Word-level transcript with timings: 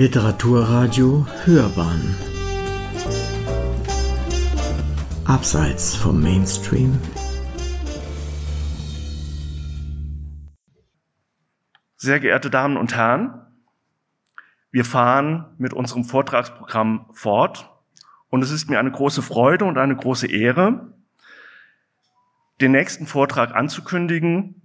Literaturradio 0.00 1.26
Hörbahn 1.44 2.16
Abseits 5.26 5.94
vom 5.94 6.22
Mainstream 6.22 6.98
Sehr 11.98 12.18
geehrte 12.18 12.48
Damen 12.48 12.78
und 12.78 12.96
Herren, 12.96 13.42
wir 14.70 14.86
fahren 14.86 15.44
mit 15.58 15.74
unserem 15.74 16.04
Vortragsprogramm 16.04 17.10
fort 17.12 17.68
und 18.30 18.40
es 18.40 18.50
ist 18.50 18.70
mir 18.70 18.78
eine 18.78 18.92
große 18.92 19.20
Freude 19.20 19.66
und 19.66 19.76
eine 19.76 19.96
große 19.96 20.28
Ehre, 20.28 20.94
den 22.62 22.72
nächsten 22.72 23.06
Vortrag 23.06 23.54
anzukündigen, 23.54 24.62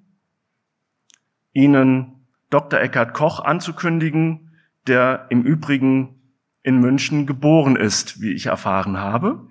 Ihnen 1.52 2.26
Dr. 2.50 2.80
Eckhard 2.80 3.14
Koch 3.14 3.42
anzukündigen, 3.42 4.45
der 4.88 5.28
im 5.30 5.44
Übrigen 5.44 6.16
in 6.64 6.80
München 6.80 7.26
geboren 7.26 7.76
ist, 7.76 8.22
wie 8.22 8.34
ich 8.34 8.48
erfahren 8.48 8.98
habe. 8.98 9.48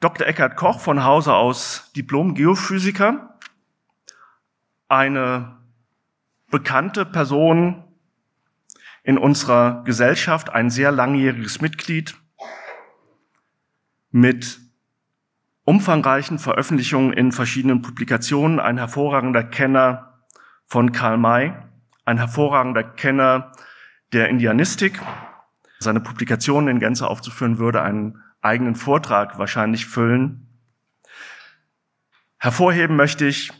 Dr. 0.00 0.26
Eckhard 0.26 0.56
Koch 0.56 0.80
von 0.80 1.04
Hause 1.04 1.34
aus 1.34 1.90
Diplom-Geophysiker, 1.96 3.38
eine 4.88 5.58
bekannte 6.50 7.04
Person 7.04 7.84
in 9.02 9.18
unserer 9.18 9.82
Gesellschaft, 9.84 10.50
ein 10.50 10.70
sehr 10.70 10.92
langjähriges 10.92 11.60
Mitglied 11.60 12.16
mit 14.10 14.60
umfangreichen 15.64 16.38
Veröffentlichungen 16.38 17.12
in 17.12 17.32
verschiedenen 17.32 17.82
Publikationen, 17.82 18.60
ein 18.60 18.78
hervorragender 18.78 19.44
Kenner 19.44 20.22
von 20.66 20.92
Karl 20.92 21.18
May, 21.18 21.54
ein 22.04 22.18
hervorragender 22.18 22.84
Kenner 22.84 23.52
der 24.12 24.28
Indianistik. 24.28 25.00
Seine 25.78 26.00
Publikationen 26.00 26.68
in 26.68 26.80
Gänze 26.80 27.06
aufzuführen 27.06 27.58
würde 27.58 27.82
einen 27.82 28.22
eigenen 28.40 28.74
Vortrag 28.74 29.38
wahrscheinlich 29.38 29.86
füllen. 29.86 30.46
Hervorheben 32.38 32.96
möchte 32.96 33.26
ich 33.26 33.52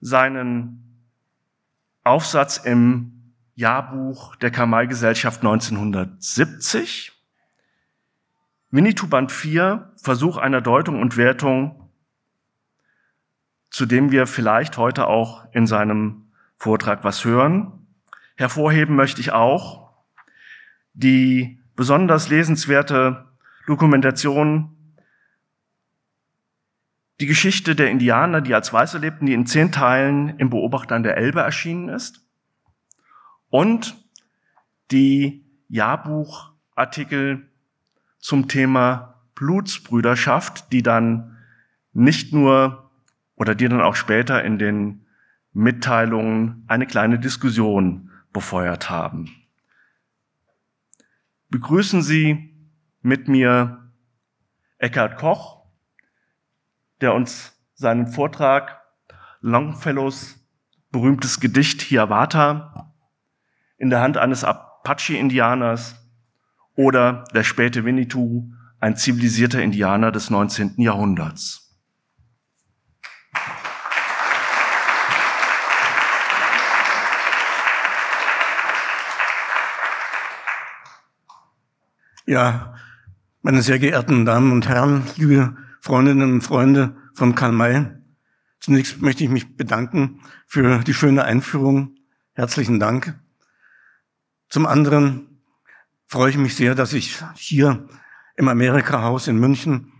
seinen 0.00 1.04
Aufsatz 2.04 2.58
im 2.58 3.34
Jahrbuch 3.54 4.36
der 4.36 4.50
Karl-May-Gesellschaft 4.50 5.40
1970. 5.40 7.12
Winnetou 8.70 9.08
Band 9.08 9.32
4, 9.32 9.92
Versuch 9.96 10.36
einer 10.36 10.60
Deutung 10.60 11.00
und 11.00 11.16
Wertung, 11.16 11.90
zu 13.70 13.86
dem 13.86 14.10
wir 14.10 14.26
vielleicht 14.26 14.76
heute 14.76 15.06
auch 15.06 15.46
in 15.52 15.66
seinem 15.66 16.30
Vortrag 16.58 17.02
was 17.02 17.24
hören. 17.24 17.85
Hervorheben 18.36 18.94
möchte 18.96 19.20
ich 19.20 19.32
auch 19.32 19.90
die 20.92 21.60
besonders 21.74 22.28
lesenswerte 22.28 23.26
Dokumentation 23.66 24.76
die 27.20 27.26
Geschichte 27.26 27.74
der 27.74 27.90
Indianer, 27.90 28.42
die 28.42 28.54
als 28.54 28.72
Weiße 28.72 28.98
lebten, 28.98 29.26
die 29.26 29.32
in 29.32 29.46
zehn 29.46 29.72
Teilen 29.72 30.38
im 30.38 30.50
Beobachter 30.50 30.94
an 30.94 31.02
der 31.02 31.16
Elbe 31.16 31.40
erschienen 31.40 31.88
ist. 31.88 32.26
Und 33.48 33.96
die 34.90 35.46
Jahrbuchartikel 35.68 37.48
zum 38.18 38.48
Thema 38.48 39.22
Blutsbrüderschaft, 39.34 40.72
die 40.72 40.82
dann 40.82 41.38
nicht 41.92 42.34
nur 42.34 42.90
oder 43.34 43.54
die 43.54 43.68
dann 43.68 43.80
auch 43.80 43.96
später 43.96 44.44
in 44.44 44.58
den 44.58 45.06
Mitteilungen 45.52 46.64
eine 46.66 46.86
kleine 46.86 47.18
Diskussion 47.18 48.05
befeuert 48.36 48.90
haben. 48.90 49.34
Begrüßen 51.48 52.02
Sie 52.02 52.54
mit 53.00 53.28
mir 53.28 53.90
Eckhard 54.76 55.16
Koch, 55.16 55.64
der 57.00 57.14
uns 57.14 57.58
seinen 57.72 58.08
Vortrag 58.08 58.82
Longfellows 59.40 60.38
berühmtes 60.92 61.40
Gedicht 61.40 61.80
Hiawatha 61.80 62.92
in 63.78 63.88
der 63.88 64.02
Hand 64.02 64.18
eines 64.18 64.44
Apache-Indianers 64.44 65.96
oder 66.74 67.24
der 67.32 67.42
späte 67.42 67.86
Winnetou, 67.86 68.52
ein 68.80 68.98
zivilisierter 68.98 69.62
Indianer 69.62 70.12
des 70.12 70.28
19. 70.28 70.74
Jahrhunderts. 70.76 71.65
Ja, 82.28 82.74
meine 83.42 83.62
sehr 83.62 83.78
geehrten 83.78 84.24
Damen 84.24 84.50
und 84.50 84.66
Herren, 84.68 85.04
liebe 85.14 85.56
Freundinnen 85.80 86.32
und 86.32 86.40
Freunde 86.40 86.96
von 87.14 87.36
Karl 87.36 87.52
May. 87.52 87.86
Zunächst 88.58 89.00
möchte 89.00 89.22
ich 89.22 89.30
mich 89.30 89.56
bedanken 89.56 90.20
für 90.44 90.80
die 90.80 90.92
schöne 90.92 91.22
Einführung. 91.22 91.94
Herzlichen 92.32 92.80
Dank. 92.80 93.16
Zum 94.48 94.66
anderen 94.66 95.40
freue 96.08 96.30
ich 96.30 96.36
mich 96.36 96.56
sehr, 96.56 96.74
dass 96.74 96.94
ich 96.94 97.22
hier 97.36 97.86
im 98.34 98.48
Amerika-Haus 98.48 99.28
in 99.28 99.38
München 99.38 99.92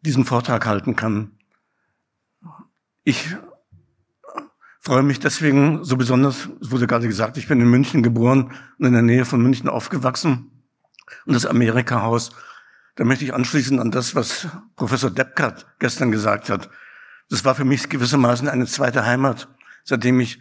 diesen 0.00 0.24
Vortrag 0.24 0.64
halten 0.64 0.96
kann. 0.96 1.32
Ich 3.04 3.36
freue 4.78 5.02
mich 5.02 5.20
deswegen 5.20 5.84
so 5.84 5.98
besonders, 5.98 6.48
es 6.62 6.70
wurde 6.70 6.86
gerade 6.86 7.06
gesagt, 7.06 7.36
ich 7.36 7.48
bin 7.48 7.60
in 7.60 7.68
München 7.68 8.02
geboren 8.02 8.50
und 8.78 8.86
in 8.86 8.94
der 8.94 9.02
Nähe 9.02 9.26
von 9.26 9.42
München 9.42 9.68
aufgewachsen. 9.68 10.49
Und 11.26 11.34
das 11.34 11.46
Amerika-Haus 11.46 12.32
da 13.00 13.06
möchte 13.06 13.24
ich 13.24 13.32
anschließen 13.32 13.80
an 13.80 13.90
das, 13.90 14.14
was 14.14 14.46
Professor 14.76 15.10
Deppkart 15.10 15.66
gestern 15.78 16.12
gesagt 16.12 16.50
hat. 16.50 16.68
Das 17.30 17.46
war 17.46 17.54
für 17.54 17.64
mich 17.64 17.88
gewissermaßen 17.88 18.46
eine 18.46 18.66
zweite 18.66 19.06
Heimat. 19.06 19.48
Seitdem 19.84 20.20
ich 20.20 20.38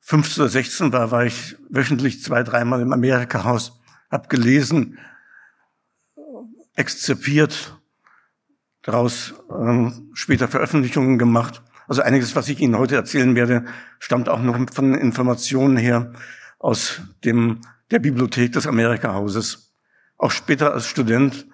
15 0.00 0.42
oder 0.42 0.50
16 0.50 0.92
war, 0.94 1.10
war 1.10 1.26
ich 1.26 1.56
wöchentlich 1.68 2.22
zwei, 2.22 2.42
dreimal 2.42 2.80
im 2.80 2.94
Amerika-Haus, 2.94 3.78
habe 4.10 4.28
gelesen, 4.28 4.98
exzipiert, 6.76 7.76
daraus 8.82 9.34
ähm, 9.50 10.08
später 10.14 10.48
Veröffentlichungen 10.48 11.18
gemacht. 11.18 11.62
Also 11.88 12.00
einiges, 12.00 12.34
was 12.34 12.48
ich 12.48 12.60
Ihnen 12.60 12.78
heute 12.78 12.94
erzählen 12.94 13.34
werde, 13.34 13.66
stammt 13.98 14.30
auch 14.30 14.40
noch 14.40 14.56
von 14.72 14.94
Informationen 14.94 15.76
her 15.76 16.14
aus 16.58 17.02
dem, 17.24 17.60
der 17.90 17.98
Bibliothek 17.98 18.52
des 18.52 18.66
Amerika-Hauses. 18.66 19.67
Auch 20.18 20.32
später 20.32 20.74
als 20.74 20.86
Student 20.86 21.46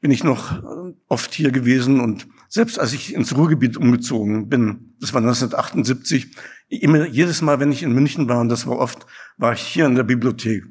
bin 0.00 0.10
ich 0.10 0.24
noch 0.24 0.52
äh, 0.52 0.94
oft 1.08 1.34
hier 1.34 1.52
gewesen 1.52 2.00
und 2.00 2.26
selbst 2.48 2.78
als 2.78 2.92
ich 2.92 3.14
ins 3.14 3.36
Ruhrgebiet 3.36 3.76
umgezogen 3.76 4.48
bin, 4.48 4.94
das 5.00 5.12
war 5.12 5.20
1978, 5.20 6.34
immer, 6.68 7.06
jedes 7.06 7.42
Mal, 7.42 7.60
wenn 7.60 7.72
ich 7.72 7.82
in 7.82 7.92
München 7.92 8.28
war, 8.28 8.40
und 8.40 8.48
das 8.48 8.66
war 8.66 8.78
oft, 8.78 9.06
war 9.36 9.52
ich 9.52 9.60
hier 9.60 9.86
in 9.86 9.94
der 9.94 10.04
Bibliothek. 10.04 10.64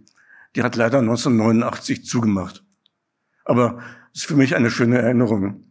Die 0.56 0.64
hat 0.64 0.76
leider 0.76 1.00
1989 1.00 2.06
zugemacht. 2.06 2.64
Aber 3.44 3.80
es 4.14 4.22
ist 4.22 4.28
für 4.28 4.36
mich 4.36 4.56
eine 4.56 4.72
schöne 4.72 4.98
Erinnerung. 4.98 5.64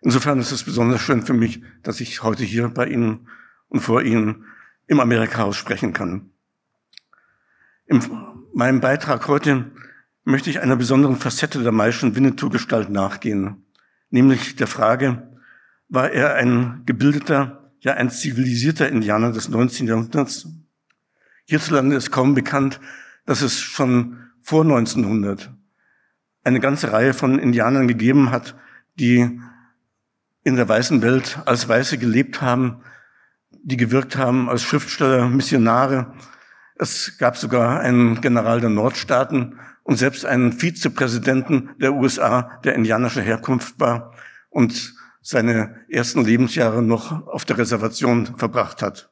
Insofern 0.00 0.40
ist 0.40 0.50
es 0.50 0.64
besonders 0.64 1.00
schön 1.00 1.22
für 1.22 1.32
mich, 1.32 1.62
dass 1.82 2.00
ich 2.00 2.22
heute 2.22 2.42
hier 2.42 2.68
bei 2.68 2.86
Ihnen 2.86 3.28
und 3.68 3.80
vor 3.80 4.02
Ihnen 4.02 4.44
im 4.88 4.98
Amerikahaus 4.98 5.56
sprechen 5.56 5.92
kann. 5.92 6.30
In 7.86 8.02
meinem 8.52 8.80
Beitrag 8.80 9.28
heute 9.28 9.70
möchte 10.24 10.50
ich 10.50 10.60
einer 10.60 10.76
besonderen 10.76 11.16
Facette 11.16 11.62
der 11.62 11.72
Mayschen 11.72 12.14
Winnetou-Gestalt 12.14 12.90
nachgehen, 12.90 13.64
nämlich 14.10 14.56
der 14.56 14.66
Frage, 14.66 15.28
war 15.88 16.10
er 16.10 16.34
ein 16.34 16.82
gebildeter, 16.86 17.72
ja 17.80 17.94
ein 17.94 18.10
zivilisierter 18.10 18.88
Indianer 18.88 19.32
des 19.32 19.48
19. 19.48 19.86
Jahrhunderts? 19.86 20.48
Hierzulande 21.44 21.96
ist 21.96 22.10
kaum 22.10 22.34
bekannt, 22.34 22.80
dass 23.26 23.42
es 23.42 23.60
schon 23.60 24.18
vor 24.40 24.62
1900 24.62 25.50
eine 26.44 26.60
ganze 26.60 26.92
Reihe 26.92 27.14
von 27.14 27.38
Indianern 27.38 27.88
gegeben 27.88 28.30
hat, 28.30 28.56
die 28.98 29.40
in 30.44 30.56
der 30.56 30.68
weißen 30.68 31.02
Welt 31.02 31.38
als 31.46 31.68
Weiße 31.68 31.98
gelebt 31.98 32.40
haben, 32.42 32.82
die 33.62 33.76
gewirkt 33.76 34.16
haben 34.16 34.48
als 34.48 34.62
Schriftsteller, 34.62 35.28
Missionare. 35.28 36.14
Es 36.76 37.16
gab 37.18 37.36
sogar 37.36 37.80
einen 37.80 38.20
General 38.20 38.60
der 38.60 38.70
Nordstaaten, 38.70 39.58
und 39.82 39.96
selbst 39.96 40.24
einen 40.24 40.52
Vizepräsidenten 40.52 41.70
der 41.80 41.94
USA, 41.94 42.60
der 42.64 42.74
indianischer 42.74 43.22
Herkunft 43.22 43.78
war 43.80 44.14
und 44.50 44.94
seine 45.20 45.84
ersten 45.88 46.24
Lebensjahre 46.24 46.82
noch 46.82 47.26
auf 47.26 47.44
der 47.44 47.58
Reservation 47.58 48.26
verbracht 48.36 48.82
hat. 48.82 49.10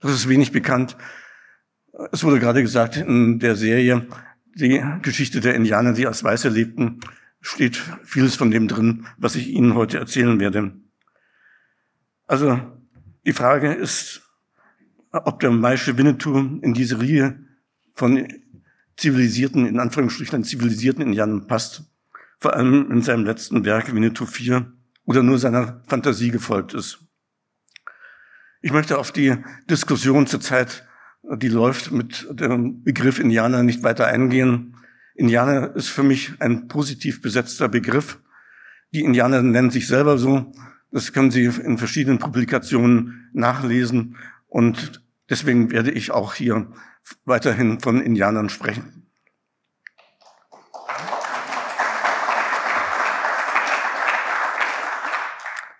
Das 0.00 0.12
ist 0.12 0.28
wenig 0.28 0.52
bekannt. 0.52 0.96
Es 2.12 2.24
wurde 2.24 2.40
gerade 2.40 2.62
gesagt 2.62 2.96
in 2.96 3.38
der 3.38 3.56
Serie, 3.56 4.06
die 4.54 4.82
Geschichte 5.02 5.40
der 5.40 5.54
Indianer, 5.54 5.92
die 5.92 6.06
als 6.06 6.24
Weiße 6.24 6.48
lebten, 6.48 7.00
steht 7.40 7.76
vieles 8.04 8.36
von 8.36 8.50
dem 8.50 8.68
drin, 8.68 9.06
was 9.16 9.36
ich 9.36 9.48
Ihnen 9.48 9.74
heute 9.74 9.98
erzählen 9.98 10.40
werde. 10.40 10.72
Also 12.26 12.60
die 13.24 13.32
Frage 13.32 13.72
ist, 13.72 14.22
ob 15.12 15.40
der 15.40 15.50
Maische 15.50 15.96
Winnetou 15.96 16.36
in 16.36 16.74
diese 16.74 17.00
Reihe 17.00 17.44
von 17.94 18.26
zivilisierten, 18.98 19.66
in 19.66 19.78
Anführungsstrichen 19.78 20.44
zivilisierten 20.44 21.02
Indianern 21.02 21.46
passt, 21.46 21.84
vor 22.38 22.54
allem 22.54 22.90
in 22.90 23.02
seinem 23.02 23.24
letzten 23.24 23.64
Werk 23.64 23.94
Winnetou 23.94 24.26
4 24.26 24.70
oder 25.04 25.22
nur 25.22 25.38
seiner 25.38 25.82
Fantasie 25.86 26.30
gefolgt 26.30 26.74
ist. 26.74 26.98
Ich 28.60 28.72
möchte 28.72 28.98
auf 28.98 29.12
die 29.12 29.36
Diskussion 29.70 30.26
zurzeit, 30.26 30.84
die 31.22 31.48
läuft, 31.48 31.92
mit 31.92 32.26
dem 32.30 32.82
Begriff 32.82 33.20
Indianer 33.20 33.62
nicht 33.62 33.84
weiter 33.84 34.06
eingehen. 34.06 34.76
Indianer 35.14 35.74
ist 35.76 35.88
für 35.88 36.02
mich 36.02 36.32
ein 36.40 36.66
positiv 36.68 37.22
besetzter 37.22 37.68
Begriff. 37.68 38.20
Die 38.92 39.02
Indianer 39.02 39.42
nennen 39.42 39.70
sich 39.70 39.86
selber 39.86 40.18
so. 40.18 40.52
Das 40.90 41.12
können 41.12 41.30
Sie 41.30 41.44
in 41.44 41.78
verschiedenen 41.78 42.18
Publikationen 42.18 43.28
nachlesen. 43.32 44.16
Und 44.46 45.02
deswegen 45.28 45.70
werde 45.70 45.90
ich 45.90 46.10
auch 46.10 46.34
hier 46.34 46.72
weiterhin 47.24 47.80
von 47.80 48.00
Indianern 48.00 48.48
sprechen. 48.48 49.06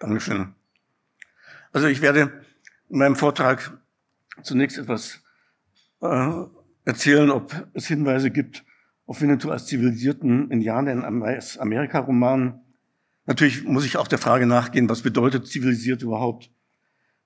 Dankeschön. 0.00 0.54
Also 1.72 1.86
ich 1.88 2.00
werde 2.00 2.44
in 2.88 2.98
meinem 2.98 3.16
Vortrag 3.16 3.78
zunächst 4.42 4.78
etwas 4.78 5.22
äh, 6.00 6.32
erzählen, 6.84 7.30
ob 7.30 7.68
es 7.74 7.86
Hinweise 7.86 8.30
gibt 8.30 8.64
auf 9.06 9.20
Winnetou 9.20 9.50
als 9.50 9.66
zivilisierten 9.66 10.50
Indianer 10.50 10.92
in 10.92 11.04
Amerika-Roman. 11.04 12.60
Natürlich 13.26 13.64
muss 13.64 13.84
ich 13.84 13.96
auch 13.96 14.08
der 14.08 14.18
Frage 14.18 14.46
nachgehen, 14.46 14.88
was 14.88 15.02
bedeutet 15.02 15.46
zivilisiert 15.46 16.02
überhaupt? 16.02 16.50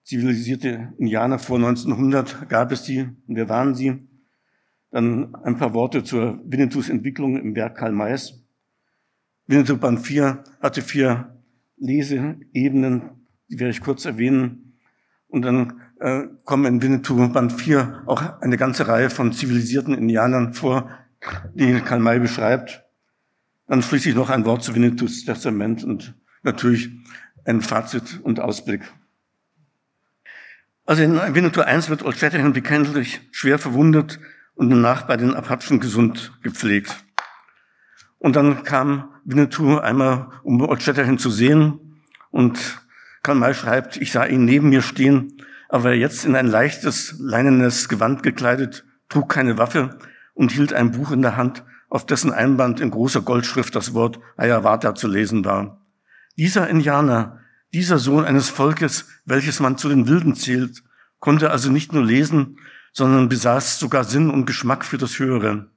Zivilisierte 0.05 0.93
Indianer 0.99 1.39
vor 1.39 1.57
1900, 1.57 2.49
gab 2.49 2.73
es 2.73 2.83
die? 2.83 3.01
Und 3.01 3.37
wer 3.37 3.49
waren 3.49 3.75
sie? 3.75 4.09
Dann 4.91 5.35
ein 5.37 5.57
paar 5.57 5.75
Worte 5.75 6.05
zur 6.05 6.41
Winnetous 6.45 6.89
Entwicklung 6.89 7.37
im 7.37 7.55
Werk 7.55 7.79
Karl 7.79 7.93
Mays. 7.93 8.43
Winnetou 9.47 9.77
Band 9.77 10.01
4 10.01 10.45
hatte 10.61 10.83
vier 10.83 11.37
Leseebenen, 11.77 13.27
die 13.49 13.59
werde 13.59 13.71
ich 13.71 13.81
kurz 13.81 14.05
erwähnen. 14.05 14.79
Und 15.29 15.43
dann 15.43 15.81
äh, 16.01 16.25
kommen 16.45 16.67
in 16.67 16.83
Winnetou 16.83 17.29
Band 17.29 17.53
4 17.53 18.03
auch 18.07 18.41
eine 18.41 18.57
ganze 18.57 18.89
Reihe 18.89 19.09
von 19.09 19.33
zivilisierten 19.33 19.95
Indianern 19.95 20.53
vor, 20.53 20.91
die 21.55 21.81
Karl 21.81 22.01
May 22.01 22.19
beschreibt. 22.19 22.85
Dann 23.67 23.83
schließlich 23.83 24.15
noch 24.15 24.31
ein 24.31 24.45
Wort 24.45 24.63
zu 24.63 24.75
Winnetous 24.75 25.25
Testament 25.25 25.85
und 25.85 26.15
natürlich 26.43 26.91
ein 27.45 27.61
Fazit 27.61 28.21
und 28.23 28.41
Ausblick. 28.41 28.83
Also 30.85 31.03
in 31.03 31.15
Winnetou 31.35 31.61
1 31.61 31.91
wird 31.91 32.03
Old 32.03 32.19
Shatterhand 32.19 32.55
bekanntlich 32.55 33.21
schwer 33.31 33.59
verwundet 33.59 34.19
und 34.55 34.69
danach 34.69 35.03
bei 35.03 35.17
den 35.17 35.35
Apachen 35.35 35.79
gesund 35.79 36.33
gepflegt. 36.43 37.05
Und 38.19 38.35
dann 38.35 38.65
kam 38.65 39.11
Winnetou 39.25 39.79
einmal, 39.79 40.31
um 40.43 40.61
Old 40.61 40.83
Shatterhand 40.83 41.21
zu 41.21 41.31
sehen 41.31 42.03
und 42.31 42.81
Karl 43.23 43.37
May 43.37 43.55
schreibt, 43.55 43.97
ich 43.97 44.11
sah 44.11 44.25
ihn 44.25 44.45
neben 44.45 44.71
mir 44.71 44.83
stehen, 44.83 45.37
aber 45.69 45.95
jetzt 45.95 46.25
in 46.25 46.35
ein 46.35 46.49
leichtes, 46.49 47.15
leinenes 47.21 47.89
Gewand 47.89 48.25
gekleidet, 48.25 48.85
trug 49.09 49.29
keine 49.29 49.59
Waffe 49.59 49.99
und 50.35 50.51
hielt 50.51 50.73
ein 50.73 50.91
Buch 50.91 51.13
in 51.13 51.23
der 51.23 51.37
Hand, 51.37 51.65
auf 51.89 52.07
dessen 52.07 52.33
Einband 52.33 52.81
in 52.81 52.91
großer 52.91 53.23
Goldschrift 53.23 53.77
das 53.77 53.95
Wort 53.95 54.19
Ayavata 54.37 54.97
zu 54.97 55.07
lesen 55.07 55.45
war. 55.45 55.81
Dieser 56.37 56.69
Indianer, 56.69 57.42
dieser 57.73 57.99
Sohn 57.99 58.25
eines 58.25 58.49
Volkes, 58.49 59.09
welches 59.25 59.61
man 59.61 59.79
zu 59.79 59.89
den 59.89 60.07
Wilden 60.07 60.35
zählt, 60.35 60.83
konnte 61.19 61.51
also 61.51 61.71
nicht 61.71 61.93
nur 61.93 62.05
lesen, 62.05 62.59
sondern 62.93 63.29
besaß 63.29 63.79
sogar 63.79 64.05
Sinn 64.05 64.31
und 64.31 64.45
Geschmack 64.45 64.85
für 64.85 64.99
das 64.99 65.19
Höhere. 65.19 65.71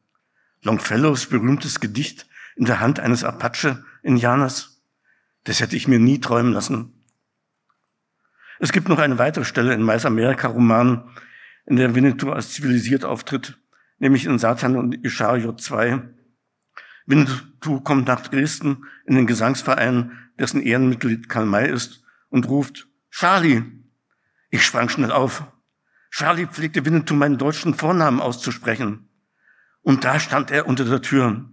Longfellows 0.64 1.28
berühmtes 1.28 1.80
Gedicht 1.80 2.28
in 2.56 2.66
der 2.66 2.80
Hand 2.80 3.00
eines 3.00 3.24
Apache-Indianers, 3.24 4.82
das 5.44 5.60
hätte 5.60 5.76
ich 5.76 5.88
mir 5.88 6.00
nie 6.00 6.20
träumen 6.20 6.54
lassen. 6.54 6.92
Es 8.60 8.72
gibt 8.72 8.90
noch 8.90 9.00
eine 9.00 9.20
weitere 9.20 9.46
Stelle 9.46 9.74
in 9.74 9.82
Mais 9.82 10.06
Amerika-Roman, 10.06 11.04
in 11.66 11.76
der 11.76 11.96
Winnetou 11.96 12.32
als 12.32 12.52
zivilisiert 12.52 13.06
auftritt, 13.06 13.58
nämlich 14.00 14.26
in 14.26 14.40
Satan 14.40 14.76
und 14.76 15.06
Ischariot 15.06 15.62
2. 15.62 16.02
Winnetou 17.06 17.82
kommt 17.82 18.08
nach 18.08 18.28
Dresden 18.28 18.86
in 19.06 19.16
den 19.16 19.28
Gesangsverein, 19.28 20.12
dessen 20.40 20.62
Ehrenmitglied 20.62 21.30
Karl 21.30 21.46
May 21.46 21.70
ist, 21.72 22.04
und 22.30 22.48
ruft, 22.48 22.88
Charlie! 23.12 23.64
Ich 24.50 24.64
sprang 24.64 24.90
schnell 24.90 25.12
auf. 25.12 25.44
Charlie 26.12 26.48
pflegte 26.48 26.86
Winnetou 26.86 27.16
meinen 27.16 27.38
deutschen 27.38 27.74
Vornamen 27.74 28.22
auszusprechen. 28.22 29.10
Und 29.82 30.04
da 30.04 30.20
stand 30.20 30.50
er 30.50 30.68
unter 30.68 30.86
der 30.86 31.02
Tür. 31.02 31.50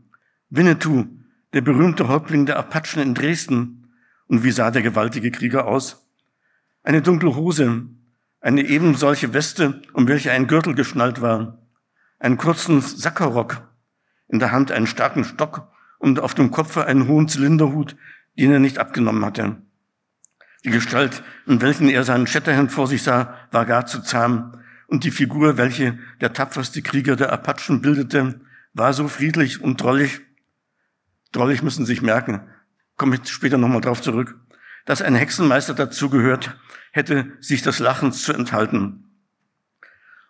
Winnetou, 0.50 1.06
der 1.52 1.60
berühmte 1.60 2.08
Häuptling 2.08 2.46
der 2.46 2.58
Apachen 2.58 3.02
in 3.02 3.14
Dresden. 3.14 3.92
Und 4.26 4.44
wie 4.44 4.50
sah 4.50 4.70
der 4.70 4.82
gewaltige 4.82 5.30
Krieger 5.30 5.66
aus? 5.66 6.08
Eine 6.82 7.02
dunkle 7.02 7.36
Hose, 7.36 7.86
eine 8.40 8.62
eben 8.62 8.94
solche 8.94 9.34
Weste, 9.34 9.82
um 9.92 10.08
welche 10.08 10.32
ein 10.32 10.46
Gürtel 10.46 10.74
geschnallt 10.74 11.20
war, 11.20 11.66
einen 12.18 12.38
kurzen 12.38 12.80
Sackerrock, 12.80 13.71
in 14.32 14.40
der 14.40 14.50
Hand 14.50 14.72
einen 14.72 14.88
starken 14.88 15.24
Stock 15.24 15.68
und 15.98 16.18
auf 16.18 16.34
dem 16.34 16.50
Kopfe 16.50 16.86
einen 16.86 17.06
hohen 17.06 17.28
Zylinderhut, 17.28 17.96
den 18.36 18.50
er 18.50 18.58
nicht 18.58 18.78
abgenommen 18.78 19.24
hatte. 19.24 19.58
Die 20.64 20.70
Gestalt, 20.70 21.22
in 21.46 21.60
welchen 21.60 21.88
er 21.88 22.02
seinen 22.02 22.26
Shatterhand 22.26 22.72
vor 22.72 22.86
sich 22.86 23.02
sah, 23.02 23.36
war 23.52 23.66
gar 23.66 23.86
zu 23.86 24.02
zahm, 24.02 24.58
und 24.88 25.04
die 25.04 25.10
Figur, 25.10 25.56
welche 25.56 25.98
der 26.20 26.34
tapferste 26.34 26.82
Krieger 26.82 27.16
der 27.16 27.32
Apachen 27.32 27.80
bildete, 27.80 28.40
war 28.74 28.92
so 28.92 29.08
friedlich 29.08 29.62
und 29.62 29.80
drollig. 29.80 30.20
Drollig 31.32 31.62
müssen 31.62 31.86
Sie 31.86 31.94
sich 31.94 32.02
merken, 32.02 32.42
komme 32.96 33.16
ich 33.16 33.30
später 33.30 33.56
nochmal 33.56 33.80
drauf 33.80 34.02
zurück, 34.02 34.38
dass 34.84 35.00
ein 35.00 35.14
Hexenmeister 35.14 35.72
dazugehört, 35.74 36.58
hätte 36.90 37.32
sich 37.40 37.62
des 37.62 37.78
Lachens 37.78 38.22
zu 38.22 38.32
enthalten. 38.32 39.04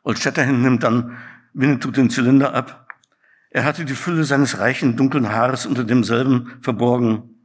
Old 0.05 0.19
Shatterhand 0.19 0.63
nimmt 0.63 0.83
dann 0.83 1.17
Winnetou 1.55 1.91
den 1.91 2.11
Zylinder 2.11 2.55
ab. 2.55 2.82
Er 3.55 3.65
hatte 3.65 3.85
die 3.85 3.95
Fülle 3.95 4.25
seines 4.25 4.59
reichen, 4.59 4.97
dunklen 4.97 5.31
Haares 5.31 5.67
unter 5.67 5.85
demselben 5.85 6.53
verborgen. 6.63 7.37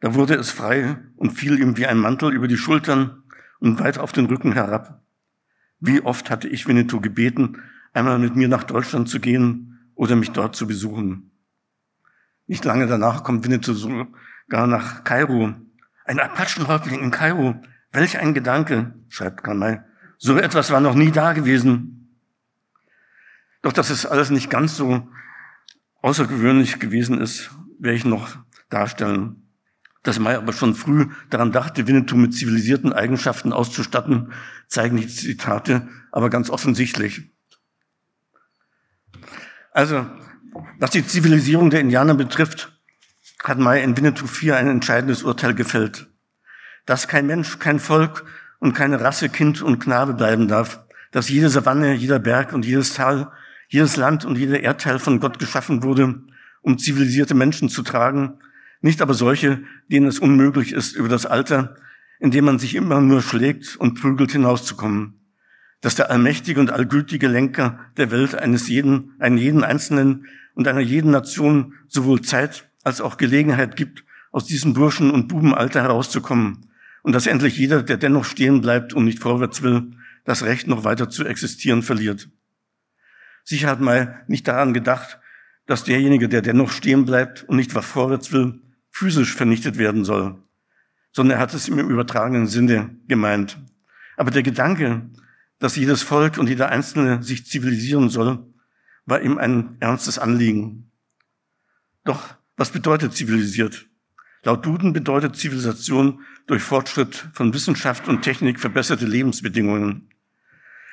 Da 0.00 0.14
wurde 0.14 0.34
es 0.34 0.50
frei 0.50 0.98
und 1.16 1.30
fiel 1.30 1.58
ihm 1.58 1.78
wie 1.78 1.86
ein 1.86 1.96
Mantel 1.96 2.34
über 2.34 2.48
die 2.48 2.58
Schultern 2.58 3.22
und 3.58 3.80
weit 3.80 3.96
auf 3.96 4.12
den 4.12 4.26
Rücken 4.26 4.52
herab. 4.52 5.00
Wie 5.80 6.02
oft 6.02 6.28
hatte 6.28 6.48
ich 6.48 6.68
Winnetou 6.68 7.00
gebeten, 7.00 7.62
einmal 7.94 8.18
mit 8.18 8.36
mir 8.36 8.48
nach 8.48 8.64
Deutschland 8.64 9.08
zu 9.08 9.20
gehen 9.20 9.90
oder 9.94 10.16
mich 10.16 10.32
dort 10.32 10.54
zu 10.54 10.66
besuchen. 10.66 11.30
Nicht 12.46 12.66
lange 12.66 12.86
danach 12.86 13.24
kommt 13.24 13.44
Winnetou 13.44 13.72
sogar 13.72 14.66
nach 14.66 15.02
Kairo. 15.04 15.54
Ein 16.04 16.20
Apachenhäuptling 16.20 17.00
in 17.00 17.10
Kairo. 17.10 17.58
Welch 17.90 18.18
ein 18.18 18.34
Gedanke, 18.34 18.94
schreibt 19.08 19.44
Karl 19.44 19.86
So 20.18 20.36
etwas 20.36 20.70
war 20.70 20.80
noch 20.80 20.94
nie 20.94 21.10
da 21.10 21.32
gewesen. 21.32 22.18
Doch 23.62 23.72
dass 23.72 23.88
es 23.88 24.04
alles 24.04 24.28
nicht 24.28 24.50
ganz 24.50 24.76
so 24.76 25.08
außergewöhnlich 26.02 26.78
gewesen 26.78 27.20
ist, 27.20 27.50
werde 27.78 27.96
ich 27.96 28.04
noch 28.04 28.36
darstellen. 28.68 29.48
Dass 30.02 30.18
May 30.18 30.36
aber 30.36 30.52
schon 30.52 30.74
früh 30.74 31.08
daran 31.30 31.52
dachte, 31.52 31.86
Winnetou 31.86 32.16
mit 32.16 32.34
zivilisierten 32.34 32.92
Eigenschaften 32.92 33.52
auszustatten, 33.52 34.32
zeigen 34.68 34.96
die 34.96 35.08
Zitate 35.08 35.88
aber 36.12 36.30
ganz 36.30 36.50
offensichtlich. 36.50 37.30
Also, 39.72 40.06
was 40.78 40.90
die 40.90 41.06
Zivilisierung 41.06 41.70
der 41.70 41.80
Indianer 41.80 42.14
betrifft, 42.14 42.80
hat 43.44 43.58
May 43.58 43.82
in 43.82 43.96
Winnetou 43.96 44.26
4 44.26 44.56
ein 44.56 44.68
entscheidendes 44.68 45.22
Urteil 45.22 45.54
gefällt. 45.54 46.08
Dass 46.86 47.08
kein 47.08 47.26
Mensch, 47.26 47.58
kein 47.58 47.78
Volk 47.78 48.24
und 48.60 48.72
keine 48.72 49.00
Rasse 49.00 49.28
Kind 49.28 49.62
und 49.62 49.78
Knabe 49.78 50.14
bleiben 50.14 50.48
darf. 50.48 50.84
Dass 51.12 51.28
jede 51.28 51.48
Savanne, 51.48 51.94
jeder 51.94 52.18
Berg 52.18 52.52
und 52.52 52.64
jedes 52.64 52.94
Tal 52.94 53.30
jedes 53.68 53.96
Land 53.96 54.24
und 54.24 54.36
jeder 54.36 54.60
Erdteil 54.60 54.98
von 54.98 55.20
Gott 55.20 55.38
geschaffen 55.38 55.82
wurde, 55.82 56.22
um 56.62 56.78
zivilisierte 56.78 57.34
Menschen 57.34 57.68
zu 57.68 57.82
tragen, 57.82 58.38
nicht 58.80 59.02
aber 59.02 59.14
solche, 59.14 59.62
denen 59.90 60.06
es 60.06 60.18
unmöglich 60.18 60.72
ist, 60.72 60.96
über 60.96 61.08
das 61.08 61.26
Alter, 61.26 61.76
in 62.20 62.30
dem 62.30 62.44
man 62.44 62.58
sich 62.58 62.74
immer 62.74 63.00
nur 63.00 63.22
schlägt 63.22 63.76
und 63.76 64.00
prügelt, 64.00 64.32
hinauszukommen. 64.32 65.20
Dass 65.80 65.94
der 65.94 66.10
allmächtige 66.10 66.60
und 66.60 66.70
allgültige 66.70 67.28
Lenker 67.28 67.78
der 67.96 68.10
Welt 68.10 68.34
eines 68.34 68.68
jeden, 68.68 69.12
einen 69.18 69.38
jeden 69.38 69.64
Einzelnen 69.64 70.26
und 70.54 70.66
einer 70.66 70.80
jeden 70.80 71.10
Nation 71.10 71.74
sowohl 71.86 72.22
Zeit 72.22 72.68
als 72.82 73.00
auch 73.00 73.16
Gelegenheit 73.16 73.76
gibt, 73.76 74.04
aus 74.32 74.46
diesem 74.46 74.72
Burschen- 74.72 75.10
und 75.10 75.28
Bubenalter 75.28 75.82
herauszukommen. 75.82 76.66
Und 77.02 77.14
dass 77.14 77.26
endlich 77.26 77.56
jeder, 77.56 77.82
der 77.82 77.96
dennoch 77.96 78.24
stehen 78.24 78.60
bleibt 78.60 78.92
und 78.92 79.04
nicht 79.04 79.20
vorwärts 79.20 79.62
will, 79.62 79.92
das 80.24 80.42
Recht 80.42 80.66
noch 80.66 80.84
weiter 80.84 81.08
zu 81.08 81.24
existieren 81.24 81.82
verliert. 81.82 82.28
Sicher 83.48 83.70
hat 83.70 83.80
mal 83.80 84.22
nicht 84.26 84.46
daran 84.46 84.74
gedacht, 84.74 85.18
dass 85.64 85.82
derjenige, 85.82 86.28
der 86.28 86.42
dennoch 86.42 86.70
stehen 86.70 87.06
bleibt 87.06 87.44
und 87.44 87.56
nicht 87.56 87.74
was 87.74 87.86
vorwärts 87.86 88.30
will, 88.30 88.60
physisch 88.90 89.34
vernichtet 89.34 89.78
werden 89.78 90.04
soll, 90.04 90.36
sondern 91.12 91.38
er 91.38 91.40
hat 91.40 91.54
es 91.54 91.66
im 91.66 91.78
übertragenen 91.78 92.46
Sinne 92.46 92.94
gemeint. 93.08 93.58
Aber 94.18 94.30
der 94.30 94.42
Gedanke, 94.42 95.08
dass 95.60 95.76
jedes 95.76 96.02
Volk 96.02 96.36
und 96.36 96.50
jeder 96.50 96.68
Einzelne 96.68 97.22
sich 97.22 97.46
zivilisieren 97.46 98.10
soll, 98.10 98.44
war 99.06 99.22
ihm 99.22 99.38
ein 99.38 99.78
ernstes 99.80 100.18
Anliegen. 100.18 100.90
Doch 102.04 102.34
was 102.58 102.70
bedeutet 102.70 103.14
zivilisiert? 103.14 103.86
Laut 104.42 104.66
Duden 104.66 104.92
bedeutet 104.92 105.36
Zivilisation 105.36 106.20
durch 106.46 106.62
Fortschritt 106.62 107.30
von 107.32 107.54
Wissenschaft 107.54 108.08
und 108.08 108.20
Technik 108.20 108.60
verbesserte 108.60 109.06
Lebensbedingungen. 109.06 110.10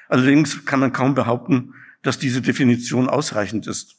Allerdings 0.07 0.63
kann 0.63 0.79
man 0.79 0.93
kaum 0.93 1.15
behaupten, 1.15 1.73
dass 2.05 2.19
diese 2.19 2.43
Definition 2.43 3.09
ausreichend 3.09 3.65
ist. 3.65 3.95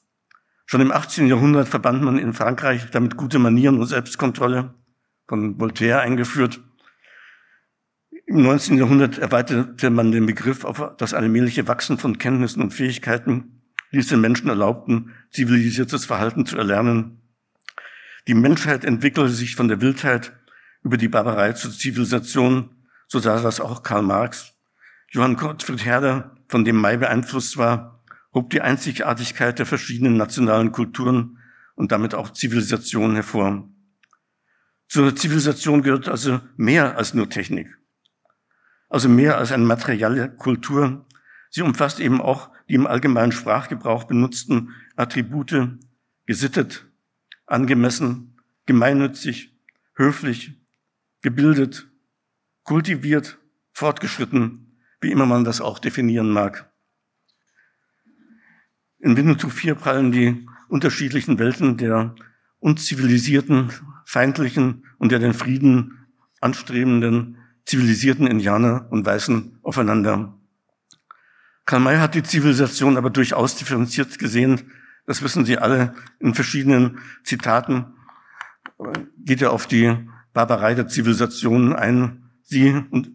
Schon 0.65 0.81
im 0.81 0.93
18. 0.93 1.27
Jahrhundert 1.27 1.69
verband 1.69 2.03
man 2.03 2.19
in 2.19 2.35
Frankreich 2.35 2.89
damit 2.93 3.17
gute 3.17 3.41
Manieren 3.41 3.81
und 3.81 3.87
Selbstkontrolle, 3.89 4.75
von 5.27 5.59
Voltaire 5.59 6.01
eingeführt. 6.01 6.61
Im 8.27 8.43
19. 8.43 8.79
Jahrhundert 8.79 9.19
erweiterte 9.19 9.91
man 9.91 10.13
den 10.13 10.25
Begriff 10.25 10.65
auf 10.65 10.97
das 10.99 11.15
allmähliche 11.15 11.67
Wachsen 11.67 11.99
von 11.99 12.19
Kenntnissen 12.19 12.63
und 12.63 12.73
Fähigkeiten, 12.73 13.63
die 13.93 13.99
es 13.99 14.07
den 14.07 14.21
Menschen 14.21 14.49
erlaubten, 14.49 15.13
zivilisiertes 15.33 16.05
Verhalten 16.05 16.47
zu 16.47 16.57
erlernen. 16.57 17.23
Die 18.29 18.35
Menschheit 18.35 18.85
entwickelte 18.85 19.31
sich 19.31 19.57
von 19.57 19.67
der 19.67 19.81
Wildheit 19.81 20.33
über 20.85 20.97
die 20.97 21.09
Barbarei 21.09 21.55
zur 21.55 21.73
Zivilisation, 21.73 22.71
so 23.09 23.19
sah 23.19 23.43
das 23.43 23.61
auch 23.61 23.83
Karl 23.83 24.03
Marx. 24.03 24.55
Johann 25.11 25.35
Gottfried 25.35 25.85
Herder, 25.85 26.37
von 26.49 26.65
dem 26.65 26.77
Mai 26.77 26.97
beeinflusst 26.97 27.57
war, 27.57 27.96
hob 28.37 28.50
die 28.50 28.61
Einzigartigkeit 28.61 29.59
der 29.59 29.64
verschiedenen 29.64 30.19
nationalen 30.19 30.71
Kulturen 30.71 31.38
und 31.75 31.90
damit 31.90 32.14
auch 32.14 32.31
Zivilisationen 32.31 33.14
hervor. 33.14 33.66
Zur 34.88 35.16
Zivilisation 35.16 35.81
gehört 35.81 36.07
also 36.07 36.40
mehr 36.59 36.99
als 36.99 37.14
nur 37.14 37.31
Technik. 37.31 37.78
Also 38.90 39.09
mehr 39.09 39.38
als 39.38 39.52
eine 39.52 39.64
materielle 39.64 40.28
Kultur. 40.37 41.07
Sie 41.49 41.62
umfasst 41.62 41.99
eben 41.99 42.21
auch 42.21 42.50
die 42.69 42.75
im 42.75 42.87
allgemeinen 42.87 43.33
Sprachgebrauch 43.33 44.05
benutzten 44.05 44.75
Attribute 44.97 45.78
gesittet, 46.26 46.87
angemessen, 47.47 48.38
gemeinnützig, 48.66 49.57
höflich, 49.95 50.61
gebildet, 51.23 51.88
kultiviert, 52.64 53.38
fortgeschritten, 53.73 54.78
wie 55.00 55.11
immer 55.11 55.25
man 55.25 55.45
das 55.45 55.62
auch 55.62 55.78
definieren 55.78 56.28
mag. 56.28 56.71
In 58.99 59.17
Winnetou 59.17 59.50
4 59.50 59.75
prallen 59.75 60.11
die 60.11 60.47
unterschiedlichen 60.69 61.38
Welten 61.38 61.76
der 61.76 62.15
unzivilisierten, 62.59 63.71
feindlichen 64.05 64.85
und 64.99 65.12
der 65.12 65.19
den 65.19 65.35
Frieden 65.35 66.07
anstrebenden, 66.41 67.37
zivilisierten 67.65 68.26
Indianer 68.26 68.87
und 68.91 69.05
Weißen 69.05 69.59
aufeinander. 69.62 70.35
Karl 71.67 71.81
May 71.81 71.99
hat 71.99 72.15
die 72.15 72.23
Zivilisation 72.23 72.97
aber 72.97 73.11
durchaus 73.11 73.57
differenziert 73.57 74.19
gesehen. 74.19 74.73
Das 75.05 75.23
wissen 75.23 75.45
Sie 75.45 75.59
alle 75.59 75.95
in 76.21 76.35
verschiedenen 76.35 76.99
Zitaten. 77.25 77.87
Geht 79.19 79.43
er 79.43 79.53
auf 79.53 79.67
die 79.67 79.97
Barbarei 80.33 80.75
der 80.75 80.88
Zivilisation 80.88 81.75
ein. 81.75 82.31
Sie 82.43 82.71
und 82.91 83.11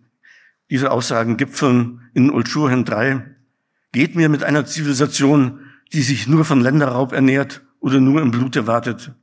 diese 0.70 0.92
Aussagen 0.92 1.38
gipfeln 1.38 2.02
in 2.14 2.30
Ulschurhen 2.30 2.86
3. 2.86 3.36
Geht 3.94 4.16
mir 4.16 4.30
mit 4.30 4.44
einer 4.44 4.66
Zivilisation, 4.66 5.60
die 5.94 6.02
sich 6.02 6.28
nur 6.28 6.46
von 6.46 6.62
Länderraub 6.62 7.12
ernährt 7.12 7.62
oder 7.80 8.00
nur 8.00 8.22
im 8.22 8.32
Blute 8.32 8.68
wartet. 8.68 9.14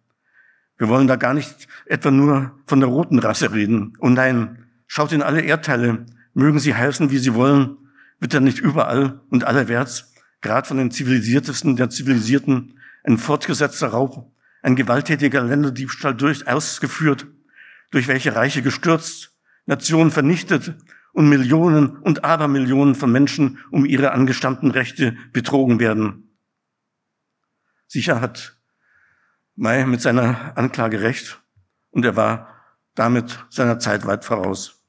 Wir 0.77 0.89
wollen 0.89 1.07
da 1.07 1.17
gar 1.17 1.35
nicht 1.35 1.67
etwa 1.87 2.11
nur 2.11 2.53
von 2.67 2.81
der 2.81 2.89
roten 2.89 3.19
Rasse 3.19 3.53
reden. 3.53 3.95
Oh 3.99 4.09
nein, 4.09 4.67
schaut 4.87 5.13
in 5.13 5.23
alle 5.23 5.41
Erdteile, 5.41 6.07
mögen 6.35 6.59
sie 6.59 6.75
heißen, 6.75 7.11
wie 7.11 7.19
sie 7.19 7.35
wollen, 7.35 7.77
wird 8.21 8.35
da 8.35 8.41
nicht 8.41 8.59
überall 8.59 9.21
und 9.31 9.45
allerwärts, 9.45 10.13
gerade 10.41 10.69
von 10.69 10.77
den 10.77 10.91
zivilisiertesten 10.91 11.77
der 11.77 11.91
Zivilisierten, 11.91 12.79
ein 13.05 13.19
fortgesetzter 13.19 13.89
Raub, 13.89 14.31
ein 14.63 14.77
gewalttätiger 14.77 15.43
Länderdiebstahl 15.43 16.15
durchaus 16.15 16.81
geführt, 16.81 17.27
durch 17.91 18.07
welche 18.09 18.35
Reiche 18.37 18.63
gestürzt, 18.63 19.33
Nationen 19.67 20.11
vernichtet 20.11 20.75
und 21.13 21.29
Millionen 21.29 21.97
und 21.97 22.25
Abermillionen 22.25 22.95
von 22.95 23.11
Menschen 23.11 23.59
um 23.71 23.85
ihre 23.85 24.13
angestammten 24.13 24.71
Rechte 24.71 25.17
betrogen 25.33 25.81
werden. 25.81 26.28
Sicher 27.89 28.21
hat 28.21 28.57
May 29.57 29.87
mit 29.87 30.03
seiner 30.03 30.57
Anklage 30.57 31.01
recht 31.01 31.43
und 31.91 32.05
er 32.05 32.17
war 32.17 32.55
damit 32.95 33.47
seiner 33.51 33.79
Zeit 33.79 34.07
weit 34.07 34.25
voraus. 34.25 34.85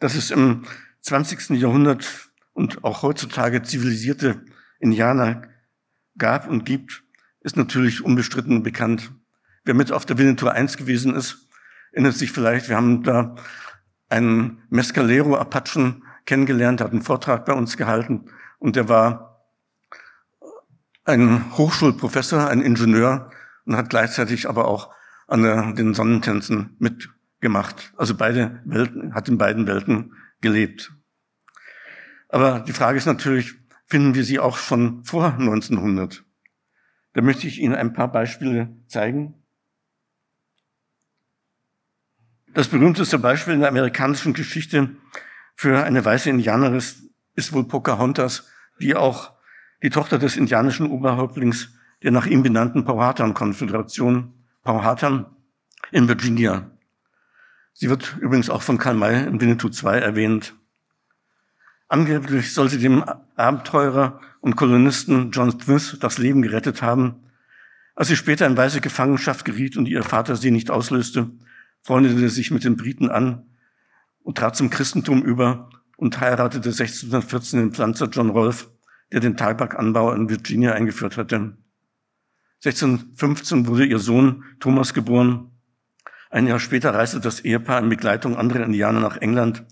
Dass 0.00 0.14
es 0.14 0.30
im 0.30 0.64
20. 1.02 1.50
Jahrhundert 1.50 2.30
und 2.54 2.82
auch 2.82 3.02
heutzutage 3.02 3.62
zivilisierte 3.62 4.44
Indianer 4.80 5.42
gab 6.18 6.48
und 6.48 6.64
gibt, 6.64 7.04
ist 7.40 7.56
natürlich 7.56 8.02
unbestritten 8.02 8.62
bekannt. 8.62 9.12
Wer 9.64 9.74
mit 9.74 9.92
auf 9.92 10.06
der 10.06 10.16
Winnetou 10.16 10.48
1 10.48 10.76
gewesen 10.76 11.14
ist, 11.14 11.48
erinnert 11.92 12.14
sich 12.14 12.32
vielleicht, 12.32 12.68
wir 12.68 12.76
haben 12.76 13.02
da 13.02 13.36
einen 14.08 14.62
Mescalero-Apachen 14.70 16.04
kennengelernt, 16.24 16.80
hat 16.80 16.92
einen 16.92 17.02
Vortrag 17.02 17.44
bei 17.44 17.52
uns 17.52 17.76
gehalten 17.76 18.30
und 18.58 18.76
der 18.76 18.88
war 18.88 19.25
ein 21.06 21.56
Hochschulprofessor, 21.56 22.48
ein 22.48 22.60
Ingenieur 22.60 23.30
und 23.64 23.76
hat 23.76 23.90
gleichzeitig 23.90 24.48
aber 24.48 24.68
auch 24.68 24.92
an 25.28 25.42
der, 25.42 25.72
den 25.72 25.94
Sonnentänzen 25.94 26.76
mitgemacht. 26.78 27.92
Also 27.96 28.16
beide 28.16 28.60
Welten, 28.64 29.14
hat 29.14 29.28
in 29.28 29.38
beiden 29.38 29.66
Welten 29.66 30.14
gelebt. 30.40 30.92
Aber 32.28 32.60
die 32.60 32.72
Frage 32.72 32.98
ist 32.98 33.06
natürlich, 33.06 33.54
finden 33.86 34.14
wir 34.14 34.24
sie 34.24 34.40
auch 34.40 34.56
schon 34.56 35.04
vor 35.04 35.34
1900? 35.34 36.24
Da 37.12 37.22
möchte 37.22 37.46
ich 37.46 37.60
Ihnen 37.60 37.74
ein 37.74 37.92
paar 37.92 38.10
Beispiele 38.10 38.76
zeigen. 38.88 39.34
Das 42.52 42.68
berühmteste 42.68 43.18
Beispiel 43.18 43.54
in 43.54 43.60
der 43.60 43.68
amerikanischen 43.68 44.32
Geschichte 44.32 44.96
für 45.54 45.84
eine 45.84 46.04
weiße 46.04 46.28
Indianerin 46.30 46.82
ist 47.34 47.52
wohl 47.52 47.68
Pocahontas, 47.68 48.48
die 48.80 48.94
auch 48.94 49.35
die 49.82 49.90
Tochter 49.90 50.18
des 50.18 50.36
indianischen 50.36 50.90
Oberhäuptlings 50.90 51.70
der 52.02 52.12
nach 52.12 52.26
ihm 52.26 52.42
benannten 52.42 52.84
Powhatan-Konföderation, 52.84 54.32
Powhatan 54.62 55.26
in 55.92 56.08
Virginia. 56.08 56.70
Sie 57.72 57.88
wird 57.88 58.16
übrigens 58.20 58.50
auch 58.50 58.62
von 58.62 58.78
Karl 58.78 58.94
May 58.94 59.26
in 59.26 59.40
Winnetou 59.40 59.68
II 59.68 60.00
erwähnt. 60.00 60.54
Angeblich 61.88 62.52
soll 62.52 62.68
sie 62.68 62.78
dem 62.78 63.04
Abenteurer 63.36 64.20
und 64.40 64.56
Kolonisten 64.56 65.30
John 65.30 65.58
Smith 65.60 65.98
das 66.00 66.18
Leben 66.18 66.42
gerettet 66.42 66.82
haben. 66.82 67.16
Als 67.94 68.08
sie 68.08 68.16
später 68.16 68.46
in 68.46 68.56
weiße 68.56 68.80
Gefangenschaft 68.80 69.44
geriet 69.44 69.76
und 69.76 69.86
ihr 69.86 70.02
Vater 70.02 70.36
sie 70.36 70.50
nicht 70.50 70.70
auslöste, 70.70 71.30
freundete 71.82 72.18
sie 72.18 72.28
sich 72.28 72.50
mit 72.50 72.64
den 72.64 72.76
Briten 72.76 73.08
an 73.08 73.46
und 74.22 74.38
trat 74.38 74.56
zum 74.56 74.70
Christentum 74.70 75.22
über 75.22 75.70
und 75.96 76.20
heiratete 76.20 76.70
1614 76.70 77.58
den 77.58 77.72
Pflanzer 77.72 78.08
John 78.08 78.30
Rolfe, 78.30 78.66
der 79.12 79.20
den 79.20 79.36
Tabakanbau 79.36 80.12
in 80.12 80.28
Virginia 80.28 80.72
eingeführt 80.72 81.16
hatte. 81.16 81.56
1615 82.64 83.66
wurde 83.66 83.84
ihr 83.84 83.98
Sohn 83.98 84.44
Thomas 84.60 84.94
geboren. 84.94 85.50
Ein 86.30 86.46
Jahr 86.46 86.58
später 86.58 86.94
reiste 86.94 87.20
das 87.20 87.40
Ehepaar 87.40 87.80
in 87.80 87.88
Begleitung 87.88 88.36
anderer 88.36 88.64
Indianer 88.64 89.00
nach 89.00 89.18
England, 89.18 89.64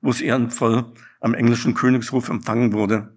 wo 0.00 0.10
es 0.10 0.20
ehrenvoll 0.20 0.92
am 1.20 1.34
englischen 1.34 1.74
Königshof 1.74 2.28
empfangen 2.28 2.72
wurde. 2.72 3.16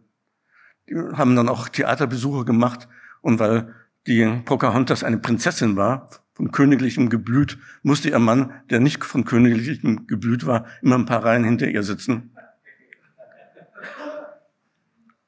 Die 0.89 0.96
haben 0.96 1.36
dann 1.36 1.50
auch 1.50 1.70
Theaterbesuche 1.70 2.46
gemacht 2.46 2.88
und 3.22 3.39
weil 3.39 3.75
die 4.08 4.25
Pocahontas 4.46 5.03
eine 5.03 5.20
Prinzessin 5.20 5.75
war, 5.75 6.10
von 6.34 6.51
königlichem 6.51 7.10
Geblüt, 7.10 7.60
musste 7.84 8.10
ihr 8.10 8.18
Mann, 8.18 8.51
der 8.70 8.80
nicht 8.80 9.03
von 9.03 9.25
königlichem 9.25 10.08
Geblüt 10.08 10.46
war, 10.48 10.65
immer 10.82 10.96
ein 10.96 11.06
paar 11.06 11.24
Reihen 11.24 11.44
hinter 11.44 11.68
ihr 11.68 11.84
sitzen. 11.84 12.36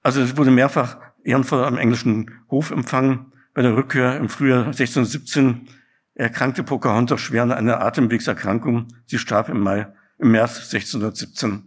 Also 0.04 0.22
es 0.22 0.38
wurde 0.38 0.52
mehrfach 0.52 0.98
ehrenvoll 1.24 1.64
am 1.64 1.78
englischen 1.78 2.30
Hof 2.52 2.72
empfangen. 2.72 3.32
Bei 3.54 3.62
der 3.62 3.76
Rückkehr 3.76 4.18
im 4.18 4.30
Frühjahr 4.30 4.66
1617 4.66 5.70
erkrankte 6.14 6.64
Pocahontas 6.64 7.22
schwer 7.22 7.44
an 7.44 7.52
einer 7.52 7.82
Atemwegserkrankung. 7.82 8.88
Sie 9.06 9.18
starb 9.18 9.50
im 9.50 9.62
Mai, 9.62 9.88
im 10.20 10.32
März 10.32 10.58
1617. 10.74 11.64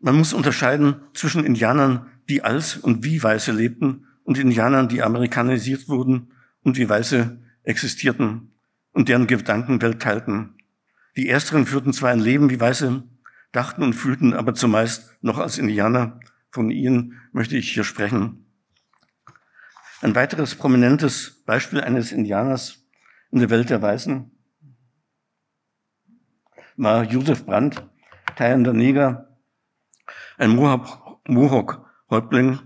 Man 0.00 0.16
muss 0.16 0.34
unterscheiden 0.34 0.96
zwischen 1.14 1.44
Indianern, 1.46 2.08
die 2.28 2.42
als 2.42 2.76
und 2.76 3.04
wie 3.04 3.22
Weiße 3.22 3.52
lebten, 3.52 4.06
und 4.24 4.38
Indianern, 4.38 4.88
die 4.88 5.02
amerikanisiert 5.02 5.88
wurden 5.88 6.32
und 6.62 6.78
wie 6.78 6.88
Weiße 6.88 7.38
existierten 7.62 8.52
und 8.92 9.08
deren 9.08 9.26
Gedankenwelt 9.26 10.00
teilten. 10.00 10.54
Die 11.16 11.28
Ersteren 11.28 11.66
führten 11.66 11.92
zwar 11.92 12.10
ein 12.10 12.20
Leben 12.20 12.50
wie 12.50 12.58
Weiße, 12.58 13.02
dachten 13.52 13.82
und 13.82 13.92
fühlten 13.92 14.32
aber 14.32 14.54
zumeist 14.54 15.16
noch 15.20 15.38
als 15.38 15.58
Indianer. 15.58 16.20
Von 16.54 16.70
ihnen 16.70 17.20
möchte 17.32 17.56
ich 17.56 17.72
hier 17.72 17.82
sprechen. 17.82 18.46
Ein 20.02 20.14
weiteres 20.14 20.54
prominentes 20.54 21.42
Beispiel 21.44 21.80
eines 21.80 22.12
Indianers 22.12 22.86
in 23.32 23.40
der 23.40 23.50
Welt 23.50 23.70
der 23.70 23.82
Weißen 23.82 24.30
war 26.76 27.02
Josef 27.02 27.44
Brandt, 27.44 27.84
teilender 28.36 28.72
Neger, 28.72 29.36
ein 30.38 30.50
Mohawk-Häuptling, 30.50 32.60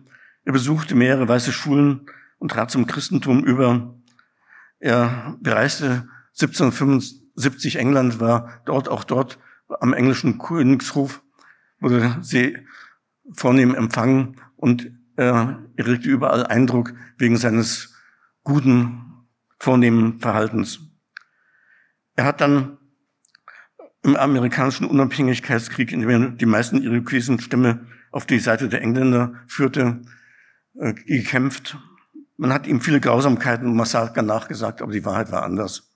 Er 0.44 0.52
besuchte 0.52 0.94
mehrere 0.94 1.26
weiße 1.26 1.52
Schulen 1.52 2.10
und 2.36 2.50
trat 2.50 2.70
zum 2.70 2.86
Christentum 2.86 3.42
über. 3.42 3.98
Er 4.80 5.38
bereiste 5.40 6.10
1775 6.38 7.76
England, 7.76 8.20
war 8.20 8.60
dort 8.66 8.90
auch 8.90 9.04
dort 9.04 9.38
am 9.80 9.94
englischen 9.94 10.36
Königshof, 10.36 11.22
wurde 11.80 12.18
vornehm 13.32 13.74
empfangen 13.74 14.36
und 14.56 14.90
er 15.16 15.64
erregte 15.76 16.08
überall 16.08 16.46
Eindruck 16.46 16.94
wegen 17.16 17.36
seines 17.36 17.94
guten, 18.44 19.26
vornehmen 19.58 20.20
Verhaltens. 20.20 20.80
Er 22.14 22.24
hat 22.24 22.40
dann 22.40 22.78
im 24.02 24.16
amerikanischen 24.16 24.86
Unabhängigkeitskrieg, 24.86 25.92
in 25.92 26.00
dem 26.00 26.10
er 26.10 26.30
die 26.30 26.46
meisten 26.46 26.82
irokesen 26.82 27.40
Stämme 27.40 27.86
auf 28.10 28.26
die 28.26 28.38
Seite 28.38 28.68
der 28.68 28.82
Engländer 28.82 29.34
führte, 29.46 30.02
äh, 30.74 30.94
gekämpft. 30.94 31.76
Man 32.36 32.52
hat 32.52 32.66
ihm 32.66 32.80
viele 32.80 33.00
Grausamkeiten 33.00 33.66
und 33.66 33.76
Massaker 33.76 34.22
nachgesagt, 34.22 34.80
aber 34.80 34.92
die 34.92 35.04
Wahrheit 35.04 35.32
war 35.32 35.42
anders. 35.42 35.94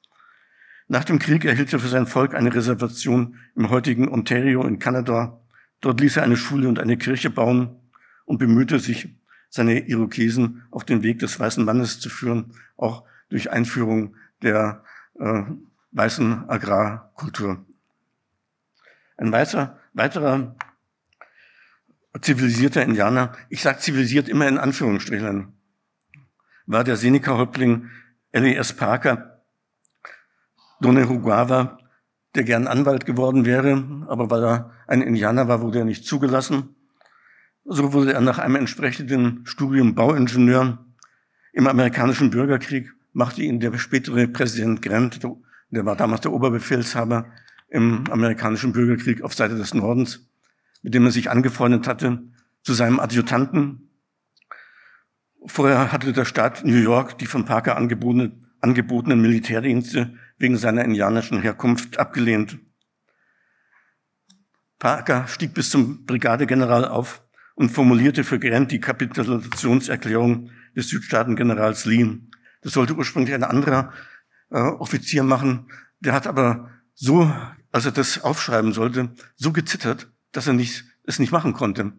Nach 0.89 1.05
dem 1.05 1.19
Krieg 1.19 1.45
erhielt 1.45 1.73
er 1.73 1.79
für 1.79 1.89
sein 1.89 2.07
Volk 2.07 2.35
eine 2.35 2.55
Reservation 2.55 3.37
im 3.55 3.71
heutigen 3.71 4.09
Ontario 4.09 4.65
in 4.65 4.79
Kanada. 4.79 5.42
Dort 5.83 6.01
ließ 6.01 6.17
er 6.17 6.23
eine 6.23 6.37
Schule 6.37 6.69
und 6.69 6.79
eine 6.79 6.97
Kirche 6.97 7.29
bauen 7.29 7.77
und 8.25 8.39
bemühte 8.39 8.79
sich, 8.79 9.09
seine 9.51 9.87
Irokesen 9.87 10.63
auf 10.71 10.85
den 10.85 11.03
Weg 11.03 11.19
des 11.19 11.39
weißen 11.39 11.63
Mannes 11.63 12.01
zu 12.01 12.09
führen, 12.09 12.55
auch 12.79 13.05
durch 13.29 13.51
Einführung 13.51 14.17
der 14.41 14.83
äh, 15.21 15.43
weißen 15.91 16.49
Agrarkultur. 16.49 17.67
Ein 19.19 19.31
weißer, 19.31 19.79
weiterer 19.93 20.57
zivilisierter 22.19 22.83
Indianer, 22.83 23.33
ich 23.51 23.61
sage 23.61 23.79
zivilisiert 23.79 24.29
immer 24.31 24.49
in 24.49 24.57
Anführungsstrichen, 24.57 25.53
war 26.65 26.85
der 26.85 26.97
Seneca-Häuptling 26.97 27.91
Elias 28.31 28.73
Parker, 28.73 29.43
Done 30.81 31.09
Huguava, 31.09 31.79
der 32.35 32.45
gern 32.45 32.67
Anwalt 32.67 33.07
geworden 33.07 33.45
wäre, 33.45 34.07
aber 34.09 34.31
weil 34.31 34.45
er 34.45 34.71
ein 34.87 35.03
Indianer 35.03 35.49
war, 35.49 35.61
wurde 35.61 35.81
er 35.81 35.85
nicht 35.85 36.07
zugelassen. 36.07 36.75
So 37.65 37.93
wurde 37.93 38.13
er 38.15 38.21
nach 38.21 38.39
einem 38.39 38.57
entsprechenden 38.57 39.45
Studium 39.45 39.95
Bauingenieur 39.95 40.85
im 41.53 41.67
amerikanischen 41.67 42.31
Bürgerkrieg, 42.31 42.93
machte 43.13 43.43
ihn 43.43 43.61
der 43.61 43.77
spätere 43.79 44.27
Präsident 44.27 44.83
Grant, 44.83 45.21
der 45.71 45.87
war 45.87 45.97
damals 45.97 46.23
der 46.23 46.33
Oberbefehlshaber 46.33 47.27
im 47.69 48.05
amerikanischen 48.11 48.73
Bürgerkrieg 48.73 49.23
auf 49.23 49.35
Seite 49.35 49.57
des 49.57 49.75
Nordens, 49.75 50.29
mit 50.83 50.95
dem 50.95 51.05
er 51.05 51.11
sich 51.11 51.31
angefreundet 51.31 51.87
hatte, 51.87 52.23
zu 52.63 52.75
seinem 52.75 53.01
Adjutanten. 53.01 53.91
Vorher 55.47 55.93
hatte 55.93 56.13
der 56.13 56.25
Staat 56.25 56.65
New 56.65 56.77
York 56.77 57.19
die 57.19 57.27
von 57.27 57.45
Parker 57.45 57.77
angebotene, 57.77 58.33
angebotenen 58.61 59.21
Militärdienste 59.21 60.15
wegen 60.43 60.57
seiner 60.57 60.85
indianischen 60.85 61.41
Herkunft 61.41 61.99
abgelehnt. 61.99 62.59
Parker 64.81 65.29
stieg 65.29 65.55
bis 65.55 65.71
zum 65.71 66.05
Brigadegeneral 66.05 66.85
auf 66.85 67.23
und 67.55 67.69
formulierte 67.69 68.25
für 68.25 68.41
Grant 68.41 68.73
die 68.73 68.81
Kapitulationserklärung 68.81 70.51
des 70.75 70.89
Südstaatengenerals 70.89 71.85
Lee. 71.85 72.19
Das 72.61 72.73
sollte 72.73 72.97
ursprünglich 72.97 73.33
ein 73.33 73.45
anderer 73.45 73.93
äh, 74.51 74.59
Offizier 74.59 75.23
machen. 75.23 75.71
Der 76.01 76.13
hat 76.13 76.27
aber 76.27 76.71
so, 76.95 77.33
als 77.71 77.87
er 77.87 77.93
das 77.93 78.25
aufschreiben 78.25 78.73
sollte, 78.73 79.15
so 79.37 79.53
gezittert, 79.53 80.11
dass 80.33 80.49
er 80.49 80.55
nicht, 80.55 80.85
es 81.05 81.21
nicht 81.21 81.31
machen 81.31 81.53
konnte. 81.53 81.93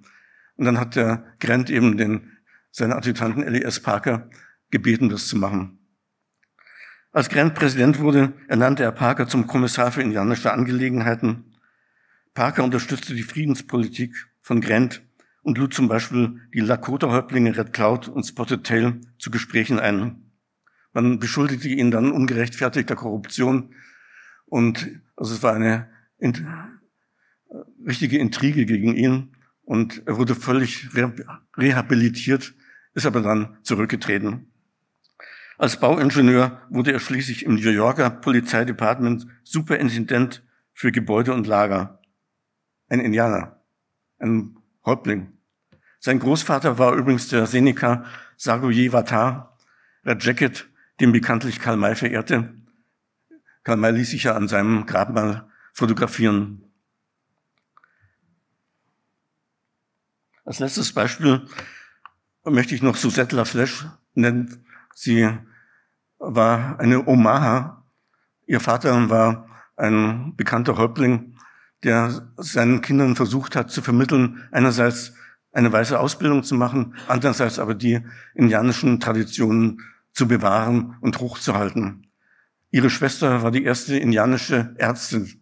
Und 0.57 0.65
dann 0.65 0.81
hat 0.81 0.97
der 0.97 1.33
Grant 1.39 1.69
eben 1.69 1.95
den, 1.95 2.33
seinen 2.71 2.91
Adjutanten 2.91 3.43
Elias 3.43 3.79
Parker 3.79 4.29
gebeten, 4.69 5.07
das 5.07 5.27
zu 5.27 5.37
machen. 5.37 5.79
Als 7.15 7.29
Grant 7.29 7.53
Präsident 7.53 7.99
wurde, 7.99 8.33
ernannte 8.47 8.81
er 8.81 8.91
Parker 8.91 9.27
zum 9.27 9.45
Kommissar 9.45 9.91
für 9.91 10.01
indianische 10.01 10.51
Angelegenheiten. 10.51 11.53
Parker 12.33 12.63
unterstützte 12.63 13.13
die 13.13 13.21
Friedenspolitik 13.21 14.15
von 14.41 14.61
Grant 14.61 15.03
und 15.43 15.59
lud 15.59 15.75
zum 15.75 15.87
Beispiel 15.87 16.41
die 16.55 16.61
Lakota-Häuptlinge 16.61 17.55
Red 17.55 17.71
Cloud 17.71 18.07
und 18.07 18.23
Spotted 18.23 18.63
Tail 18.63 18.99
zu 19.19 19.29
Gesprächen 19.29 19.79
ein. 19.79 20.31
Man 20.91 21.19
beschuldigte 21.19 21.67
ihn 21.67 21.91
dann 21.91 22.11
ungerechtfertigter 22.11 22.95
Korruption 22.95 23.75
und 24.47 24.99
also 25.15 25.35
es 25.35 25.43
war 25.43 25.53
eine 25.53 25.91
in, 26.17 26.47
richtige 27.85 28.17
Intrige 28.17 28.65
gegen 28.65 28.95
ihn 28.95 29.35
und 29.65 30.01
er 30.07 30.17
wurde 30.17 30.33
völlig 30.33 30.89
rehabilitiert, 31.55 32.55
ist 32.95 33.05
aber 33.05 33.21
dann 33.21 33.59
zurückgetreten. 33.61 34.47
Als 35.57 35.79
Bauingenieur 35.79 36.61
wurde 36.69 36.91
er 36.91 36.99
schließlich 36.99 37.45
im 37.45 37.55
New 37.55 37.69
Yorker 37.69 38.09
Polizeidepartement 38.09 39.27
Superintendent 39.43 40.43
für 40.73 40.91
Gebäude 40.91 41.33
und 41.33 41.47
Lager. 41.47 42.01
Ein 42.89 42.99
Indianer, 42.99 43.61
ein 44.19 44.57
Häuptling. 44.85 45.37
Sein 45.99 46.19
Großvater 46.19 46.77
war 46.79 46.95
übrigens 46.95 47.29
der 47.29 47.45
Seneca 47.45 48.05
Sagoye 48.35 48.91
Vatar, 48.91 49.57
der 50.03 50.17
Jacket, 50.19 50.67
den 50.99 51.11
bekanntlich 51.11 51.59
Karl 51.59 51.77
May 51.77 51.95
verehrte. 51.95 52.55
Karl 53.63 53.77
May 53.77 53.91
ließ 53.91 54.09
sich 54.09 54.23
ja 54.23 54.35
an 54.35 54.47
seinem 54.47 54.85
Grabmal 54.85 55.47
fotografieren. 55.71 56.65
Als 60.45 60.59
letztes 60.59 60.91
Beispiel 60.91 61.47
möchte 62.43 62.75
ich 62.75 62.81
noch 62.81 62.97
Suzette 62.97 63.35
Lafleche 63.35 63.97
nennen. 64.13 64.65
Sie 64.93 65.29
war 66.19 66.79
eine 66.79 67.07
Omaha. 67.07 67.83
Ihr 68.45 68.59
Vater 68.59 69.09
war 69.09 69.47
ein 69.75 70.35
bekannter 70.35 70.77
Häuptling, 70.77 71.35
der 71.83 72.31
seinen 72.37 72.81
Kindern 72.81 73.15
versucht 73.15 73.55
hat 73.55 73.71
zu 73.71 73.81
vermitteln, 73.81 74.47
einerseits 74.51 75.13
eine 75.51 75.71
weiße 75.71 75.99
Ausbildung 75.99 76.43
zu 76.43 76.55
machen, 76.55 76.95
andererseits 77.07 77.59
aber 77.59 77.75
die 77.75 78.01
indianischen 78.33 78.99
Traditionen 78.99 79.81
zu 80.11 80.27
bewahren 80.27 80.97
und 81.01 81.19
hochzuhalten. 81.19 82.07
Ihre 82.71 82.89
Schwester 82.89 83.43
war 83.43 83.51
die 83.51 83.63
erste 83.63 83.97
indianische 83.97 84.73
Ärztin 84.77 85.41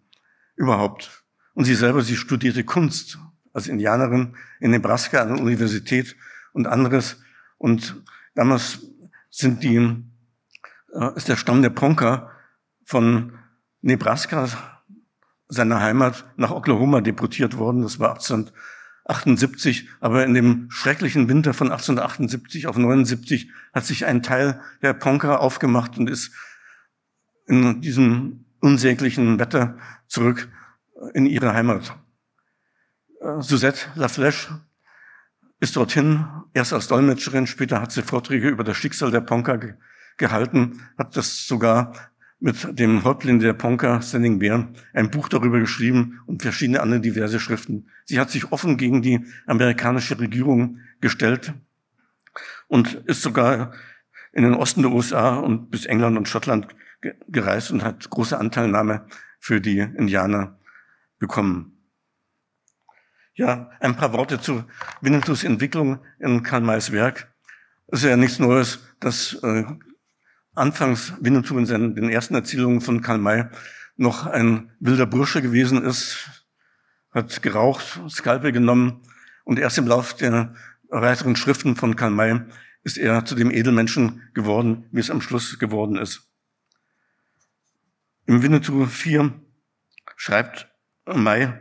überhaupt. 0.55 1.23
Und 1.53 1.65
sie 1.65 1.75
selber, 1.75 2.01
sie 2.01 2.15
studierte 2.15 2.63
Kunst 2.63 3.19
als 3.53 3.67
Indianerin 3.67 4.35
in 4.59 4.71
Nebraska 4.71 5.21
an 5.21 5.35
der 5.35 5.43
Universität 5.43 6.15
und 6.53 6.67
anderes. 6.67 7.21
Und 7.57 8.01
damals 8.35 8.79
sind 9.31 9.63
die, 9.63 9.77
äh, 10.93 11.15
ist 11.15 11.29
der 11.29 11.37
Stamm 11.37 11.63
der 11.63 11.71
Ponca 11.71 12.29
von 12.85 13.33
Nebraska, 13.81 14.47
seiner 15.47 15.81
Heimat, 15.81 16.25
nach 16.37 16.51
Oklahoma 16.51 17.01
deportiert 17.01 17.57
worden. 17.57 17.81
Das 17.81 17.99
war 17.99 18.11
1878. 18.11 19.89
Aber 19.99 20.23
in 20.23 20.33
dem 20.33 20.69
schrecklichen 20.69 21.27
Winter 21.27 21.53
von 21.53 21.71
1878 21.71 22.67
auf 22.67 22.77
79 22.77 23.49
hat 23.73 23.85
sich 23.85 24.05
ein 24.05 24.21
Teil 24.21 24.61
der 24.81 24.93
Ponca 24.93 25.37
aufgemacht 25.37 25.97
und 25.97 26.09
ist 26.09 26.31
in 27.47 27.81
diesem 27.81 28.45
unsäglichen 28.59 29.39
Wetter 29.39 29.77
zurück 30.07 30.47
in 31.13 31.25
ihre 31.25 31.53
Heimat. 31.53 31.97
Äh, 33.19 33.41
Suzette 33.41 33.87
Laflèche 33.95 34.61
ist 35.61 35.75
dorthin, 35.75 36.25
erst 36.53 36.73
als 36.73 36.87
Dolmetscherin, 36.87 37.47
später 37.47 37.81
hat 37.81 37.91
sie 37.91 38.01
Vorträge 38.01 38.49
über 38.49 38.65
das 38.65 38.75
Schicksal 38.75 39.11
der 39.11 39.21
Ponca 39.21 39.55
ge 39.55 39.75
gehalten, 40.17 40.81
hat 40.97 41.15
das 41.15 41.47
sogar 41.47 41.93
mit 42.39 42.77
dem 42.77 43.03
Häuptling 43.03 43.39
der 43.39 43.53
Ponca, 43.53 44.01
Standing 44.01 44.39
Bear, 44.39 44.67
ein 44.93 45.09
Buch 45.09 45.29
darüber 45.29 45.59
geschrieben 45.59 46.19
und 46.25 46.41
verschiedene 46.41 46.81
andere 46.81 46.99
diverse 46.99 47.39
Schriften. 47.39 47.87
Sie 48.05 48.19
hat 48.19 48.29
sich 48.29 48.51
offen 48.51 48.77
gegen 48.77 49.01
die 49.01 49.25
amerikanische 49.47 50.19
Regierung 50.19 50.79
gestellt 50.99 51.53
und 52.67 52.93
ist 53.05 53.21
sogar 53.21 53.73
in 54.33 54.43
den 54.43 54.53
Osten 54.53 54.81
der 54.81 54.91
USA 54.91 55.35
und 55.37 55.71
bis 55.71 55.85
England 55.85 56.17
und 56.17 56.27
Schottland 56.27 56.67
gereist 57.27 57.71
und 57.71 57.83
hat 57.83 58.09
große 58.09 58.37
Anteilnahme 58.37 59.05
für 59.39 59.61
die 59.61 59.79
Indianer 59.79 60.59
bekommen. 61.19 61.70
Ja, 63.33 63.69
ein 63.79 63.95
paar 63.95 64.11
Worte 64.11 64.41
zu 64.41 64.65
Winnetous 64.99 65.45
Entwicklung 65.45 65.99
in 66.19 66.43
Karl 66.43 66.61
Mays 66.61 66.91
Werk. 66.91 67.33
Es 67.87 68.03
ist 68.03 68.09
ja 68.09 68.17
nichts 68.17 68.39
Neues, 68.39 68.79
dass 68.99 69.35
äh, 69.41 69.63
anfangs 70.53 71.13
Winnetou 71.21 71.57
in 71.57 71.65
seinen, 71.65 71.95
den 71.95 72.09
ersten 72.09 72.35
Erzählungen 72.35 72.81
von 72.81 73.01
Karl 73.01 73.19
May 73.19 73.45
noch 73.95 74.25
ein 74.25 74.71
wilder 74.81 75.05
Bursche 75.05 75.41
gewesen 75.41 75.81
ist, 75.81 76.43
hat 77.11 77.41
geraucht, 77.41 78.01
Skalpel 78.09 78.51
genommen 78.51 79.01
und 79.45 79.59
erst 79.59 79.77
im 79.77 79.87
Lauf 79.87 80.13
der 80.15 80.53
weiteren 80.89 81.37
Schriften 81.37 81.77
von 81.77 81.95
Karl 81.95 82.11
May 82.11 82.41
ist 82.83 82.97
er 82.97 83.23
zu 83.23 83.35
dem 83.35 83.49
Edelmenschen 83.49 84.29
geworden, 84.33 84.89
wie 84.91 84.99
es 84.99 85.09
am 85.09 85.21
Schluss 85.21 85.57
geworden 85.57 85.95
ist. 85.95 86.29
Im 88.25 88.43
Winnetou 88.43 88.85
4 88.85 89.33
schreibt 90.17 90.67
May 91.05 91.53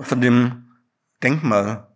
von 0.00 0.20
dem 0.20 0.68
Denkmal 1.22 1.88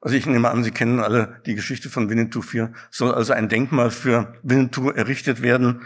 Also 0.00 0.16
ich 0.16 0.26
nehme 0.26 0.50
an, 0.50 0.64
Sie 0.64 0.72
kennen 0.72 1.00
alle 1.00 1.40
die 1.46 1.54
Geschichte 1.54 1.88
von 1.88 2.10
Winnetou 2.10 2.42
4. 2.42 2.72
Soll 2.90 3.14
also 3.14 3.32
ein 3.32 3.48
Denkmal 3.48 3.90
für 3.90 4.34
Winnetou 4.42 4.90
errichtet 4.90 5.42
werden. 5.42 5.82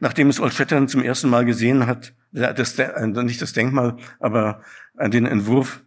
Nachdem 0.00 0.28
es 0.28 0.40
Olschatten 0.40 0.88
zum 0.88 1.02
ersten 1.02 1.28
Mal 1.28 1.44
gesehen 1.44 1.86
hat, 1.86 2.14
das, 2.32 2.78
äh, 2.78 3.06
nicht 3.06 3.42
das 3.42 3.52
Denkmal, 3.52 3.96
aber 4.18 4.62
den 4.98 5.26
Entwurf, 5.26 5.82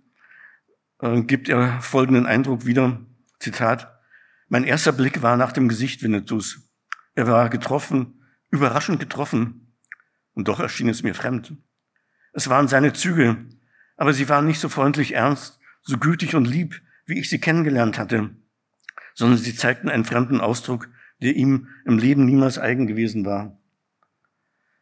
äh, 1.00 1.22
gibt 1.24 1.50
er 1.50 1.82
folgenden 1.82 2.26
Eindruck 2.26 2.66
wieder. 2.66 3.02
Zitat. 3.40 4.00
Mein 4.48 4.64
erster 4.64 4.94
Blick 4.94 5.22
war 5.22 5.36
nach 5.36 5.52
dem 5.52 5.68
Gesicht 5.68 6.04
Winnetous. 6.04 6.62
Er 7.16 7.28
war 7.28 7.50
getroffen, 7.50 8.24
überraschend 8.50 9.00
getroffen. 9.00 9.76
Und 10.34 10.48
doch 10.48 10.60
erschien 10.60 10.90
es 10.90 11.04
mir 11.04 11.14
fremd. 11.14 11.54
Es 12.32 12.50
waren 12.50 12.68
seine 12.68 12.94
Züge, 12.94 13.46
aber 13.98 14.14
sie 14.14 14.30
waren 14.30 14.46
nicht 14.46 14.60
so 14.60 14.70
freundlich 14.70 15.14
ernst, 15.14 15.60
so 15.82 15.98
gütig 15.98 16.36
und 16.36 16.46
lieb, 16.46 16.82
wie 17.06 17.20
ich 17.20 17.30
sie 17.30 17.40
kennengelernt 17.40 17.98
hatte, 17.98 18.32
sondern 19.14 19.38
sie 19.38 19.56
zeigten 19.56 19.90
einen 19.90 20.06
fremden 20.06 20.42
Ausdruck, 20.42 20.90
der 21.22 21.36
ihm 21.36 21.68
im 21.86 21.98
Leben 21.98 22.26
niemals 22.26 22.58
eigen 22.58 22.88
gewesen 22.88 23.26
war. 23.26 23.58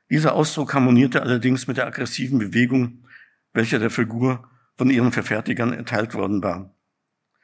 Dieser 0.10 0.34
Ausdruck 0.34 0.74
harmonierte 0.74 1.22
allerdings 1.22 1.68
mit 1.68 1.78
der 1.78 1.88
aggressiven 1.88 2.40
Bewegung, 2.40 3.06
welcher 3.54 3.80
der 3.80 3.90
Figur 3.90 4.50
von 4.78 4.90
ihren 4.90 5.12
Verfertigern 5.12 5.74
erteilt 5.74 6.14
worden 6.14 6.44
war. 6.44 6.76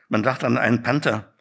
Man 0.10 0.23
dachte 0.23 0.45
an 0.45 0.58
einen 0.58 0.84
Panther, 0.84 1.34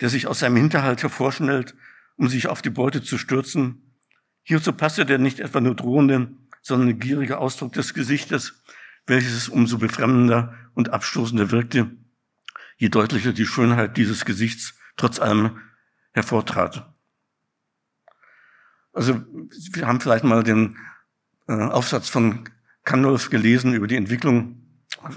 der 0.00 0.08
sich 0.08 0.26
aus 0.26 0.40
seinem 0.40 0.56
Hinterhalt 0.56 1.02
hervorschnellt, 1.02 1.74
um 2.16 2.28
sich 2.28 2.48
auf 2.48 2.62
die 2.62 2.70
Beute 2.70 3.02
zu 3.02 3.18
stürzen. 3.18 3.96
Hierzu 4.42 4.72
passte 4.72 5.06
der 5.06 5.18
nicht 5.18 5.40
etwa 5.40 5.60
nur 5.60 5.74
drohende, 5.74 6.30
sondern 6.62 6.98
gierige 6.98 7.38
Ausdruck 7.38 7.72
des 7.72 7.94
Gesichtes, 7.94 8.62
welches 9.06 9.48
umso 9.48 9.78
befremdender 9.78 10.54
und 10.74 10.92
abstoßender 10.92 11.50
wirkte, 11.50 11.90
je 12.76 12.88
deutlicher 12.88 13.32
die 13.32 13.46
Schönheit 13.46 13.96
dieses 13.96 14.24
Gesichts 14.24 14.74
trotz 14.96 15.18
allem 15.18 15.58
hervortrat. 16.12 16.92
Also 18.92 19.22
wir 19.72 19.86
haben 19.86 20.00
vielleicht 20.00 20.24
mal 20.24 20.42
den 20.42 20.76
äh, 21.48 21.52
Aufsatz 21.52 22.08
von 22.08 22.48
Kandolf 22.84 23.30
gelesen 23.30 23.74
über 23.74 23.86
die 23.86 23.96
Entwicklung 23.96 24.62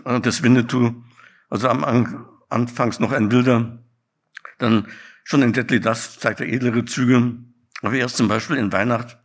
äh, 0.03 0.19
des 0.19 0.43
Winnetou. 0.43 1.03
Also 1.49 1.69
am 1.69 2.27
Anfangs 2.49 2.99
noch 2.99 3.11
ein 3.11 3.31
wilder, 3.31 3.83
dann 4.57 4.87
schon 5.23 5.41
in 5.41 5.53
Deadly 5.53 5.79
Dust 5.79 6.19
zeigt 6.19 6.41
er 6.41 6.47
edlere 6.47 6.85
Züge, 6.85 7.37
aber 7.81 7.93
erst 7.93 8.17
zum 8.17 8.27
Beispiel 8.27 8.57
in 8.57 8.71
Weihnacht 8.71 9.17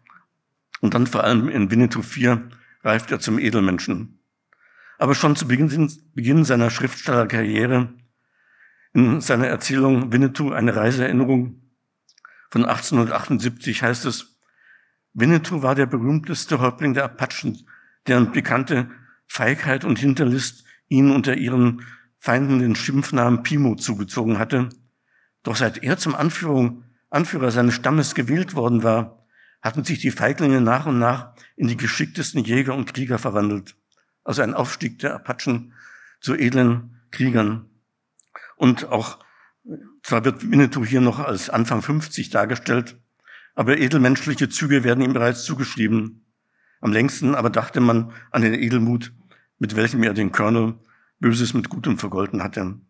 und 0.81 0.95
dann 0.95 1.07
vor 1.07 1.25
allem 1.25 1.49
in 1.49 1.71
Winnetou 1.71 2.03
4 2.03 2.49
reift 2.83 3.11
er 3.11 3.21
zum 3.21 3.39
Edelmenschen. 3.39 4.21
Aber 4.99 5.15
schon 5.15 5.37
zu 5.37 5.47
Beginn, 5.49 6.45
seiner 6.45 6.71
Schriftstellerkarriere 6.71 7.95
in 8.93 9.21
seiner 9.21 9.49
Erzählung 9.49 10.13
Winnetou 10.13 10.53
eine 10.53 10.77
Reiseerinnerung 10.77 11.61
von 12.55 12.65
1878 12.65 13.83
heißt 13.83 14.05
es, 14.05 14.39
Winnetou 15.13 15.63
war 15.63 15.75
der 15.75 15.87
berühmteste 15.87 16.61
Häuptling 16.61 16.95
der 16.95 17.03
Apachen, 17.03 17.67
deren 18.07 18.31
bekannte 18.31 18.89
Feigheit 19.27 19.85
und 19.85 19.99
Hinterlist 19.99 20.65
ihn 20.87 21.11
unter 21.11 21.37
ihren 21.37 21.85
Feinden 22.17 22.61
den 22.61 22.77
Schimpfnamen 22.77 23.43
Pimo 23.43 23.75
zugezogen 23.75 24.39
hatte. 24.39 24.69
Doch 25.43 25.57
seit 25.57 25.83
er 25.83 25.99
zum 25.99 26.15
Anführung, 26.15 26.85
Anführer 27.11 27.51
seines 27.51 27.75
Stammes 27.75 28.15
gewählt 28.15 28.55
worden 28.55 28.85
war, 28.85 29.27
hatten 29.61 29.83
sich 29.83 29.99
die 29.99 30.13
Feiglinge 30.13 30.61
nach 30.61 30.87
und 30.87 31.01
nach 31.01 31.35
in 31.57 31.67
die 31.67 31.77
geschicktesten 31.77 32.45
Jäger 32.45 32.77
und 32.77 32.95
Krieger 32.95 33.19
verwandelt. 33.19 33.75
Also 34.25 34.43
ein 34.43 34.55
Aufstieg 34.55 34.99
der 34.99 35.15
Apachen 35.15 35.75
zu 36.21 36.35
edlen 36.35 37.01
Kriegern. 37.11 37.69
Und 38.57 38.87
auch, 38.87 39.19
zwar 40.03 40.25
wird 40.25 40.51
Winnetou 40.51 40.85
hier 40.85 41.01
noch 41.01 41.19
als 41.19 41.51
Anfang 41.51 41.83
50 41.83 42.31
dargestellt, 42.31 42.99
aber 43.55 43.79
edelmenschliche 43.79 44.49
Züge 44.49 44.83
werden 44.85 45.05
ihm 45.05 45.13
bereits 45.13 45.45
zugeschrieben. 45.45 46.27
Am 46.81 46.93
längsten 46.93 47.35
aber 47.35 47.51
dachte 47.51 47.81
man 47.81 48.13
an 48.31 48.43
den 48.43 48.55
Edelmut, 48.55 49.13
mit 49.59 49.77
welchem 49.77 50.03
er 50.03 50.15
den 50.15 50.33
Colonel 50.33 50.75
Böses 51.21 51.55
mit 51.55 51.69
Gutem 51.69 51.99
vergolten 51.99 52.43
hatte. 52.43 52.81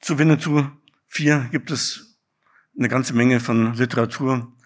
Zu 0.00 0.18
Winnetou 0.18 0.64
4 1.08 1.48
gibt 1.52 1.70
es 1.70 2.18
eine 2.76 2.88
ganze 2.88 3.14
Menge 3.14 3.38
von 3.38 3.74
Literatur. 3.74 4.56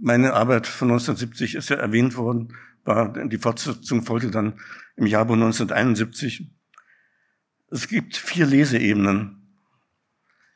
Meine 0.00 0.32
Arbeit 0.34 0.66
von 0.66 0.90
1970 0.90 1.54
ist 1.54 1.68
ja 1.68 1.76
erwähnt 1.76 2.16
worden, 2.16 2.56
war 2.84 3.12
die 3.12 3.38
Fortsetzung 3.38 4.02
folgte 4.02 4.30
dann 4.30 4.54
im 4.96 5.06
Jahr 5.06 5.22
1971. 5.22 6.50
Es 7.70 7.88
gibt 7.88 8.16
vier 8.16 8.46
Leseebenen. 8.46 9.42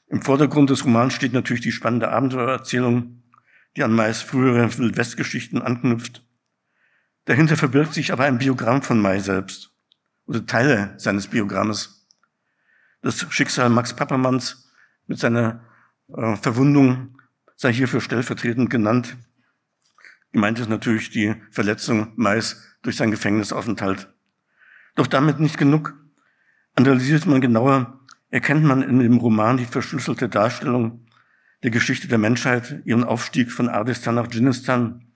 Im 0.08 0.22
Vordergrund 0.22 0.70
des 0.70 0.84
Romans 0.84 1.14
steht 1.14 1.32
natürlich 1.32 1.62
die 1.62 1.72
spannende 1.72 2.10
Abenteuererzählung, 2.10 3.22
die 3.76 3.82
an 3.82 3.92
meist 3.92 4.22
frühere 4.22 4.76
Wildwestgeschichten 4.78 5.62
anknüpft. 5.62 6.24
Dahinter 7.26 7.56
verbirgt 7.56 7.94
sich 7.94 8.12
aber 8.12 8.24
ein 8.24 8.38
Biogramm 8.38 8.82
von 8.82 9.00
May 9.00 9.20
selbst 9.20 9.72
oder 10.26 10.46
Teile 10.46 10.94
seines 10.96 11.26
Biogrammes. 11.26 12.06
Das 13.02 13.26
Schicksal 13.30 13.68
Max 13.68 13.94
Pappermanns 13.94 14.70
mit 15.06 15.18
seiner 15.18 15.64
äh, 16.08 16.36
Verwundung 16.36 17.18
sei 17.56 17.72
hierfür 17.72 18.00
stellvertretend 18.00 18.70
genannt. 18.70 19.16
Gemeint 20.36 20.58
ist 20.58 20.68
natürlich 20.68 21.08
die 21.08 21.34
Verletzung 21.50 22.12
Mays 22.16 22.62
durch 22.82 22.96
seinen 22.96 23.10
Gefängnisaufenthalt. 23.10 24.12
Doch 24.94 25.06
damit 25.06 25.40
nicht 25.40 25.56
genug. 25.56 25.94
Analysiert 26.74 27.24
man 27.24 27.40
genauer, 27.40 28.00
erkennt 28.28 28.62
man 28.62 28.82
in 28.82 28.98
dem 28.98 29.16
Roman 29.16 29.56
die 29.56 29.64
verschlüsselte 29.64 30.28
Darstellung 30.28 31.06
der 31.62 31.70
Geschichte 31.70 32.06
der 32.06 32.18
Menschheit, 32.18 32.82
ihren 32.84 33.02
Aufstieg 33.02 33.50
von 33.50 33.70
Ardistan 33.70 34.16
nach 34.16 34.26
Dschinnistan, 34.26 35.06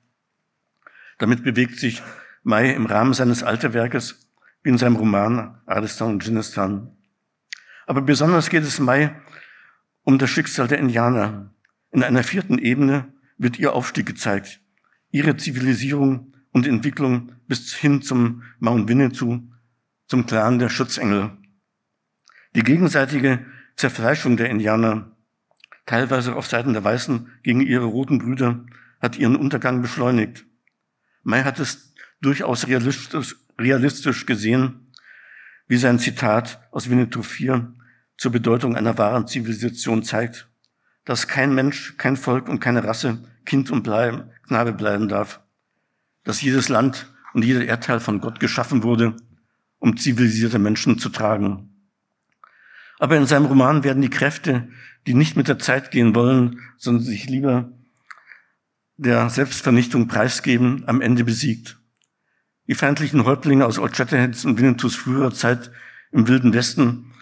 damit 1.19 1.45
bewegt 1.45 1.79
sich 1.79 2.03
May 2.43 2.73
im 2.73 2.87
Rahmen 2.87 3.13
seines 3.13 3.43
Alterwerkes 3.43 4.27
wie 4.63 4.71
in 4.71 4.79
seinem 4.79 4.97
Roman 4.97 5.61
Ardistan 5.67 6.13
und 6.13 6.23
Dschinnistan. 6.23 6.97
Aber 7.87 8.01
besonders 8.01 8.49
geht 8.49 8.63
es 8.63 8.81
May 8.81 9.11
um 10.03 10.19
das 10.19 10.31
Schicksal 10.31 10.67
der 10.67 10.79
Indianer. 10.79 11.53
In 11.91 12.03
einer 12.03 12.25
vierten 12.25 12.57
Ebene 12.57 13.13
wird 13.37 13.59
ihr 13.59 13.75
Aufstieg 13.75 14.07
gezeigt, 14.07 14.63
ihre 15.11 15.37
Zivilisierung 15.37 16.35
und 16.53 16.67
Entwicklung 16.67 17.33
bis 17.47 17.75
hin 17.75 18.03
zum 18.03 18.43
Mount 18.59 18.89
Winnetou, 18.89 19.41
zum 20.07 20.27
Clan 20.27 20.59
der 20.59 20.69
Schutzengel. 20.69 21.33
Die 22.55 22.63
gegenseitige 22.63 23.47
Zerfleischung 23.77 24.37
der 24.37 24.51
Indianer, 24.51 25.17
teilweise 25.87 26.35
auf 26.35 26.47
Seiten 26.47 26.73
der 26.73 26.85
Weißen 26.85 27.29
gegen 27.43 27.61
ihre 27.61 27.85
roten 27.85 28.19
Brüder, 28.19 28.65
hat 29.01 29.17
ihren 29.17 29.37
Untergang 29.37 29.83
beschleunigt. 29.83 30.45
May 31.23 31.43
hat 31.43 31.61
es 31.61 31.95
durchaus 32.21 32.67
realistisch, 32.67 33.37
realistisch 33.59 34.27
gesehen, 34.27 34.93
wie 35.69 35.77
sein 35.77 35.99
Zitat 35.99 36.61
aus 36.73 36.91
Winnetou 36.91 37.23
4 37.23 37.73
zur 38.17 38.33
Bedeutung 38.33 38.77
einer 38.77 38.99
wahren 38.99 39.27
Zivilisation 39.27 40.03
zeigt, 40.03 40.49
dass 41.05 41.29
kein 41.29 41.55
Mensch, 41.55 41.97
kein 41.97 42.17
Volk 42.17 42.49
und 42.49 42.61
keine 42.61 42.85
Rasse 42.85 43.25
Kind 43.45 43.71
und 43.71 43.83
bleiben, 43.83 44.31
Knabe 44.51 44.73
bleiben 44.73 45.07
darf, 45.07 45.41
dass 46.25 46.43
jedes 46.43 46.69
Land 46.69 47.15
und 47.35 47.45
jeder 47.45 47.65
Erdteil 47.65 48.01
von 48.01 48.21
Gott 48.21 48.41
geschaffen 48.41 48.83
wurde, 48.83 49.15
um 49.79 49.97
zivilisierte 49.97 50.59
Menschen 50.59 50.99
zu 50.99 51.09
tragen. 51.09 51.87
Aber 52.99 53.17
in 53.17 53.27
seinem 53.27 53.47
Roman 53.47 53.85
werden 53.85 54.03
die 54.03 54.11
Kräfte, 54.11 54.69
die 55.07 55.15
nicht 55.15 55.37
mit 55.37 55.47
der 55.47 55.61
Zeit 55.61 55.93
gehen 55.93 56.17
wollen, 56.17 56.59
sondern 56.79 57.05
sich 57.05 57.29
lieber 57.29 57.71
der 58.97 59.31
Selbstvernichtung 59.31 60.09
preisgeben, 60.09 60.83
am 60.89 61.01
Ende 61.01 61.23
besiegt. 61.23 61.79
Die 62.67 62.75
feindlichen 62.75 63.25
Häuptlinge 63.25 63.67
aus 63.67 63.79
Old 63.79 63.97
Shatterheads 63.97 64.45
und 64.45 64.59
Winnetous 64.59 64.97
früherer 64.97 65.33
Zeit 65.33 65.71
im 66.11 66.27
Wilden 66.27 66.53
Westen 66.55 67.13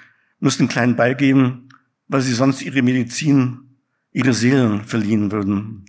müssen 0.40 0.66
klein 0.66 0.96
beigeben, 0.96 1.68
weil 2.06 2.22
sie 2.22 2.32
sonst 2.32 2.62
ihre 2.62 2.80
Medizin, 2.80 3.76
ihre 4.12 4.32
Seelen 4.32 4.86
verliehen 4.86 5.30
würden. 5.30 5.84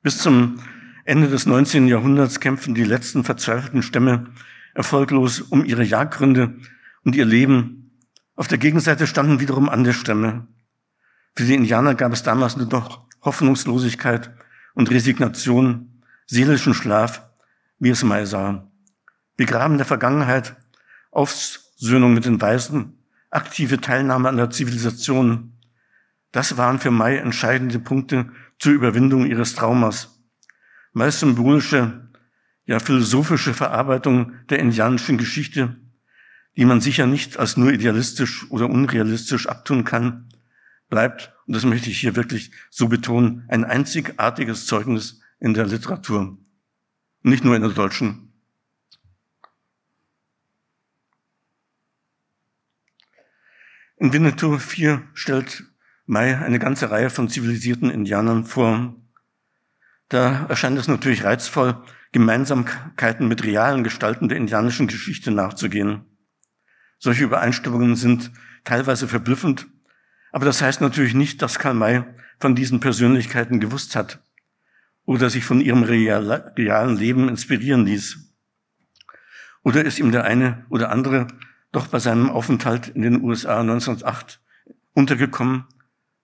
Bis 0.00 0.18
zum 0.18 0.60
Ende 1.04 1.28
des 1.28 1.46
19. 1.46 1.88
Jahrhunderts 1.88 2.38
kämpfen 2.38 2.74
die 2.74 2.84
letzten 2.84 3.24
verzweifelten 3.24 3.82
Stämme 3.82 4.28
erfolglos 4.74 5.40
um 5.40 5.64
ihre 5.64 5.82
Jagdgründe 5.82 6.56
und 7.02 7.16
ihr 7.16 7.24
Leben. 7.24 7.98
Auf 8.36 8.46
der 8.46 8.58
Gegenseite 8.58 9.08
standen 9.08 9.40
wiederum 9.40 9.68
andere 9.68 9.94
Stämme. 9.94 10.46
Für 11.34 11.44
die 11.44 11.54
Indianer 11.54 11.96
gab 11.96 12.12
es 12.12 12.22
damals 12.22 12.56
nur 12.56 12.68
noch 12.68 13.08
Hoffnungslosigkeit 13.22 14.30
und 14.74 14.90
Resignation, 14.90 16.02
seelischen 16.26 16.74
Schlaf, 16.74 17.28
wie 17.80 17.90
es 17.90 18.04
Mai 18.04 18.24
sah. 18.24 18.70
Begraben 19.36 19.78
der 19.78 19.86
Vergangenheit, 19.86 20.54
Aufsöhnung 21.10 22.14
mit 22.14 22.24
den 22.24 22.40
Weißen, 22.40 22.96
aktive 23.30 23.80
Teilnahme 23.80 24.28
an 24.28 24.36
der 24.36 24.50
Zivilisation. 24.50 25.54
Das 26.30 26.56
waren 26.56 26.78
für 26.78 26.92
Mai 26.92 27.16
entscheidende 27.16 27.80
Punkte 27.80 28.30
zur 28.58 28.72
Überwindung 28.72 29.26
ihres 29.26 29.54
Traumas. 29.54 30.20
Meist 30.92 31.20
symbolische, 31.20 32.10
ja 32.64 32.78
philosophische 32.78 33.54
Verarbeitung 33.54 34.32
der 34.48 34.58
indianischen 34.58 35.18
Geschichte, 35.18 35.76
die 36.56 36.64
man 36.64 36.80
sicher 36.80 37.06
nicht 37.06 37.38
als 37.38 37.56
nur 37.56 37.72
idealistisch 37.72 38.50
oder 38.50 38.68
unrealistisch 38.68 39.46
abtun 39.46 39.84
kann, 39.84 40.28
bleibt, 40.88 41.32
und 41.46 41.54
das 41.54 41.64
möchte 41.64 41.90
ich 41.90 42.00
hier 42.00 42.16
wirklich 42.16 42.50
so 42.70 42.88
betonen, 42.88 43.44
ein 43.48 43.64
einzigartiges 43.64 44.66
Zeugnis 44.66 45.20
in 45.38 45.54
der 45.54 45.66
Literatur. 45.66 46.36
Nicht 47.22 47.44
nur 47.44 47.54
in 47.54 47.62
der 47.62 47.70
deutschen. 47.70 48.32
In 53.96 54.12
Winnetou 54.12 54.58
4 54.58 55.08
stellt 55.14 55.64
Mai 56.10 56.38
eine 56.38 56.58
ganze 56.58 56.90
Reihe 56.90 57.10
von 57.10 57.28
zivilisierten 57.28 57.90
Indianern 57.90 58.46
vor. 58.46 58.94
Da 60.08 60.46
erscheint 60.46 60.78
es 60.78 60.88
natürlich 60.88 61.22
reizvoll, 61.22 61.82
Gemeinsamkeiten 62.12 63.28
mit 63.28 63.44
realen 63.44 63.84
Gestalten 63.84 64.30
der 64.30 64.38
indianischen 64.38 64.86
Geschichte 64.86 65.30
nachzugehen. 65.30 66.06
Solche 66.98 67.24
Übereinstimmungen 67.24 67.94
sind 67.94 68.32
teilweise 68.64 69.06
verblüffend, 69.06 69.66
aber 70.32 70.46
das 70.46 70.62
heißt 70.62 70.80
natürlich 70.80 71.12
nicht, 71.12 71.42
dass 71.42 71.58
Karl 71.58 71.74
May 71.74 72.04
von 72.40 72.54
diesen 72.54 72.80
Persönlichkeiten 72.80 73.60
gewusst 73.60 73.94
hat 73.94 74.22
oder 75.04 75.28
sich 75.28 75.44
von 75.44 75.60
ihrem 75.60 75.82
realen 75.82 76.96
Leben 76.96 77.28
inspirieren 77.28 77.84
ließ. 77.84 78.32
Oder 79.62 79.84
ist 79.84 79.98
ihm 79.98 80.10
der 80.10 80.24
eine 80.24 80.64
oder 80.70 80.90
andere 80.90 81.26
doch 81.70 81.88
bei 81.88 81.98
seinem 81.98 82.30
Aufenthalt 82.30 82.88
in 82.88 83.02
den 83.02 83.20
USA 83.20 83.60
1908 83.60 84.40
untergekommen 84.94 85.66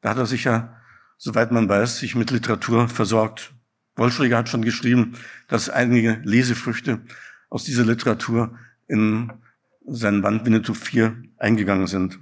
da 0.04 0.10
hat 0.10 0.18
er 0.18 0.26
sich 0.26 0.44
ja, 0.44 0.76
soweit 1.16 1.50
man 1.50 1.66
weiß, 1.66 1.98
sich 1.98 2.14
mit 2.14 2.30
Literatur 2.30 2.88
versorgt. 2.88 3.54
Wollschläger 3.96 4.36
hat 4.36 4.50
schon 4.50 4.60
geschrieben, 4.60 5.14
dass 5.48 5.70
einige 5.70 6.20
Lesefrüchte 6.24 7.00
aus 7.48 7.64
dieser 7.64 7.86
Literatur 7.86 8.54
in 8.86 9.32
seinen 9.86 10.20
Band 10.20 10.44
Winnetou 10.44 10.74
4 10.74 11.22
eingegangen 11.38 11.86
sind. 11.86 12.18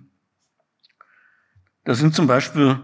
Das 1.82 1.98
sind 1.98 2.14
zum 2.14 2.28
Beispiel 2.28 2.78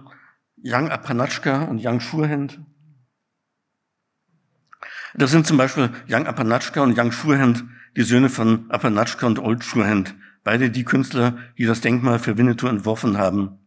Young 0.65 0.91
Apanatschka 0.91 1.63
und 1.63 1.81
Young 1.81 2.01
Schurhand. 2.01 2.61
Das 5.15 5.31
sind 5.31 5.47
zum 5.47 5.59
Beispiel 5.59 5.91
Young 6.09 6.27
Apanatschka 6.27 6.83
und 6.83 6.99
Young 6.99 7.13
Schurhand, 7.13 7.65
die 7.95 8.03
Söhne 8.03 8.31
von 8.31 8.69
Apanatschka 8.69 9.29
und 9.29 9.39
Old 9.39 9.63
Schurhand, 9.63 10.17
beide 10.43 10.71
die 10.71 10.85
Künstler, 10.85 11.39
die 11.57 11.67
das 11.67 11.83
Denkmal 11.83 12.19
für 12.19 12.37
Winnetou 12.37 12.67
entworfen 12.67 13.17
haben. 13.17 13.61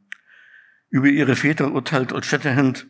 Über 0.92 1.08
ihre 1.08 1.38
Väter 1.38 1.72
urteilt 1.72 2.12
Old 2.12 2.26
Shatterhand. 2.26 2.86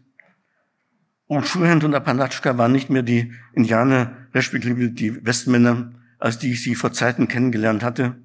Old 1.28 1.46
Schuhand 1.48 1.84
und 1.84 1.94
Apanatschka 1.94 2.58
waren 2.58 2.72
nicht 2.72 2.90
mehr 2.90 3.04
die 3.04 3.32
Indianer, 3.54 4.28
respektive 4.34 4.90
die 4.90 5.24
Westmänner, 5.24 5.94
als 6.18 6.40
die 6.40 6.52
ich 6.52 6.64
sie 6.64 6.74
vor 6.74 6.94
Zeiten 6.94 7.28
kennengelernt 7.28 7.84
hatte. 7.84 8.16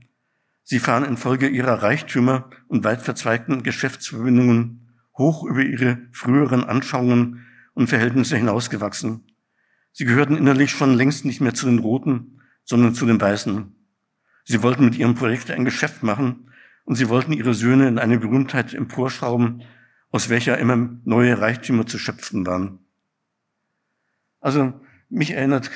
Sie 0.63 0.79
fahren 0.79 1.05
infolge 1.05 1.47
ihrer 1.47 1.83
Reichtümer 1.83 2.49
und 2.69 2.85
weit 2.85 3.03
verzweigten 3.03 3.63
Geschäftsverbindungen 3.63 4.89
hoch 5.19 5.45
über 5.45 5.61
ihre 5.61 5.99
früheren 6.11 6.65
Anschauungen 6.65 7.47
und 7.75 7.89
Verhältnisse 7.89 8.39
hinausgewachsen. 8.39 9.25
Sie 9.93 10.07
gehörten 10.07 10.39
innerlich 10.39 10.71
schon 10.71 10.95
längst 10.95 11.27
nicht 11.27 11.43
mehr 11.43 11.55
zu 11.55 11.67
den 11.67 11.81
Roten, 11.81 12.41
sondern 12.65 12.95
zu 12.95 13.05
den 13.05 13.21
Weißen. 13.21 13.77
Sie 14.45 14.63
wollten 14.63 14.87
mit 14.87 14.97
ihrem 14.97 15.15
Projekt 15.15 15.51
ein 15.51 15.67
Geschäft 15.67 16.03
machen, 16.03 16.51
und 16.87 16.95
sie 16.95 17.09
wollten 17.09 17.33
ihre 17.33 17.53
Söhne 17.53 17.89
in 17.89 17.99
eine 17.99 18.19
Berühmtheit 18.19 18.73
emporschrauben, 18.73 19.63
aus 20.11 20.31
welcher 20.31 20.57
immer 20.57 20.77
neue 21.05 21.39
Reichtümer 21.39 21.85
zu 21.87 21.99
schöpfen 21.99 22.47
waren. 22.47 22.79
Also 24.41 24.73
mich 25.11 25.33
erinnert 25.33 25.71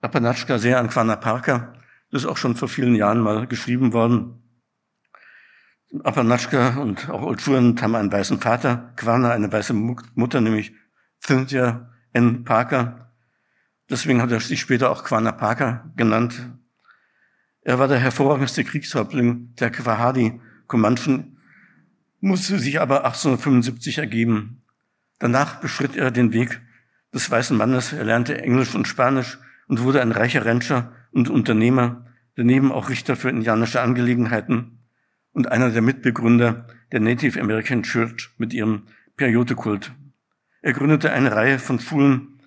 Apanatschka 0.00 0.58
sehr 0.58 0.78
an 0.78 0.88
Quana 0.88 1.16
Parker. 1.16 1.74
Das 2.10 2.22
ist 2.22 2.28
auch 2.28 2.38
schon 2.38 2.56
vor 2.56 2.68
vielen 2.68 2.94
Jahren 2.94 3.20
mal 3.20 3.46
geschrieben 3.46 3.92
worden. 3.92 4.42
Apanatschka 6.02 6.78
und 6.78 7.10
auch 7.10 7.22
Olschuren 7.22 7.80
haben 7.80 7.94
einen 7.94 8.12
weißen 8.12 8.40
Vater, 8.40 8.92
Quana 8.96 9.32
eine 9.32 9.52
weiße 9.52 9.74
Mutter, 9.74 10.40
nämlich 10.40 10.72
Cynthia 11.22 11.90
N. 12.12 12.44
Parker. 12.44 13.12
Deswegen 13.90 14.22
hat 14.22 14.30
er 14.30 14.40
sich 14.40 14.60
später 14.60 14.90
auch 14.90 15.04
Quana 15.04 15.32
Parker 15.32 15.92
genannt, 15.96 16.50
er 17.62 17.78
war 17.78 17.88
der 17.88 17.98
hervorragendste 17.98 18.64
Kriegshäuptling 18.64 19.54
der 19.56 19.70
Kwahadi-Comanchen, 19.70 21.36
musste 22.20 22.58
sich 22.58 22.80
aber 22.80 23.04
1875 23.04 23.98
ergeben. 23.98 24.62
Danach 25.18 25.60
beschritt 25.60 25.96
er 25.96 26.10
den 26.10 26.32
Weg 26.32 26.60
des 27.12 27.30
weißen 27.30 27.56
Mannes. 27.56 27.92
Er 27.92 28.04
lernte 28.04 28.40
Englisch 28.40 28.74
und 28.74 28.88
Spanisch 28.88 29.38
und 29.68 29.82
wurde 29.82 30.00
ein 30.00 30.12
reicher 30.12 30.46
Rancher 30.46 30.92
und 31.12 31.28
Unternehmer, 31.28 32.06
daneben 32.36 32.72
auch 32.72 32.88
Richter 32.88 33.16
für 33.16 33.28
indianische 33.28 33.80
Angelegenheiten 33.80 34.78
und 35.32 35.52
einer 35.52 35.70
der 35.70 35.82
Mitbegründer 35.82 36.66
der 36.92 37.00
Native 37.00 37.40
American 37.40 37.82
Church 37.82 38.30
mit 38.38 38.52
ihrem 38.52 38.82
Periodekult. 39.16 39.92
Er 40.62 40.72
gründete 40.72 41.12
eine 41.12 41.32
Reihe 41.32 41.58
von 41.58 41.78
Schulen 41.78 42.40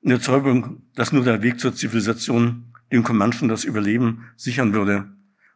in 0.00 0.10
der 0.10 0.20
Zeugung, 0.20 0.82
dass 0.94 1.12
nur 1.12 1.24
der 1.24 1.42
Weg 1.42 1.60
zur 1.60 1.74
Zivilisation 1.74 2.67
den 2.92 3.02
Comanchen 3.02 3.48
das 3.48 3.64
Überleben 3.64 4.30
sichern 4.36 4.72
würde. 4.72 5.10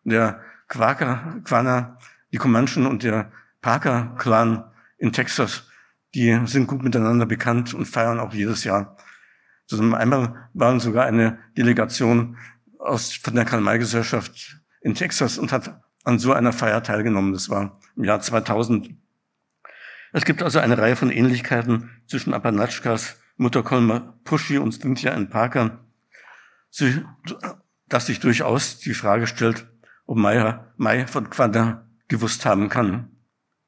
Der 0.04 0.40
Quaker, 0.68 1.40
Quana, 1.44 1.98
die 2.32 2.38
Comanchen 2.38 2.86
und 2.86 3.02
der 3.02 3.30
Parker-Clan 3.60 4.64
in 4.98 5.12
Texas, 5.12 5.68
die 6.14 6.38
sind 6.46 6.66
gut 6.66 6.82
miteinander 6.82 7.26
bekannt 7.26 7.74
und 7.74 7.86
feiern 7.86 8.20
auch 8.20 8.32
jedes 8.32 8.64
Jahr. 8.64 8.96
Zusammen 9.66 9.94
einmal 9.94 10.48
waren 10.52 10.80
sogar 10.80 11.06
eine 11.06 11.38
Delegation 11.56 12.36
aus, 12.78 13.12
von 13.14 13.34
der 13.34 13.44
Karl-May-Gesellschaft 13.44 14.60
in 14.80 14.94
Texas 14.94 15.38
und 15.38 15.52
hat 15.52 15.80
an 16.04 16.18
so 16.18 16.32
einer 16.32 16.52
Feier 16.52 16.82
teilgenommen. 16.82 17.32
Das 17.32 17.48
war 17.48 17.80
im 17.96 18.04
Jahr 18.04 18.20
2000. 18.20 18.90
Es 20.12 20.24
gibt 20.24 20.42
also 20.42 20.58
eine 20.58 20.76
Reihe 20.76 20.96
von 20.96 21.10
Ähnlichkeiten 21.10 21.90
zwischen 22.06 22.34
Apanatschkas, 22.34 23.18
Mutter 23.36 23.62
Colma 23.62 24.18
Pushy 24.24 24.58
und 24.58 24.72
Cynthia 24.72 25.12
in 25.12 25.30
Parker 25.30 25.84
dass 27.88 28.06
sich 28.06 28.20
durchaus 28.20 28.78
die 28.78 28.94
Frage 28.94 29.26
stellt, 29.26 29.66
ob 30.06 30.16
Meyer, 30.16 30.72
May 30.76 31.06
von 31.06 31.30
Quadra 31.30 31.86
gewusst 32.08 32.44
haben 32.46 32.68
kann. 32.68 33.10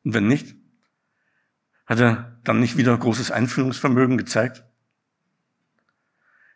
Und 0.03 0.15
wenn 0.15 0.27
nicht, 0.27 0.57
hat 1.87 2.01
er 2.01 2.41
dann 2.45 2.61
nicht 2.61 2.77
wieder 2.77 2.97
großes 2.97 3.31
Einfühlungsvermögen 3.31 4.17
gezeigt? 4.17 4.65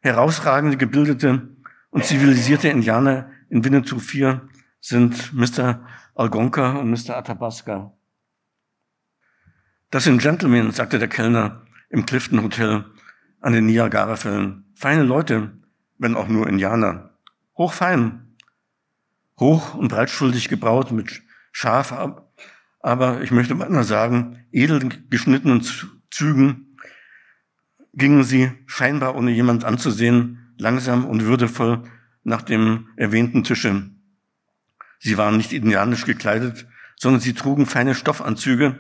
Herausragende, 0.01 0.77
gebildete 0.77 1.57
und 1.91 2.05
zivilisierte 2.05 2.69
Indianer 2.69 3.31
in 3.51 3.65
Winnetou 3.65 3.99
4 3.99 4.49
sind 4.81 5.33
Mr. 5.33 5.87
Algonka 6.15 6.73
und 6.73 6.91
Mr. 6.91 7.17
Athabasca. 7.17 7.93
Das 9.91 10.05
sind 10.05 10.21
Gentlemen, 10.21 10.71
sagte 10.73 10.99
der 10.99 11.09
Kellner 11.09 11.65
im 11.89 12.05
Clifton 12.05 12.43
Hotel 12.43 12.85
an 13.41 13.53
den 13.53 13.67
Niagara-Fällen. 13.67 14.71
Feine 14.75 15.03
Leute, 15.03 15.59
wenn 15.99 16.17
auch 16.17 16.29
nur 16.29 16.49
Indianer. 16.49 17.11
Hochfein, 17.57 18.37
hoch 19.39 19.75
und 19.75 19.89
breitschuldig 19.89 20.49
gebraut 20.49 20.93
mit 20.93 21.23
scharf, 21.53 21.93
aber 22.81 23.23
ich 23.23 23.31
möchte 23.31 23.55
mal 23.55 23.85
sagen, 23.85 24.45
edel 24.53 24.89
geschnittenen 25.11 25.67
Zügen 26.11 26.77
gingen 27.95 28.23
sie, 28.23 28.53
scheinbar 28.67 29.17
ohne 29.17 29.33
jemand 29.33 29.65
anzusehen, 29.65 30.55
langsam 30.57 31.05
und 31.05 31.25
würdevoll 31.25 31.83
nach 32.23 32.43
dem 32.43 32.89
erwähnten 32.97 33.45
Tische. 33.45 33.91
Sie 35.01 35.17
waren 35.17 35.37
nicht 35.37 35.53
indianisch 35.53 36.05
gekleidet, 36.05 36.67
sondern 36.97 37.21
sie 37.21 37.33
trugen 37.33 37.67
feine 37.67 37.95
Stoffanzüge 37.95 38.79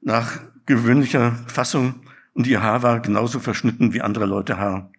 nach 0.00 0.40
gewöhnlicher 0.66 1.32
Fassung 1.46 2.02
und 2.34 2.46
ihr 2.46 2.62
Haar 2.62 2.82
war 2.82 3.00
genauso 3.00 3.40
verschnitten 3.40 3.92
wie 3.92 4.02
andere 4.02 4.26
Leute 4.26 4.58
Haar. 4.58 4.92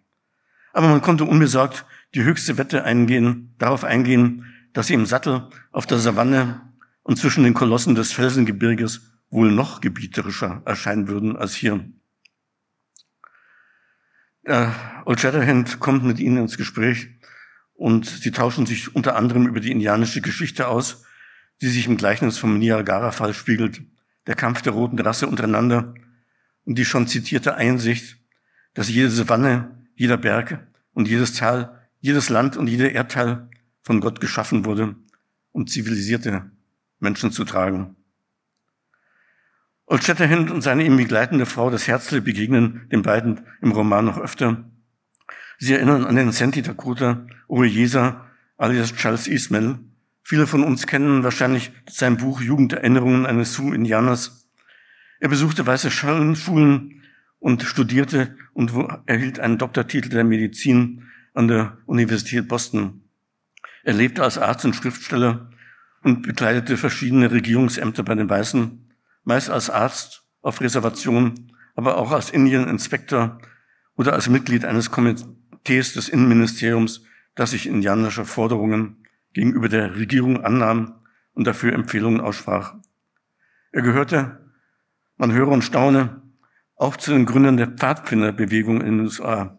Aber 0.72 0.88
man 0.88 1.02
konnte 1.02 1.24
unbesorgt 1.24 1.84
die 2.14 2.22
höchste 2.22 2.58
Wette 2.58 2.84
eingehen, 2.84 3.54
darauf 3.58 3.84
eingehen, 3.84 4.46
dass 4.72 4.86
sie 4.86 4.94
im 4.94 5.06
Sattel 5.06 5.48
auf 5.72 5.86
der 5.86 5.98
Savanne 5.98 6.60
und 7.02 7.18
zwischen 7.18 7.44
den 7.44 7.54
Kolossen 7.54 7.94
des 7.94 8.12
Felsengebirges 8.12 9.12
wohl 9.30 9.50
noch 9.50 9.80
gebieterischer 9.80 10.62
erscheinen 10.64 11.08
würden 11.08 11.36
als 11.36 11.54
hier. 11.54 11.88
Der 14.46 14.74
Old 15.04 15.20
Shatterhand 15.20 15.80
kommt 15.80 16.04
mit 16.04 16.18
ihnen 16.18 16.38
ins 16.38 16.56
Gespräch 16.56 17.08
und 17.74 18.06
sie 18.06 18.30
tauschen 18.30 18.66
sich 18.66 18.94
unter 18.94 19.16
anderem 19.16 19.46
über 19.46 19.60
die 19.60 19.70
indianische 19.70 20.20
Geschichte 20.20 20.68
aus, 20.68 21.04
die 21.60 21.68
sich 21.68 21.86
im 21.86 21.96
Gleichnis 21.96 22.38
vom 22.38 22.58
Niagara-Fall 22.58 23.34
spiegelt, 23.34 23.82
der 24.26 24.34
Kampf 24.34 24.62
der 24.62 24.72
roten 24.72 24.98
Rasse 24.98 25.26
untereinander 25.26 25.94
und 26.64 26.78
die 26.78 26.84
schon 26.84 27.06
zitierte 27.06 27.54
Einsicht, 27.54 28.18
dass 28.74 28.88
jede 28.88 29.10
Savanne 29.10 29.79
jeder 30.00 30.16
Berg 30.16 30.66
und 30.94 31.08
jedes 31.08 31.34
Tal, 31.34 31.78
jedes 32.00 32.30
Land 32.30 32.56
und 32.56 32.68
jeder 32.68 32.90
Erdteil 32.90 33.50
von 33.82 34.00
Gott 34.00 34.18
geschaffen 34.18 34.64
wurde, 34.64 34.96
um 35.52 35.66
zivilisierte 35.66 36.50
Menschen 37.00 37.32
zu 37.32 37.44
tragen. 37.44 37.96
Old 39.84 40.02
Shatterhand 40.02 40.50
und 40.50 40.62
seine 40.62 40.86
ihm 40.86 40.96
begleitende 40.96 41.44
Frau, 41.44 41.68
das 41.68 41.86
Herzle, 41.86 42.22
begegnen 42.22 42.88
den 42.90 43.02
beiden 43.02 43.42
im 43.60 43.72
Roman 43.72 44.06
noch 44.06 44.16
öfter. 44.16 44.64
Sie 45.58 45.74
erinnern 45.74 46.06
an 46.06 46.16
den 46.16 46.32
Senti 46.32 46.62
Dakota 46.62 47.26
Oeyesa 47.46 48.26
alias 48.56 48.94
Charles 48.94 49.28
Ismail. 49.28 49.80
Viele 50.22 50.46
von 50.46 50.64
uns 50.64 50.86
kennen 50.86 51.24
wahrscheinlich 51.24 51.72
sein 51.86 52.16
Buch 52.16 52.40
Jugenderinnerungen 52.40 53.26
eines 53.26 53.52
Sioux-Indianers. 53.52 54.48
Er 55.18 55.28
besuchte 55.28 55.66
weiße 55.66 55.90
Schulen 55.90 56.99
und 57.40 57.62
studierte 57.62 58.36
und 58.52 58.72
erhielt 59.06 59.40
einen 59.40 59.58
Doktortitel 59.58 60.10
der 60.10 60.24
Medizin 60.24 61.08
an 61.34 61.48
der 61.48 61.78
Universität 61.86 62.46
Boston. 62.46 63.02
Er 63.82 63.94
lebte 63.94 64.22
als 64.22 64.38
Arzt 64.38 64.64
und 64.64 64.76
Schriftsteller 64.76 65.50
und 66.02 66.22
bekleidete 66.22 66.76
verschiedene 66.76 67.30
Regierungsämter 67.30 68.02
bei 68.02 68.14
den 68.14 68.28
Weißen, 68.28 68.92
meist 69.24 69.50
als 69.50 69.70
Arzt 69.70 70.24
auf 70.42 70.60
Reservation, 70.60 71.52
aber 71.74 71.96
auch 71.96 72.12
als 72.12 72.30
Indian 72.30 72.68
Inspector 72.68 73.38
oder 73.96 74.12
als 74.12 74.28
Mitglied 74.28 74.64
eines 74.64 74.90
Komitees 74.90 75.94
des 75.94 76.08
Innenministeriums, 76.08 77.04
das 77.34 77.50
sich 77.50 77.66
indianischer 77.66 78.24
Forderungen 78.24 79.06
gegenüber 79.32 79.68
der 79.68 79.96
Regierung 79.96 80.44
annahm 80.44 81.00
und 81.34 81.46
dafür 81.46 81.72
Empfehlungen 81.72 82.20
aussprach. 82.20 82.74
Er 83.72 83.82
gehörte, 83.82 84.52
man 85.16 85.32
höre 85.32 85.48
und 85.48 85.62
staune, 85.62 86.19
auch 86.80 86.96
zu 86.96 87.10
den 87.12 87.26
Gründern 87.26 87.58
der 87.58 87.66
Pfadfinderbewegung 87.66 88.80
in 88.80 88.96
den 88.96 89.00
USA. 89.00 89.58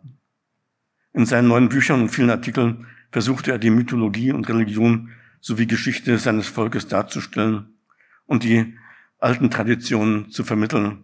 In 1.14 1.28
seinen 1.28 1.50
neuen 1.50 1.70
Büchern 1.70 2.02
und 2.02 2.10
vielen 2.10 2.32
Artikeln 2.32 2.88
versuchte 3.12 3.52
er 3.52 3.60
die 3.60 3.70
Mythologie 3.70 4.32
und 4.32 4.50
Religion 4.50 5.12
sowie 5.40 5.68
Geschichte 5.68 6.18
seines 6.18 6.48
Volkes 6.48 6.88
darzustellen 6.88 7.78
und 8.26 8.44
die 8.44 8.76
alten 9.20 9.52
Traditionen 9.52 10.32
zu 10.32 10.44
vermitteln. 10.44 11.04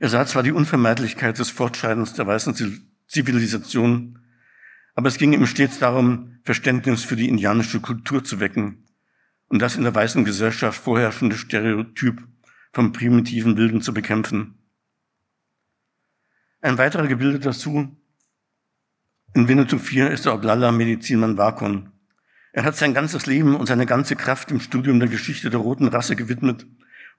Er 0.00 0.08
sah 0.08 0.26
zwar 0.26 0.42
die 0.42 0.50
Unvermeidlichkeit 0.50 1.38
des 1.38 1.50
Fortschreitens 1.50 2.14
der 2.14 2.26
weißen 2.26 2.56
Zivilisation, 3.06 4.18
aber 4.96 5.06
es 5.06 5.18
ging 5.18 5.32
ihm 5.32 5.46
stets 5.46 5.78
darum, 5.78 6.38
Verständnis 6.42 7.04
für 7.04 7.14
die 7.14 7.28
indianische 7.28 7.78
Kultur 7.78 8.24
zu 8.24 8.40
wecken 8.40 8.88
und 9.46 9.62
das 9.62 9.76
in 9.76 9.84
der 9.84 9.94
weißen 9.94 10.24
Gesellschaft 10.24 10.82
vorherrschende 10.82 11.36
Stereotyp 11.36 12.26
vom 12.72 12.92
primitiven 12.92 13.56
Wilden 13.56 13.82
zu 13.82 13.94
bekämpfen. 13.94 14.58
Ein 16.62 16.78
weiterer 16.78 17.08
Gebildeter 17.08 17.50
dazu 17.50 17.96
in 19.34 19.48
Winnetou 19.48 19.78
4 19.78 20.12
ist 20.12 20.26
der 20.26 20.34
Oglala 20.34 20.70
Medizinmann 20.70 21.36
Wakon. 21.36 21.90
Er 22.52 22.62
hat 22.62 22.76
sein 22.76 22.94
ganzes 22.94 23.26
Leben 23.26 23.56
und 23.56 23.66
seine 23.66 23.84
ganze 23.84 24.14
Kraft 24.14 24.52
im 24.52 24.60
Studium 24.60 25.00
der 25.00 25.08
Geschichte 25.08 25.50
der 25.50 25.58
roten 25.58 25.88
Rasse 25.88 26.14
gewidmet 26.14 26.66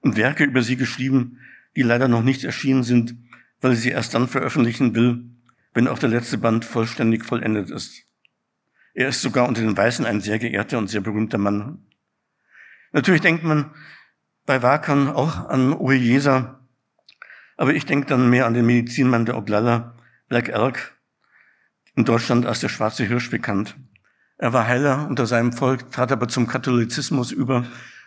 und 0.00 0.16
Werke 0.16 0.44
über 0.44 0.62
sie 0.62 0.76
geschrieben, 0.76 1.40
die 1.76 1.82
leider 1.82 2.08
noch 2.08 2.22
nicht 2.22 2.44
erschienen 2.44 2.84
sind, 2.84 3.16
weil 3.60 3.76
sie 3.76 3.90
erst 3.90 4.14
dann 4.14 4.28
veröffentlichen 4.28 4.94
will, 4.94 5.24
wenn 5.74 5.88
auch 5.88 5.98
der 5.98 6.08
letzte 6.08 6.38
Band 6.38 6.64
vollständig 6.64 7.26
vollendet 7.26 7.68
ist. 7.70 8.02
Er 8.94 9.08
ist 9.08 9.20
sogar 9.20 9.46
unter 9.46 9.60
den 9.60 9.76
Weißen 9.76 10.06
ein 10.06 10.22
sehr 10.22 10.38
geehrter 10.38 10.78
und 10.78 10.88
sehr 10.88 11.02
berühmter 11.02 11.38
Mann. 11.38 11.84
Natürlich 12.92 13.20
denkt 13.20 13.44
man 13.44 13.74
bei 14.46 14.62
Wakan 14.62 15.08
auch 15.08 15.50
an 15.50 15.74
Ueyesa, 15.74 16.63
aber 17.56 17.74
ich 17.74 17.86
denke 17.86 18.06
dann 18.06 18.30
mehr 18.30 18.46
an 18.46 18.54
den 18.54 18.66
Medizinmann 18.66 19.26
der 19.26 19.36
Oglala, 19.36 19.96
Black 20.28 20.48
Elk, 20.48 20.96
in 21.94 22.04
Deutschland 22.04 22.46
als 22.46 22.60
der 22.60 22.68
schwarze 22.68 23.04
Hirsch 23.04 23.30
bekannt. 23.30 23.76
Er 24.36 24.52
war 24.52 24.66
Heiler 24.66 25.06
unter 25.08 25.26
seinem 25.26 25.52
Volk, 25.52 25.90
trat 25.92 26.10
aber 26.10 26.28
zum 26.28 26.46
Katholizismus 26.46 27.30
über 27.30 27.66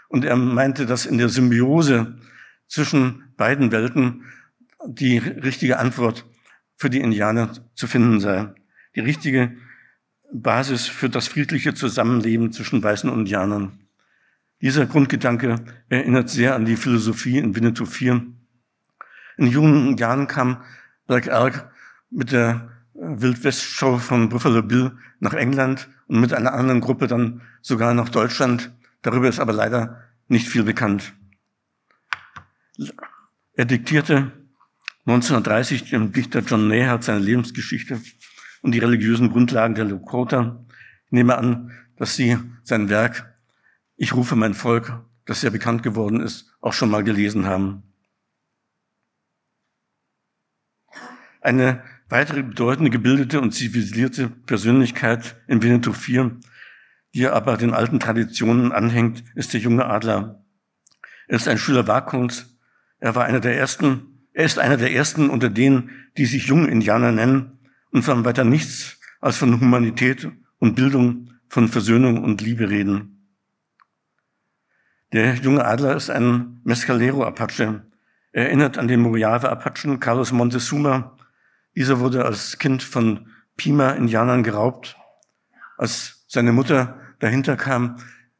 und 0.10 0.26
er 0.26 0.36
meinte, 0.36 0.86
dass 0.86 1.06
in 1.06 1.18
der 1.18 1.30
Symbiose 1.30 2.18
zwischen 2.68 3.34
beiden 3.38 3.72
Welten 3.72 4.26
die 4.86 5.18
richtige 5.18 5.80
Antwort 5.80 6.26
für 6.76 6.90
die 6.90 7.00
Indianer 7.00 7.52
zu 7.74 7.88
finden 7.88 8.20
sei. 8.20 8.54
Die 8.96 9.00
richtige 9.00 9.56
Basis 10.32 10.88
für 10.88 11.10
das 11.10 11.28
friedliche 11.28 11.74
Zusammenleben 11.74 12.52
zwischen 12.52 12.84
Weißen 12.84 13.12
Indianern. 13.12 13.80
Dieser 14.62 14.86
Grundgedanke 14.86 15.64
erinnert 15.90 16.30
sehr 16.30 16.56
an 16.56 16.66
die 16.66 16.76
Philosophie 16.76 17.38
in 17.38 17.56
Winnetou 17.56 17.86
4. 17.86 18.26
In 19.38 19.48
jungen 19.48 19.98
Jahren 19.98 20.28
kam 20.28 20.64
Black 21.06 21.28
Elk 21.28 21.70
mit 22.10 22.32
der 22.32 22.70
Wildwest-Show 22.94 24.00
von 24.00 24.30
Buffalo 24.30 24.64
Bill 24.64 24.98
nach 25.20 25.34
England 25.34 25.88
und 26.08 26.20
mit 26.20 26.34
einer 26.34 26.54
anderen 26.54 26.82
Gruppe 26.82 27.08
dann 27.08 27.42
sogar 27.62 27.94
nach 27.94 28.10
Deutschland. 28.10 28.74
Darüber 29.04 29.30
ist 29.30 29.40
aber 29.40 29.54
leider 29.54 30.02
nicht 30.28 30.48
viel 30.48 30.64
bekannt. 30.64 31.14
Er 33.54 33.66
diktierte 33.66 34.32
1930 35.06 35.90
dem 35.90 36.12
Dichter 36.12 36.40
John 36.40 36.68
Nehart 36.68 37.04
seine 37.04 37.20
Lebensgeschichte 37.20 38.02
und 38.62 38.74
die 38.74 38.80
religiösen 38.80 39.30
Grundlagen 39.30 39.76
der 39.76 39.86
Lakota. 39.86 40.66
Ich 41.06 41.12
nehme 41.12 41.38
an, 41.38 41.72
dass 41.96 42.16
Sie 42.16 42.38
sein 42.64 42.90
Werk 42.90 43.34
Ich 43.96 44.14
rufe 44.14 44.36
mein 44.36 44.54
Volk, 44.54 45.00
das 45.26 45.42
sehr 45.42 45.52
bekannt 45.52 45.82
geworden 45.82 46.20
ist, 46.20 46.54
auch 46.62 46.74
schon 46.74 46.92
mal 46.92 47.04
gelesen 47.04 47.46
haben. 47.46 47.87
Eine 51.42 51.84
weitere 52.10 52.44
bedeutende 52.44 52.90
gebildete 52.90 53.40
und 53.42 53.54
zivilisierte 53.54 54.30
Persönlichkeit 54.30 55.36
in 55.48 55.62
Winnetou 55.62 55.94
4, 55.94 56.38
die 57.14 57.28
aber 57.28 57.58
den 57.58 57.74
alten 57.74 58.00
Traditionen 58.00 58.72
anhängt, 58.72 59.24
ist 59.36 59.54
der 59.54 59.62
junge 59.62 59.86
Adler. 59.86 60.44
Er 61.28 61.36
ist 61.36 61.48
ein 61.48 61.58
Schüler 61.58 61.88
Wakons, 61.88 62.58
er 63.00 63.16
war 63.16 63.26
einer 63.26 63.40
der 63.40 63.58
ersten, 63.58 64.28
er 64.34 64.46
ist 64.46 64.60
einer 64.60 64.78
der 64.78 64.94
ersten 64.94 65.30
unter 65.30 65.50
denen, 65.50 65.90
die 66.18 66.26
sich 66.26 66.48
jungen 66.48 66.70
Indianer 66.70 67.12
nennen 67.12 67.58
und 67.92 68.04
von 68.04 68.26
weiter 68.26 68.44
nichts 68.44 69.00
als 69.20 69.38
von 69.38 69.60
Humanität 69.60 70.30
und 70.60 70.76
Bildung, 70.76 71.32
von 71.50 71.68
Versöhnung 71.68 72.24
und 72.24 72.42
Liebe 72.42 72.70
reden. 72.70 73.18
Der 75.14 75.36
junge 75.36 75.66
Adler 75.66 75.96
ist 75.96 76.10
ein 76.10 76.60
Mescalero-Apache. 76.64 77.86
Er 78.34 78.46
erinnert 78.46 78.78
an 78.78 78.88
den 78.88 79.00
Mojave-Apachen 79.02 80.00
Carlos 80.00 80.32
Montezuma. 80.32 81.17
Dieser 81.78 82.00
wurde 82.00 82.26
als 82.26 82.58
Kind 82.58 82.82
von 82.82 83.28
Pima-Indianern 83.56 84.42
geraubt. 84.42 84.98
Als 85.78 86.26
seine 86.28 86.52
Mutter 86.52 87.00
dahinter 87.20 87.56
kam, 87.56 87.98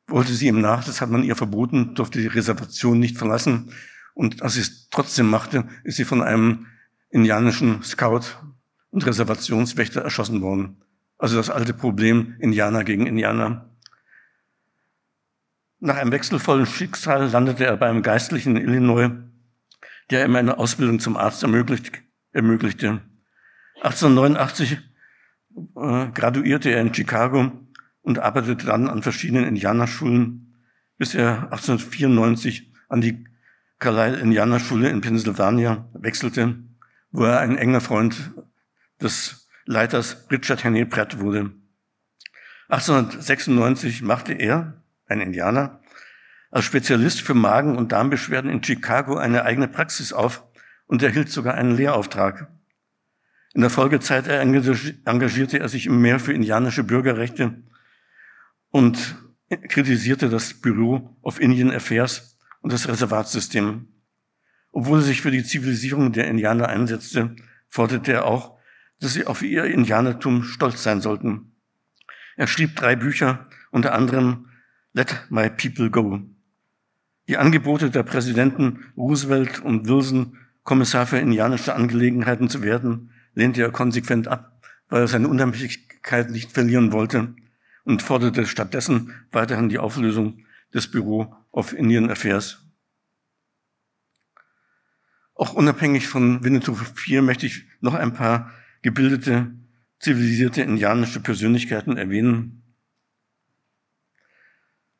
wollte 0.08 0.34
sie 0.34 0.48
ihm 0.48 0.60
nach, 0.60 0.84
das 0.84 1.02
hat 1.02 1.12
man 1.12 1.22
ihr 1.22 1.36
verboten, 1.36 1.94
durfte 1.94 2.20
die 2.20 2.26
Reservation 2.26 3.00
nicht 3.00 3.16
verlassen. 3.16 3.72
Und 4.16 4.42
als 4.42 4.56
sie 4.56 4.62
es 4.62 4.90
trotzdem 4.90 5.30
machte, 5.30 5.68
ist 5.84 5.98
sie 5.98 6.04
von 6.04 6.24
einem 6.24 6.66
indianischen 7.12 7.84
Scout 7.84 8.22
und 8.90 9.06
Reservationswächter 9.06 10.02
erschossen 10.02 10.42
worden. 10.42 10.82
Also 11.20 11.38
das 11.38 11.52
alte 11.52 11.76
Problem 11.76 12.38
Indianer 12.40 12.84
gegen 12.84 13.06
Indianer. 13.06 13.70
Nach 15.80 15.98
einem 15.98 16.12
wechselvollen 16.12 16.66
Schicksal 16.66 17.30
landete 17.30 17.68
er 17.68 17.78
beim 17.78 18.02
Geistlichen 18.02 18.58
in 18.58 18.68
Illinois, 18.68 19.12
der 20.10 20.26
ihm 20.26 20.36
eine 20.36 20.58
Ausbildung 20.58 21.00
zum 21.00 21.16
Arzt 21.18 21.44
ermöglicht, 21.44 22.02
ermöglichte. 22.32 23.04
1889 23.88 24.80
äh, 25.76 26.08
graduierte 26.14 26.70
er 26.70 26.82
in 26.82 26.94
Chicago 26.94 27.52
und 28.02 28.20
arbeitete 28.20 28.66
dann 28.66 28.90
an 28.90 29.02
verschiedenen 29.02 29.46
Indianerschulen, 29.46 30.56
bis 30.98 31.16
er 31.16 31.44
1894 31.52 32.74
an 32.90 33.02
die 33.02 33.26
Carlisle 33.80 34.20
Indianerschule 34.20 34.90
in 34.90 35.02
Pennsylvania 35.02 35.88
wechselte, 35.94 36.58
wo 37.12 37.24
er 37.24 37.40
ein 37.40 37.58
enger 37.58 37.82
Freund 37.82 38.32
des 39.02 39.48
Leiters 39.66 40.28
Richard 40.32 40.64
Henry 40.64 40.86
Pratt 40.86 41.20
wurde. 41.20 41.52
1896 42.70 44.02
machte 44.02 44.34
er, 44.34 44.82
ein 45.06 45.22
Indianer, 45.22 45.80
als 46.52 46.66
Spezialist 46.66 47.22
für 47.22 47.34
Magen- 47.34 47.78
und 47.78 47.92
Darmbeschwerden 47.94 48.52
in 48.52 48.64
Chicago 48.64 49.16
eine 49.16 49.44
eigene 49.44 49.68
Praxis 49.70 50.12
auf 50.12 50.44
und 50.88 51.04
erhielt 51.04 51.30
sogar 51.30 51.54
einen 51.54 51.76
Lehrauftrag. 51.76 52.50
In 53.54 53.62
der 53.62 53.70
Folgezeit 53.70 54.28
engagierte 54.28 55.60
er 55.60 55.70
sich 55.70 55.90
mehr 55.90 56.20
für 56.20 56.34
indianische 56.34 56.84
Bürgerrechte 56.84 57.64
und 58.70 59.16
kritisierte 59.70 60.30
das 60.30 60.54
Büro 60.54 61.18
of 61.22 61.40
Indian 61.40 61.72
Affairs 61.72 62.38
und 62.62 62.74
das 62.74 62.88
Reservatssystem. 62.88 63.88
Obwohl 64.72 65.00
er 65.00 65.04
sich 65.04 65.22
für 65.22 65.32
die 65.32 65.44
Zivilisierung 65.44 66.12
der 66.12 66.28
Indianer 66.28 66.68
einsetzte, 66.68 67.36
forderte 67.70 68.12
er 68.14 68.26
auch, 68.26 68.58
dass 69.00 69.14
sie 69.14 69.26
auf 69.26 69.42
ihr 69.42 69.66
Indianertum 69.66 70.44
stolz 70.44 70.84
sein 70.84 71.02
sollten. 71.02 71.56
Er 72.36 72.48
schrieb 72.48 72.76
drei 72.76 72.96
Bücher, 72.96 73.48
unter 73.72 73.94
anderem 73.94 74.50
Let 74.94 75.26
My 75.30 75.50
People 75.50 75.90
Go. 75.90 76.22
Die 77.28 77.38
Angebote 77.38 77.90
der 77.90 78.04
Präsidenten 78.04 78.86
Roosevelt 78.96 79.60
und 79.60 79.88
Wilson, 79.88 80.38
Kommissar 80.64 81.08
für 81.08 81.18
indianische 81.18 81.74
Angelegenheiten 81.74 82.50
zu 82.50 82.62
werden, 82.62 83.12
lehnte 83.38 83.62
er 83.62 83.72
konsequent 83.72 84.28
ab, 84.28 84.60
weil 84.90 85.02
er 85.02 85.08
seine 85.08 85.28
Unabhängigkeit 85.28 86.32
nicht 86.32 86.52
verlieren 86.52 86.92
wollte 86.92 87.36
und 87.84 88.02
forderte 88.02 88.48
stattdessen 88.48 89.14
weiterhin 89.32 89.70
die 89.70 89.78
Auflösung 89.78 90.44
des 90.74 90.90
Büro 90.90 91.36
of 91.52 91.74
Indian 91.74 92.10
Affairs. 92.10 92.66
Auch 95.36 95.54
unabhängig 95.54 96.08
von 96.08 96.44
Winnetou 96.44 96.74
4 96.74 97.22
möchte 97.22 97.46
ich 97.46 97.66
noch 97.80 97.94
ein 97.94 98.14
paar 98.14 98.52
gebildete 98.82 99.52
zivilisierte 100.00 100.64
indianische 100.64 101.20
Persönlichkeiten 101.20 101.96
erwähnen. 101.96 102.64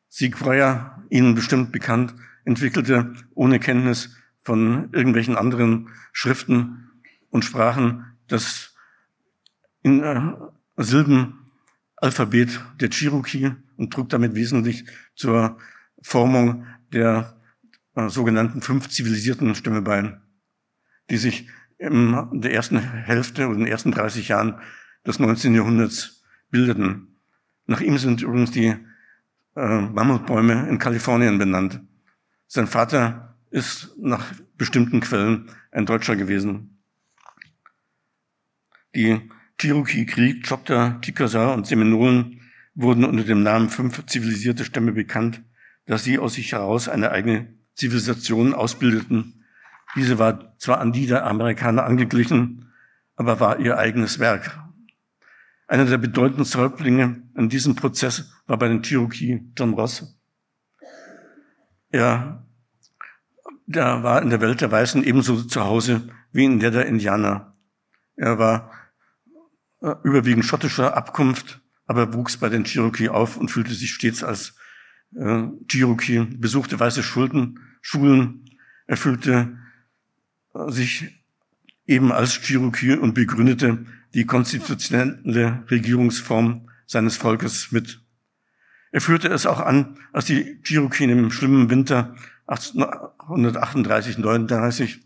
Sieg 0.10 0.38
Breuer, 0.38 1.04
Ihnen 1.10 1.34
bestimmt 1.34 1.72
bekannt, 1.72 2.14
entwickelte 2.46 3.16
ohne 3.34 3.60
Kenntnis 3.60 4.16
von 4.44 4.94
irgendwelchen 4.94 5.36
anderen 5.36 5.90
Schriften 6.14 6.92
und 7.30 7.44
Sprachen 7.44 8.17
das 8.28 8.76
in 9.82 10.04
äh, 10.04 10.34
Silbenalphabet 10.78 12.60
der 12.80 12.90
Cherokee 12.90 13.56
und 13.78 13.94
trug 13.94 14.10
damit 14.10 14.36
wesentlich 14.36 14.86
zur 15.16 15.58
Formung 16.02 16.66
der 16.92 17.38
äh, 17.96 18.10
sogenannten 18.10 18.62
fünf 18.62 18.90
zivilisierten 18.90 19.56
Stämme 19.56 19.82
bei, 19.82 20.20
die 21.10 21.18
sich 21.18 21.50
in 21.78 22.42
der 22.42 22.54
ersten 22.54 22.80
Hälfte 22.80 23.46
oder 23.46 23.56
in 23.56 23.66
den 23.66 23.72
ersten 23.72 23.92
30 23.92 24.28
Jahren 24.30 24.60
des 25.06 25.20
19. 25.20 25.54
Jahrhunderts 25.54 26.24
bildeten. 26.50 27.20
Nach 27.66 27.82
ihm 27.82 27.98
sind 27.98 28.22
übrigens 28.22 28.52
die 28.52 28.76
äh, 29.56 29.82
Mammutbäume 29.82 30.68
in 30.70 30.80
Kalifornien 30.80 31.38
benannt. 31.38 31.82
Sein 32.48 32.68
Vater 32.68 33.38
ist 33.50 33.96
nach 33.98 34.26
bestimmten 34.58 35.00
Quellen 35.02 35.50
ein 35.72 35.86
Deutscher 35.86 36.16
gewesen. 36.16 36.77
Die 38.96 39.30
Cherokee-Krieg, 39.60 40.48
Choctaw, 40.48 41.00
Chickasaw 41.02 41.54
und 41.54 41.68
Seminolen 41.68 42.42
wurden 42.76 43.04
unter 43.04 43.24
dem 43.24 43.44
Namen 43.44 43.70
fünf 43.70 44.06
zivilisierte 44.06 44.66
Stämme 44.66 44.92
bekannt, 44.92 45.42
dass 45.86 46.04
sie 46.04 46.20
aus 46.20 46.36
sich 46.36 46.52
heraus 46.52 46.88
eine 46.88 47.12
eigene 47.12 47.54
Zivilisation 47.76 48.54
ausbildeten. 48.54 49.46
Diese 49.96 50.20
war 50.20 50.58
zwar 50.58 50.80
an 50.80 50.92
die 50.92 51.08
der 51.08 51.26
Amerikaner 51.26 51.86
angeglichen, 51.86 52.72
aber 53.16 53.40
war 53.40 53.60
ihr 53.60 53.78
eigenes 53.78 54.20
Werk. 54.20 54.60
Einer 55.68 55.86
der 55.86 55.98
bedeutendsten 55.98 56.62
Häuptlinge 56.62 57.24
in 57.36 57.50
diesem 57.50 57.76
Prozess 57.76 58.32
war 58.46 58.58
bei 58.58 58.68
den 58.68 58.84
Cherokee 58.84 59.44
John 59.58 59.74
Ross. 59.74 60.18
Er 61.90 62.48
der 63.70 64.02
war 64.02 64.22
in 64.22 64.30
der 64.30 64.40
Welt 64.40 64.62
der 64.62 64.72
Weißen 64.72 65.04
ebenso 65.04 65.44
zu 65.44 65.66
Hause 65.66 66.10
wie 66.32 66.46
in 66.46 66.60
der 66.60 66.72
der 66.72 66.86
Indianer. 66.86 67.47
Er 68.18 68.40
war 68.40 68.72
äh, 69.82 69.94
überwiegend 70.04 70.44
schottischer 70.44 70.98
Abkunft, 70.98 71.62
aber 71.86 72.14
wuchs 72.14 72.38
bei 72.38 72.50
den 72.50 72.66
Cherokee 72.66 73.10
auf 73.10 73.38
und 73.38 73.50
fühlte 73.50 73.74
sich 73.74 73.92
stets 73.92 74.24
als 74.24 74.56
äh, 75.16 75.44
Cherokee, 75.68 76.26
besuchte 76.26 76.80
weiße 76.80 77.04
Schulden, 77.04 77.60
Schulen, 77.82 78.50
erfüllte 78.88 79.58
äh, 80.54 80.72
sich 80.72 81.24
eben 81.86 82.12
als 82.12 82.42
Cherokee 82.42 82.96
und 82.96 83.14
begründete 83.14 83.86
die 84.14 84.26
konstitutionelle 84.26 85.64
Regierungsform 85.70 86.70
seines 86.88 87.18
Volkes 87.18 87.72
mit. 87.72 88.02
Er 88.92 89.02
führte 89.02 89.28
es 89.28 89.46
auch 89.46 89.60
an, 89.60 90.00
als 90.12 90.26
die 90.26 90.60
Cherokee 90.64 91.04
im 91.04 91.30
schlimmen 91.30 91.70
Winter 91.70 92.16
1838, 92.48 94.18
39, 94.18 95.02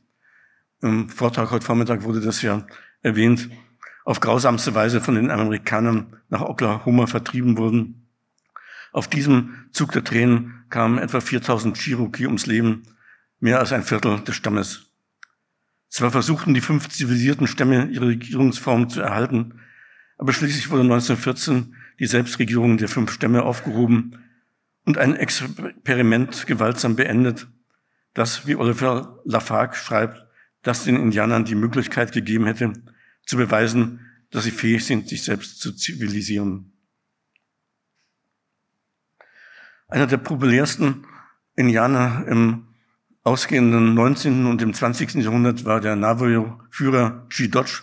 im 0.82 1.10
Vortrag 1.10 1.52
heute 1.52 1.66
Vormittag 1.66 2.04
wurde 2.04 2.22
das 2.22 2.42
ja 2.42 2.66
erwähnt, 3.02 3.50
auf 4.04 4.20
grausamste 4.20 4.74
Weise 4.74 5.02
von 5.02 5.16
den 5.16 5.32
Amerikanern 5.32 6.18
nach 6.30 6.42
Oklahoma 6.42 7.08
vertrieben 7.08 7.58
wurden. 7.58 8.08
Auf 8.92 9.08
diesem 9.08 9.68
Zug 9.72 9.92
der 9.92 10.04
Tränen 10.04 10.66
kamen 10.70 10.98
etwa 10.98 11.22
4000 11.22 11.78
Cherokee 11.78 12.26
ums 12.26 12.46
Leben, 12.46 12.84
mehr 13.40 13.60
als 13.60 13.72
ein 13.72 13.84
Viertel 13.84 14.20
des 14.22 14.36
Stammes. 14.36 14.92
Zwar 15.90 16.12
versuchten 16.12 16.54
die 16.54 16.62
fünf 16.62 16.90
zivilisierten 16.90 17.48
Stämme 17.48 17.88
ihre 17.88 18.08
Regierungsform 18.08 18.90
zu 18.90 19.02
erhalten, 19.02 19.60
aber 20.18 20.34
schließlich 20.34 20.70
wurde 20.70 20.84
1914 20.84 21.76
die 22.00 22.06
Selbstregierung 22.06 22.78
der 22.78 22.88
fünf 22.88 23.12
Stämme 23.12 23.44
aufgehoben 23.44 24.20
und 24.86 24.98
ein 24.98 25.16
Experiment 25.16 26.48
gewaltsam 26.48 26.96
beendet, 26.96 27.48
das, 28.14 28.48
wie 28.48 28.56
Oliver 28.56 29.20
Lafargue 29.26 29.76
schreibt, 29.76 30.26
das 30.62 30.84
den 30.84 30.96
Indianern 30.96 31.46
die 31.46 31.56
Möglichkeit 31.56 32.12
gegeben 32.12 32.46
hätte, 32.46 32.74
zu 33.26 33.38
beweisen, 33.38 34.06
dass 34.30 34.44
sie 34.44 34.52
fähig 34.52 34.86
sind, 34.86 35.10
sich 35.10 35.24
selbst 35.24 35.60
zu 35.60 35.74
zivilisieren. 35.74 36.72
Einer 39.88 40.08
der 40.08 40.18
populärsten 40.18 41.06
Indianer 41.56 42.26
im 42.28 42.68
ausgehenden 43.24 43.94
19. 43.94 44.46
und 44.46 44.62
im 44.62 44.74
20. 44.74 45.16
Jahrhundert 45.16 45.66
war 45.66 45.82
der 45.82 45.96
Navajo-Führer 45.96 47.28
G. 47.30 47.50
Dodge. 47.50 47.82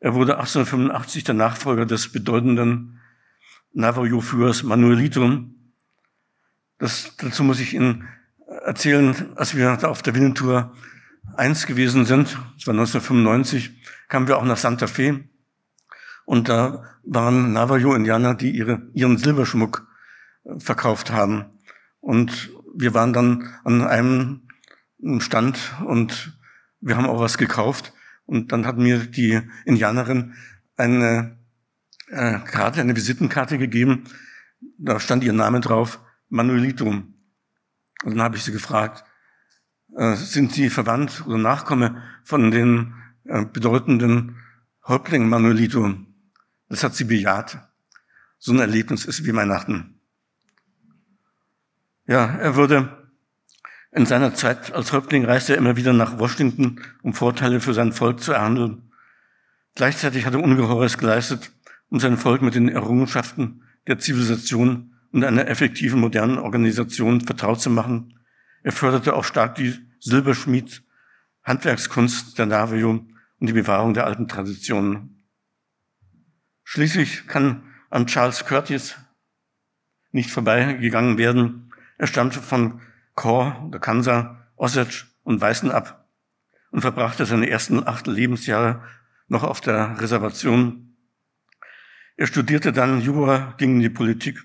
Er 0.00 0.14
wurde 0.14 0.38
1885 0.38 1.24
der 1.24 1.34
Nachfolger 1.34 1.84
des 1.84 2.10
bedeutenden 2.10 3.00
Navajo-Führers 3.72 4.62
Manuelito. 4.62 5.44
Das, 6.78 7.14
dazu 7.18 7.44
muss 7.44 7.60
ich 7.60 7.74
Ihnen 7.74 8.08
erzählen, 8.64 9.14
als 9.36 9.54
wir 9.54 9.76
da 9.76 9.88
auf 9.88 10.02
der 10.02 10.14
Winnetou 10.14 10.70
1 11.36 11.66
gewesen 11.66 12.04
sind, 12.04 12.38
das 12.56 12.66
war 12.66 12.74
1995, 12.74 13.70
kamen 14.08 14.28
wir 14.28 14.38
auch 14.38 14.44
nach 14.44 14.56
Santa 14.56 14.86
Fe. 14.86 15.24
Und 16.24 16.48
da 16.48 16.84
waren 17.04 17.52
Navajo-Indianer, 17.52 18.34
die 18.34 18.50
ihre, 18.50 18.82
ihren 18.94 19.18
Silberschmuck 19.18 19.86
verkauft 20.58 21.10
haben. 21.10 21.46
Und 22.00 22.50
wir 22.74 22.94
waren 22.94 23.12
dann 23.12 23.48
an 23.64 23.82
einem 23.82 24.42
Stand 25.18 25.58
und 25.86 26.38
wir 26.80 26.96
haben 26.96 27.06
auch 27.06 27.20
was 27.20 27.38
gekauft. 27.38 27.92
Und 28.26 28.52
dann 28.52 28.66
hat 28.66 28.78
mir 28.78 28.98
die 28.98 29.40
Indianerin 29.64 30.34
eine 30.76 31.36
äh, 32.08 32.38
Karte, 32.38 32.80
eine 32.80 32.96
Visitenkarte 32.96 33.58
gegeben. 33.58 34.04
Da 34.78 35.00
stand 35.00 35.24
ihr 35.24 35.32
Name 35.32 35.60
drauf, 35.60 36.00
Manuelito. 36.28 36.86
Und 36.86 37.10
dann 38.04 38.22
habe 38.22 38.36
ich 38.36 38.44
sie 38.44 38.52
gefragt, 38.52 39.04
äh, 39.04 39.09
sind 40.14 40.52
Sie 40.52 40.70
verwandt 40.70 41.24
oder 41.26 41.38
Nachkomme 41.38 42.02
von 42.24 42.50
den 42.50 42.94
äh, 43.24 43.44
bedeutenden 43.44 44.36
Häuptlingen 44.86 45.28
Manuelito? 45.28 45.94
Das 46.68 46.84
hat 46.84 46.94
sie 46.94 47.04
bejaht. 47.04 47.58
So 48.38 48.52
ein 48.52 48.60
Erlebnis 48.60 49.04
ist 49.04 49.24
wie 49.26 49.34
Weihnachten. 49.34 50.00
Ja, 52.06 52.26
er 52.26 52.56
wurde 52.56 52.96
in 53.92 54.06
seiner 54.06 54.34
Zeit 54.34 54.72
als 54.72 54.92
Häuptling 54.92 55.24
reiste 55.24 55.52
er 55.52 55.58
immer 55.58 55.76
wieder 55.76 55.92
nach 55.92 56.18
Washington, 56.18 56.80
um 57.02 57.12
Vorteile 57.12 57.60
für 57.60 57.74
sein 57.74 57.92
Volk 57.92 58.20
zu 58.20 58.32
erhandeln. 58.32 58.92
Gleichzeitig 59.74 60.26
hat 60.26 60.34
er 60.34 60.42
Ungeheures 60.42 60.96
geleistet, 60.96 61.52
um 61.88 61.98
sein 61.98 62.16
Volk 62.16 62.40
mit 62.40 62.54
den 62.54 62.68
Errungenschaften 62.68 63.64
der 63.88 63.98
Zivilisation 63.98 64.94
und 65.10 65.24
einer 65.24 65.48
effektiven 65.48 66.00
modernen 66.00 66.38
Organisation 66.38 67.20
vertraut 67.20 67.60
zu 67.60 67.70
machen. 67.70 68.19
Er 68.62 68.72
förderte 68.72 69.14
auch 69.14 69.24
stark 69.24 69.54
die 69.54 69.74
Silberschmied, 70.00 70.82
Handwerkskunst 71.42 72.38
der 72.38 72.46
Navajo 72.46 72.90
und 72.90 73.46
die 73.46 73.52
Bewahrung 73.52 73.94
der 73.94 74.06
alten 74.06 74.28
Traditionen. 74.28 75.24
Schließlich 76.64 77.26
kann 77.26 77.62
an 77.88 78.06
Charles 78.06 78.44
Curtis 78.44 78.96
nicht 80.12 80.30
vorbeigegangen 80.30 81.18
werden, 81.18 81.72
er 81.98 82.06
stammte 82.06 82.40
von 82.40 82.80
Kor, 83.14 83.68
der 83.72 83.80
Kansa, 83.80 84.46
Osage 84.56 85.06
und 85.22 85.40
Weißen 85.40 85.70
ab 85.70 86.08
und 86.70 86.80
verbrachte 86.80 87.26
seine 87.26 87.50
ersten 87.50 87.86
acht 87.86 88.06
Lebensjahre 88.06 88.82
noch 89.28 89.42
auf 89.42 89.60
der 89.60 90.00
Reservation. 90.00 90.96
Er 92.16 92.26
studierte 92.26 92.72
dann 92.72 93.00
Jura, 93.00 93.54
ging 93.58 93.76
in 93.76 93.80
die 93.80 93.90
Politik, 93.90 94.42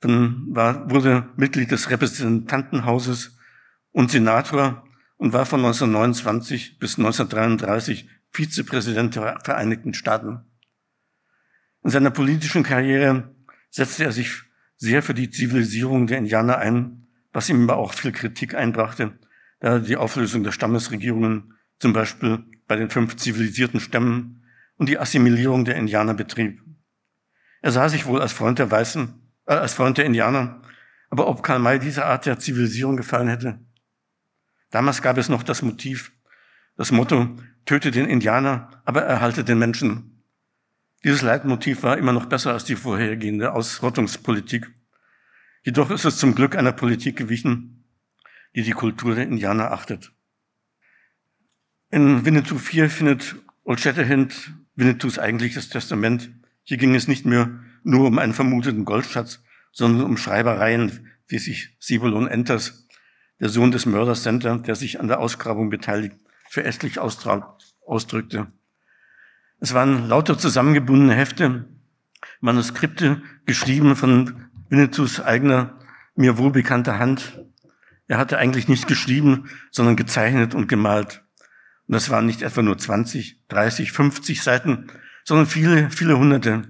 dann 0.00 0.46
war, 0.50 0.90
wurde 0.90 1.30
Mitglied 1.36 1.70
des 1.70 1.90
Repräsentantenhauses 1.90 3.38
und 3.92 4.10
Senator 4.10 4.84
und 5.16 5.32
war 5.32 5.46
von 5.46 5.60
1929 5.60 6.78
bis 6.78 6.98
1933 6.98 8.08
Vizepräsident 8.30 9.14
der 9.14 9.38
Vereinigten 9.44 9.94
Staaten. 9.94 10.40
In 11.84 11.90
seiner 11.90 12.10
politischen 12.10 12.62
Karriere 12.62 13.34
setzte 13.70 14.04
er 14.04 14.12
sich 14.12 14.42
sehr 14.76 15.02
für 15.02 15.14
die 15.14 15.30
Zivilisierung 15.30 16.06
der 16.06 16.18
Indianer 16.18 16.58
ein, 16.58 17.06
was 17.32 17.48
ihm 17.48 17.62
aber 17.68 17.78
auch 17.78 17.92
viel 17.92 18.12
Kritik 18.12 18.54
einbrachte, 18.54 19.18
da 19.60 19.78
die 19.78 19.96
Auflösung 19.96 20.42
der 20.42 20.52
Stammesregierungen 20.52 21.54
zum 21.78 21.92
Beispiel 21.92 22.44
bei 22.66 22.76
den 22.76 22.90
fünf 22.90 23.16
zivilisierten 23.16 23.80
Stämmen 23.80 24.44
und 24.76 24.88
die 24.88 24.98
Assimilierung 24.98 25.64
der 25.64 25.76
Indianer 25.76 26.14
betrieb. 26.14 26.60
Er 27.60 27.70
sah 27.70 27.88
sich 27.88 28.06
wohl 28.06 28.20
als 28.20 28.32
Freund 28.32 28.58
der 28.58 28.70
Weißen, 28.70 29.14
äh, 29.46 29.54
als 29.54 29.74
Freund 29.74 29.98
der 29.98 30.04
Indianer, 30.04 30.62
aber 31.10 31.28
ob 31.28 31.42
Karl 31.42 31.58
May 31.58 31.78
diese 31.78 32.04
Art 32.04 32.26
der 32.26 32.38
Zivilisierung 32.38 32.96
gefallen 32.96 33.28
hätte? 33.28 33.60
Damals 34.72 35.02
gab 35.02 35.18
es 35.18 35.28
noch 35.28 35.44
das 35.44 35.62
Motiv, 35.62 36.12
das 36.76 36.90
Motto, 36.90 37.36
töte 37.66 37.92
den 37.92 38.06
Indianer, 38.06 38.82
aber 38.84 39.02
erhalte 39.02 39.44
den 39.44 39.58
Menschen. 39.58 40.24
Dieses 41.04 41.22
Leitmotiv 41.22 41.82
war 41.82 41.98
immer 41.98 42.12
noch 42.12 42.26
besser 42.26 42.52
als 42.52 42.64
die 42.64 42.74
vorhergehende 42.74 43.52
Ausrottungspolitik. 43.52 44.70
Jedoch 45.62 45.90
ist 45.90 46.06
es 46.06 46.16
zum 46.16 46.34
Glück 46.34 46.56
einer 46.56 46.72
Politik 46.72 47.16
gewichen, 47.16 47.84
die 48.56 48.62
die 48.62 48.72
Kultur 48.72 49.14
der 49.14 49.24
Indianer 49.24 49.72
achtet. 49.72 50.12
In 51.90 52.24
Winnetou 52.24 52.56
4 52.56 52.88
findet 52.88 53.36
Old 53.64 53.80
Shatterhand 53.80 54.54
Winnetous 54.74 55.18
eigentliches 55.18 55.68
Testament. 55.68 56.30
Hier 56.62 56.78
ging 56.78 56.94
es 56.94 57.08
nicht 57.08 57.26
mehr 57.26 57.60
nur 57.84 58.06
um 58.06 58.18
einen 58.18 58.32
vermuteten 58.32 58.86
Goldschatz, 58.86 59.42
sondern 59.70 60.06
um 60.06 60.16
Schreibereien, 60.16 61.08
wie 61.28 61.38
sich 61.38 61.76
Sibelon 61.78 62.26
Enters, 62.26 62.81
der 63.42 63.48
Sohn 63.48 63.72
des 63.72 63.86
Mörders 63.86 64.22
Center, 64.22 64.56
der 64.58 64.76
sich 64.76 65.00
an 65.00 65.08
der 65.08 65.18
Ausgrabung 65.18 65.68
beteiligt, 65.68 66.14
verächtlich 66.48 67.00
ausdrückte. 67.00 68.46
Es 69.58 69.74
waren 69.74 70.08
lauter 70.08 70.38
zusammengebundene 70.38 71.14
Hefte, 71.14 71.64
Manuskripte, 72.40 73.20
geschrieben 73.44 73.96
von 73.96 74.48
Winnetous 74.68 75.20
eigener, 75.20 75.76
mir 76.14 76.38
wohlbekannter 76.38 77.00
Hand. 77.00 77.44
Er 78.06 78.18
hatte 78.18 78.38
eigentlich 78.38 78.68
nicht 78.68 78.86
geschrieben, 78.86 79.50
sondern 79.72 79.96
gezeichnet 79.96 80.54
und 80.54 80.68
gemalt. 80.68 81.24
Und 81.88 81.94
das 81.94 82.10
waren 82.10 82.26
nicht 82.26 82.42
etwa 82.42 82.62
nur 82.62 82.78
20, 82.78 83.40
30, 83.48 83.90
50 83.90 84.40
Seiten, 84.40 84.86
sondern 85.24 85.46
viele, 85.48 85.90
viele 85.90 86.16
hunderte. 86.16 86.62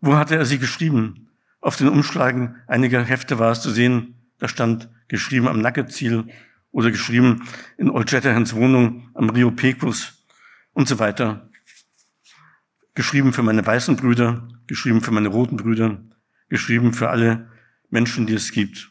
Wo 0.00 0.16
hatte 0.16 0.34
er 0.34 0.44
sie 0.44 0.58
geschrieben? 0.58 1.28
Auf 1.60 1.76
den 1.76 1.88
Umschlagen 1.88 2.56
einiger 2.66 3.04
Hefte 3.04 3.38
war 3.38 3.52
es 3.52 3.60
zu 3.60 3.70
sehen, 3.70 4.19
da 4.40 4.48
stand 4.48 4.90
geschrieben 5.06 5.46
am 5.46 5.60
Nackeziel 5.60 6.26
oder 6.72 6.90
geschrieben 6.90 7.48
in 7.78 7.90
Old 7.90 8.10
Shatterhands 8.10 8.54
Wohnung 8.54 9.10
am 9.14 9.30
Rio 9.30 9.50
Pecos 9.50 10.26
und 10.72 10.88
so 10.88 10.98
weiter. 10.98 11.48
Geschrieben 12.94 13.32
für 13.32 13.42
meine 13.42 13.64
weißen 13.64 13.96
Brüder, 13.96 14.48
geschrieben 14.66 15.00
für 15.00 15.12
meine 15.12 15.28
roten 15.28 15.56
Brüder, 15.56 16.02
geschrieben 16.48 16.92
für 16.92 17.10
alle 17.10 17.50
Menschen, 17.90 18.26
die 18.26 18.34
es 18.34 18.50
gibt. 18.50 18.90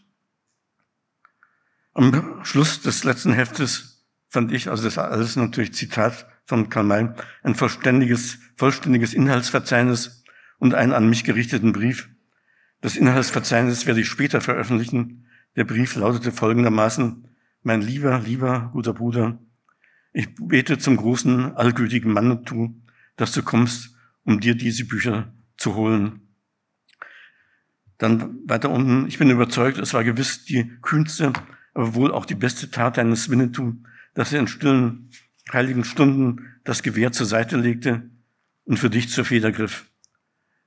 Am 1.93 2.39
Schluss 2.43 2.82
des 2.82 3.04
letzten 3.04 3.34
Heftes 3.34 4.06
fand 4.30 4.52
ich, 4.54 4.70
also 4.70 4.84
das 4.84 4.97
alles 4.97 5.36
natürlich 5.36 5.74
Zitat 5.74 6.28
von 6.45 6.70
Karl 6.70 6.86
May, 6.86 7.10
ein 7.43 7.56
vollständiges, 7.56 8.39
vollständiges 8.56 9.14
Inhaltsverzeichnis 9.14 10.24
und 10.60 10.76
einen 10.76 10.93
an 10.93 11.10
mich 11.10 11.24
gerichteten 11.24 11.74
Brief. 11.74 12.10
Das 12.82 12.95
Inhaltsverzeichnis 12.95 13.86
werde 13.86 14.02
ich 14.02 14.08
später 14.08 14.41
veröffentlichen. 14.41 15.26
Der 15.56 15.66
Brief 15.66 15.95
lautete 15.95 16.32
folgendermaßen, 16.32 17.28
mein 17.64 17.82
lieber, 17.82 18.20
lieber 18.20 18.70
guter 18.74 18.93
Bruder, 18.93 19.39
ich 20.14 20.28
bete 20.36 20.78
zum 20.78 20.97
großen, 20.97 21.56
allgültigen 21.56 22.12
Mann 22.12 22.45
zu, 22.45 22.82
dass 23.16 23.32
du 23.32 23.43
kommst, 23.43 23.95
um 24.24 24.39
dir 24.39 24.56
diese 24.56 24.86
Bücher 24.86 25.34
zu 25.58 25.76
holen. 25.76 26.22
Dann 27.97 28.39
weiter 28.47 28.70
unten, 28.70 29.08
ich 29.08 29.20
bin 29.20 29.30
überzeugt, 29.30 29.78
es 29.78 29.93
war 29.93 30.04
gewiss 30.04 30.45
die 30.45 30.72
kühnste, 30.82 31.34
aber 31.74 31.95
wohl 31.95 32.12
auch 32.12 32.26
die 32.26 32.36
beste 32.36 32.72
Tat 32.72 32.97
deines 32.97 33.30
Winnetou, 33.30 33.74
dass 34.14 34.34
er 34.34 34.39
in 34.39 34.47
stillen, 34.47 35.12
heiligen 35.52 35.84
Stunden 35.84 36.60
das 36.64 36.84
Gewehr 36.84 37.12
zur 37.12 37.26
Seite 37.26 37.58
legte 37.58 38.10
und 38.66 38.78
für 38.78 38.89
dich 38.89 39.10
zur 39.10 39.26
Feder 39.26 39.52
griff. 39.52 39.89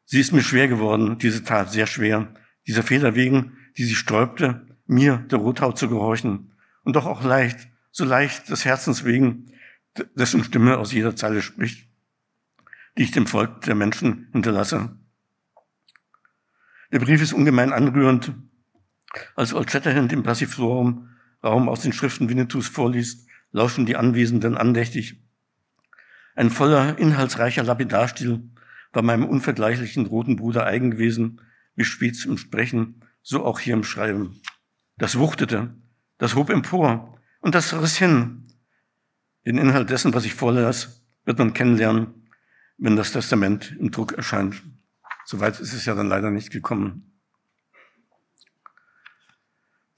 Sie 0.05 0.21
ist 0.21 0.33
mir 0.33 0.43
schwer 0.43 0.69
geworden, 0.69 1.19
diese 1.19 1.43
Tat, 1.43 1.71
sehr 1.71 1.87
schwer. 1.87 2.35
Dieser 2.67 2.83
Fehler 2.83 3.15
wegen, 3.15 3.57
die 3.77 3.85
sie 3.85 3.95
sträubte, 3.95 4.67
mir, 4.93 5.19
der 5.31 5.39
Rothaut, 5.39 5.79
zu 5.79 5.89
gehorchen. 5.89 6.53
Und 6.85 6.97
doch 6.97 7.07
auch 7.07 7.23
leicht, 7.23 7.69
so 7.91 8.05
leicht 8.05 8.49
des 8.49 8.65
Herzens 8.65 9.05
wegen, 9.05 9.53
dessen 10.15 10.45
Stimme 10.45 10.79
aus 10.79 10.93
jeder 10.93 11.17
Zeile 11.17 11.43
spricht, 11.43 11.89
die 12.97 13.03
ich 13.03 13.11
dem 13.11 13.27
Volk 13.27 13.63
der 13.63 13.75
Menschen 13.75 14.29
hinterlasse. 14.33 14.97
Der 16.91 16.99
Brief 16.99 17.23
ist 17.23 17.33
ungemein 17.33 17.73
anrührend. 17.73 18.35
Als 19.37 19.55
Old 19.55 19.71
Shatterhand 19.71 20.13
im 20.13 20.23
Passiflorum 20.23 21.09
Raum 21.45 21.69
aus 21.69 21.81
den 21.81 21.93
Schriften 21.93 22.29
Winnetous 22.29 22.69
vorliest, 22.69 23.27
lauschen 23.51 23.85
die 23.85 23.97
Anwesenden 23.97 24.57
andächtig. 24.57 25.21
Ein 26.35 26.51
voller, 26.51 26.99
inhaltsreicher 26.99 27.65
Lapidarstil 27.65 28.49
war 28.93 29.03
meinem 29.03 29.25
unvergleichlichen 29.25 30.07
roten 30.07 30.37
Bruder 30.37 30.65
eigen 30.65 30.93
gewesen, 30.93 31.41
wie 31.75 31.85
stets 31.85 32.25
im 32.25 32.39
Sprechen, 32.39 33.05
so 33.23 33.45
auch 33.45 33.59
hier 33.59 33.75
im 33.75 33.85
Schreiben. 33.85 34.41
Das 34.97 35.19
wuchtete, 35.19 35.75
das 36.19 36.35
hob 36.35 36.51
empor 36.51 37.19
und 37.41 37.55
das 37.55 37.73
riss 37.75 37.97
hin. 37.97 38.47
Den 39.45 39.59
Inhalt 39.59 39.91
dessen, 39.91 40.15
was 40.15 40.25
ich 40.25 40.35
vorlas, 40.35 41.03
wird 41.25 41.39
man 41.39 41.55
kennenlernen, 41.55 42.29
wenn 42.79 42.97
das 42.97 43.13
Testament 43.13 43.77
im 43.79 43.91
Druck 43.91 44.13
erscheint. 44.13 44.63
Soweit 45.25 45.61
ist 45.61 45.73
es 45.73 45.85
ja 45.85 45.95
dann 45.95 46.09
leider 46.09 46.31
nicht 46.31 46.51
gekommen. 46.51 47.13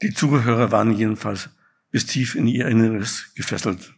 Die 0.03 0.13
Zuhörer 0.13 0.71
waren 0.71 0.93
jedenfalls 0.93 1.51
bis 1.91 2.07
tief 2.07 2.35
in 2.35 2.47
ihr 2.47 2.67
Inneres 2.67 3.33
gefesselt. 3.35 3.95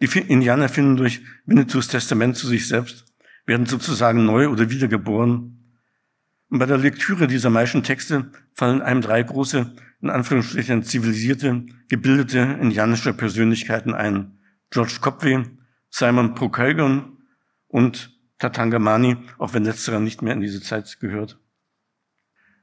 Die 0.00 0.06
Indianer 0.18 0.68
finden 0.68 0.96
durch 0.96 1.20
Winnetous 1.44 1.88
Testament 1.88 2.36
zu 2.36 2.46
sich 2.46 2.66
selbst, 2.66 3.04
werden 3.44 3.66
sozusagen 3.66 4.24
neu 4.24 4.48
oder 4.48 4.70
wiedergeboren. 4.70 5.59
Und 6.50 6.58
bei 6.58 6.66
der 6.66 6.78
Lektüre 6.78 7.28
dieser 7.28 7.48
meisten 7.48 7.84
Texte 7.84 8.32
fallen 8.54 8.82
einem 8.82 9.00
drei 9.00 9.22
große, 9.22 9.72
in 10.02 10.10
Anführungsstrichen 10.10 10.82
zivilisierte, 10.82 11.64
gebildete 11.88 12.58
indianische 12.60 13.14
Persönlichkeiten 13.14 13.94
ein. 13.94 14.38
George 14.70 14.96
Copway, 15.00 15.44
Simon 15.90 16.34
Procalgon 16.34 17.18
und 17.68 18.18
Tatangamani, 18.38 19.16
auch 19.38 19.54
wenn 19.54 19.64
letzterer 19.64 20.00
nicht 20.00 20.22
mehr 20.22 20.34
in 20.34 20.40
diese 20.40 20.60
Zeit 20.60 20.98
gehört. 21.00 21.38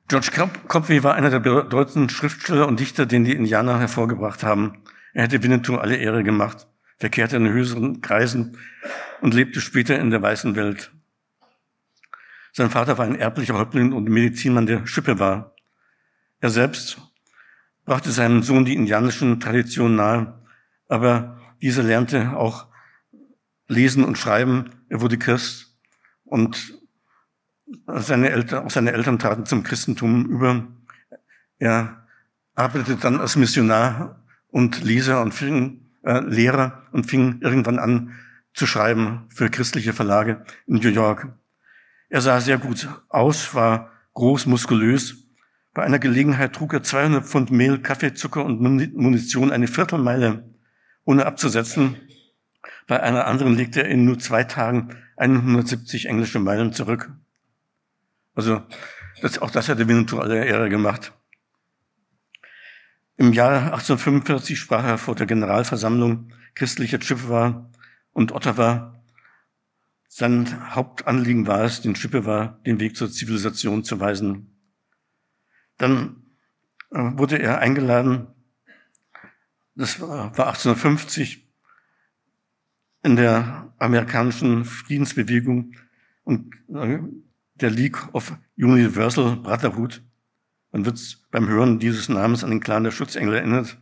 George 0.09 0.31
Copway 0.67 1.03
war 1.03 1.15
einer 1.15 1.29
der 1.29 1.39
bedeutenden 1.39 2.09
Schriftsteller 2.09 2.67
und 2.67 2.79
Dichter, 2.79 3.05
den 3.05 3.23
die 3.23 3.33
Indianer 3.35 3.79
hervorgebracht 3.79 4.43
haben. 4.43 4.83
Er 5.13 5.23
hätte 5.23 5.43
Winnetou 5.43 5.75
alle 5.75 5.97
Ehre 5.97 6.23
gemacht, 6.23 6.67
verkehrte 6.97 7.37
in 7.37 7.49
höheren 7.49 8.01
Kreisen 8.01 8.57
und 9.21 9.33
lebte 9.33 9.61
später 9.61 9.99
in 9.99 10.09
der 10.09 10.21
weißen 10.21 10.55
Welt. 10.55 10.91
Sein 12.53 12.69
Vater 12.69 12.97
war 12.97 13.05
ein 13.05 13.15
erblicher 13.15 13.55
Häuptling 13.55 13.93
und 13.93 14.09
Medizinmann, 14.09 14.65
der 14.65 14.87
Schippe 14.87 15.19
war. 15.19 15.55
Er 16.39 16.49
selbst 16.49 16.99
brachte 17.85 18.11
seinem 18.11 18.43
Sohn 18.43 18.65
die 18.65 18.75
indianischen 18.75 19.39
Traditionen 19.39 19.95
nahe, 19.95 20.41
aber 20.87 21.39
dieser 21.61 21.83
lernte 21.83 22.35
auch 22.35 22.67
lesen 23.67 24.03
und 24.03 24.17
schreiben. 24.17 24.71
Er 24.89 25.01
wurde 25.01 25.17
Christ 25.17 25.77
und 26.23 26.77
seine 27.87 28.29
Eltern, 28.29 28.65
auch 28.65 28.69
seine 28.69 28.91
Eltern 28.93 29.19
traten 29.19 29.45
zum 29.45 29.63
Christentum 29.63 30.25
über. 30.25 30.67
Er 31.59 32.07
arbeitete 32.55 32.97
dann 32.97 33.19
als 33.19 33.35
Missionar 33.35 34.23
und 34.47 34.83
Leser 34.83 35.21
und 35.21 35.33
fing, 35.33 35.91
äh, 36.03 36.19
Lehrer 36.19 36.83
und 36.91 37.05
fing 37.05 37.39
irgendwann 37.41 37.79
an 37.79 38.13
zu 38.53 38.65
schreiben 38.65 39.25
für 39.29 39.49
christliche 39.49 39.93
Verlage 39.93 40.43
in 40.65 40.75
New 40.75 40.89
York. 40.89 41.29
Er 42.09 42.21
sah 42.21 42.39
sehr 42.39 42.57
gut 42.57 42.87
aus, 43.09 43.53
war 43.53 43.91
groß, 44.13 44.45
muskulös. 44.45 45.25
Bei 45.73 45.83
einer 45.83 45.99
Gelegenheit 45.99 46.53
trug 46.53 46.73
er 46.73 46.83
200 46.83 47.25
Pfund 47.25 47.51
Mehl, 47.51 47.79
Kaffee, 47.79 48.13
Zucker 48.13 48.43
und 48.43 48.61
Munition 48.61 49.51
eine 49.51 49.67
Viertelmeile, 49.67 50.49
ohne 51.03 51.25
abzusetzen. 51.25 51.97
Bei 52.87 53.01
einer 53.01 53.27
anderen 53.27 53.55
legte 53.55 53.83
er 53.83 53.89
in 53.89 54.05
nur 54.05 54.17
zwei 54.17 54.43
Tagen 54.43 54.95
170 55.17 56.07
englische 56.07 56.39
Meilen 56.39 56.73
zurück. 56.73 57.11
Also 58.33 58.63
das, 59.21 59.39
auch 59.39 59.51
das 59.51 59.67
hätte 59.67 59.87
Winnetou 59.87 60.19
alle 60.19 60.45
Ehre 60.45 60.69
gemacht. 60.69 61.11
Im 63.17 63.33
Jahr 63.33 63.73
1845 63.73 64.59
sprach 64.59 64.83
er 64.85 64.97
vor 64.97 65.15
der 65.15 65.25
Generalversammlung 65.25 66.31
christlicher 66.53 66.99
Chippewa 66.99 67.69
und 68.13 68.31
Ottawa. 68.31 68.96
Sein 70.07 70.73
Hauptanliegen 70.75 71.47
war 71.47 71.63
es, 71.63 71.81
den 71.81 71.93
Chippewa 71.93 72.59
den 72.65 72.79
Weg 72.79 72.95
zur 72.95 73.11
Zivilisation 73.11 73.83
zu 73.83 73.99
weisen. 73.99 74.57
Dann 75.77 76.23
äh, 76.91 76.99
wurde 76.99 77.39
er 77.39 77.59
eingeladen, 77.59 78.27
das 79.75 79.99
war 80.01 80.25
1850, 80.25 81.47
in 83.03 83.15
der 83.15 83.73
amerikanischen 83.77 84.65
Friedensbewegung 84.65 85.73
und 86.23 86.53
äh, 86.73 86.99
der 87.55 87.69
League 87.69 88.13
of 88.13 88.35
Universal 88.57 89.37
Brotherhood. 89.37 90.03
Man 90.71 90.85
wird 90.85 90.99
beim 91.31 91.47
Hören 91.47 91.79
dieses 91.79 92.09
Namens 92.09 92.43
an 92.43 92.49
den 92.49 92.59
Clan 92.59 92.83
der 92.83 92.91
Schutzengel 92.91 93.35
erinnert. 93.35 93.81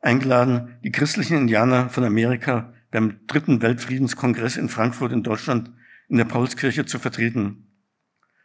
Eingeladen, 0.00 0.78
die 0.84 0.92
christlichen 0.92 1.36
Indianer 1.36 1.88
von 1.88 2.04
Amerika 2.04 2.74
beim 2.90 3.26
dritten 3.26 3.62
Weltfriedenskongress 3.62 4.56
in 4.56 4.68
Frankfurt 4.68 5.12
in 5.12 5.22
Deutschland 5.22 5.70
in 6.08 6.16
der 6.16 6.24
Paulskirche 6.24 6.86
zu 6.86 6.98
vertreten. 6.98 7.66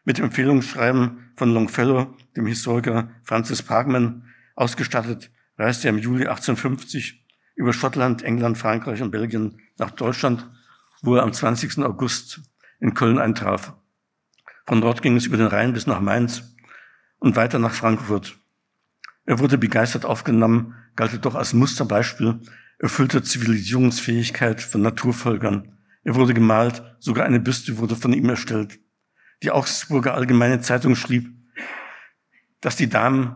Mit 0.03 0.19
Empfehlungsschreiben 0.19 1.31
von 1.35 1.53
Longfellow, 1.53 2.15
dem 2.35 2.47
Historiker 2.47 3.11
Francis 3.23 3.61
Parkman, 3.61 4.25
ausgestattet, 4.55 5.31
reiste 5.57 5.87
er 5.87 5.93
im 5.93 5.99
Juli 5.99 6.25
1850 6.25 7.25
über 7.55 7.73
Schottland, 7.73 8.23
England, 8.23 8.57
Frankreich 8.57 9.01
und 9.01 9.11
Belgien 9.11 9.61
nach 9.77 9.91
Deutschland, 9.91 10.49
wo 11.01 11.15
er 11.15 11.23
am 11.23 11.33
20. 11.33 11.79
August 11.79 12.41
in 12.79 12.93
Köln 12.93 13.19
eintraf. 13.19 13.73
Von 14.65 14.81
dort 14.81 15.01
ging 15.01 15.15
es 15.15 15.25
über 15.25 15.37
den 15.37 15.47
Rhein 15.47 15.73
bis 15.73 15.87
nach 15.87 15.99
Mainz 15.99 16.55
und 17.19 17.35
weiter 17.35 17.59
nach 17.59 17.73
Frankfurt. 17.73 18.37
Er 19.25 19.39
wurde 19.39 19.57
begeistert 19.57 20.05
aufgenommen, 20.05 20.75
galt 20.95 21.23
doch 21.23 21.35
als 21.35 21.53
Musterbeispiel 21.53 22.41
erfüllter 22.81 23.23
Zivilisierungsfähigkeit 23.23 24.59
von 24.59 24.81
Naturvölkern. 24.81 25.77
Er 26.03 26.15
wurde 26.15 26.33
gemalt, 26.33 26.83
sogar 26.99 27.25
eine 27.25 27.39
Büste 27.39 27.77
wurde 27.77 27.95
von 27.95 28.11
ihm 28.11 28.27
erstellt. 28.27 28.79
Die 29.43 29.51
Augsburger 29.51 30.15
Allgemeine 30.15 30.61
Zeitung 30.61 30.95
schrieb, 30.95 31.29
dass 32.59 32.75
die 32.75 32.89
Damen, 32.89 33.35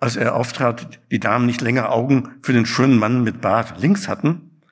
als 0.00 0.16
er 0.16 0.34
auftrat, 0.34 1.00
die 1.10 1.20
Damen 1.20 1.44
nicht 1.44 1.60
länger 1.60 1.90
Augen 1.90 2.30
für 2.42 2.54
den 2.54 2.64
schönen 2.64 2.98
Mann 2.98 3.22
mit 3.22 3.42
Bart 3.42 3.78
links 3.78 4.08
hatten, 4.08 4.62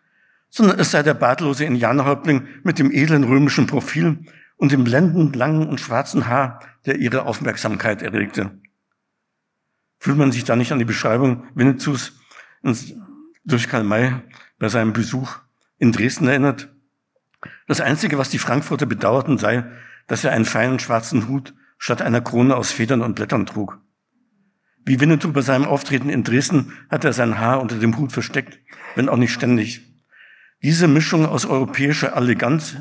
sondern 0.49 0.79
es 0.79 0.91
sei 0.91 1.03
der 1.03 1.15
bartlose 1.15 1.67
Indianerhäuptling 1.67 2.47
mit 2.63 2.79
dem 2.79 2.91
edlen 2.91 3.25
römischen 3.25 3.67
Profil 3.67 4.25
und 4.57 4.73
dem 4.73 4.85
blendend 4.85 5.37
langen 5.37 5.69
und 5.69 5.81
schwarzen 5.81 6.27
Haar, 6.27 6.61
der 6.87 6.97
ihre 6.97 7.27
Aufmerksamkeit 7.27 8.01
erregte. 8.01 8.59
Fühlt 9.99 10.17
man 10.17 10.33
sich 10.33 10.45
da 10.45 10.57
nicht 10.57 10.73
an 10.73 10.79
die 10.79 10.85
Beschreibung 10.87 11.45
Winnetous 11.55 12.19
durch 13.45 13.69
Karl 13.69 13.85
May 13.85 14.15
bei 14.59 14.69
seinem 14.69 14.93
Besuch 14.93 15.39
in 15.79 15.93
Dresden 15.93 16.29
erinnert? 16.29 16.75
Das 17.67 17.81
Einzige, 17.81 18.19
was 18.19 18.31
die 18.31 18.39
Frankfurter 18.39 18.87
bedauerten, 18.87 19.39
sei, 19.39 19.65
dass 20.07 20.25
er 20.25 20.33
einen 20.33 20.45
feinen 20.45 20.79
schwarzen 20.79 21.29
Hut 21.29 21.55
statt 21.79 22.03
einer 22.03 22.21
Krone 22.21 22.57
aus 22.57 22.71
Federn 22.71 23.03
und 23.03 23.15
Blättern 23.15 23.47
trug. 23.47 23.81
Wie 24.85 25.01
Winnetou 25.01 25.33
bei 25.33 25.43
seinem 25.43 25.65
Auftreten 25.65 26.09
in 26.09 26.25
Dresden 26.25 26.73
hat 26.91 27.05
er 27.05 27.13
sein 27.13 27.39
Haar 27.39 27.61
unter 27.61 27.79
dem 27.79 27.97
Hut 27.99 28.13
versteckt, 28.13 28.59
wenn 28.95 29.09
auch 29.09 29.17
nicht 29.17 29.33
ständig. 29.33 29.81
Diese 30.63 30.87
Mischung 30.87 31.27
aus 31.27 31.45
europäischer 31.47 32.17
Eleganz 32.17 32.77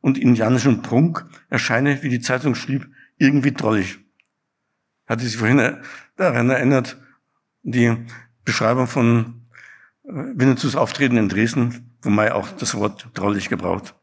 und 0.00 0.18
indianischem 0.18 0.82
Prunk 0.82 1.24
erscheine, 1.48 2.02
wie 2.02 2.08
die 2.08 2.20
Zeitung 2.20 2.54
schrieb, 2.54 2.88
irgendwie 3.18 3.52
drollig. 3.52 3.98
Hatte 5.06 5.24
sich 5.24 5.36
vorhin 5.36 5.78
daran 6.16 6.50
erinnert, 6.50 6.98
die 7.62 8.06
Beschreibung 8.46 8.86
von 8.86 9.46
äh, 10.04 10.12
Winnetous 10.34 10.74
Auftreten 10.74 11.18
in 11.18 11.28
Dresden, 11.28 11.98
wo 12.00 12.08
May 12.08 12.30
auch 12.30 12.48
das 12.52 12.74
Wort 12.74 13.10
drollig 13.12 13.50
gebraucht. 13.50 13.94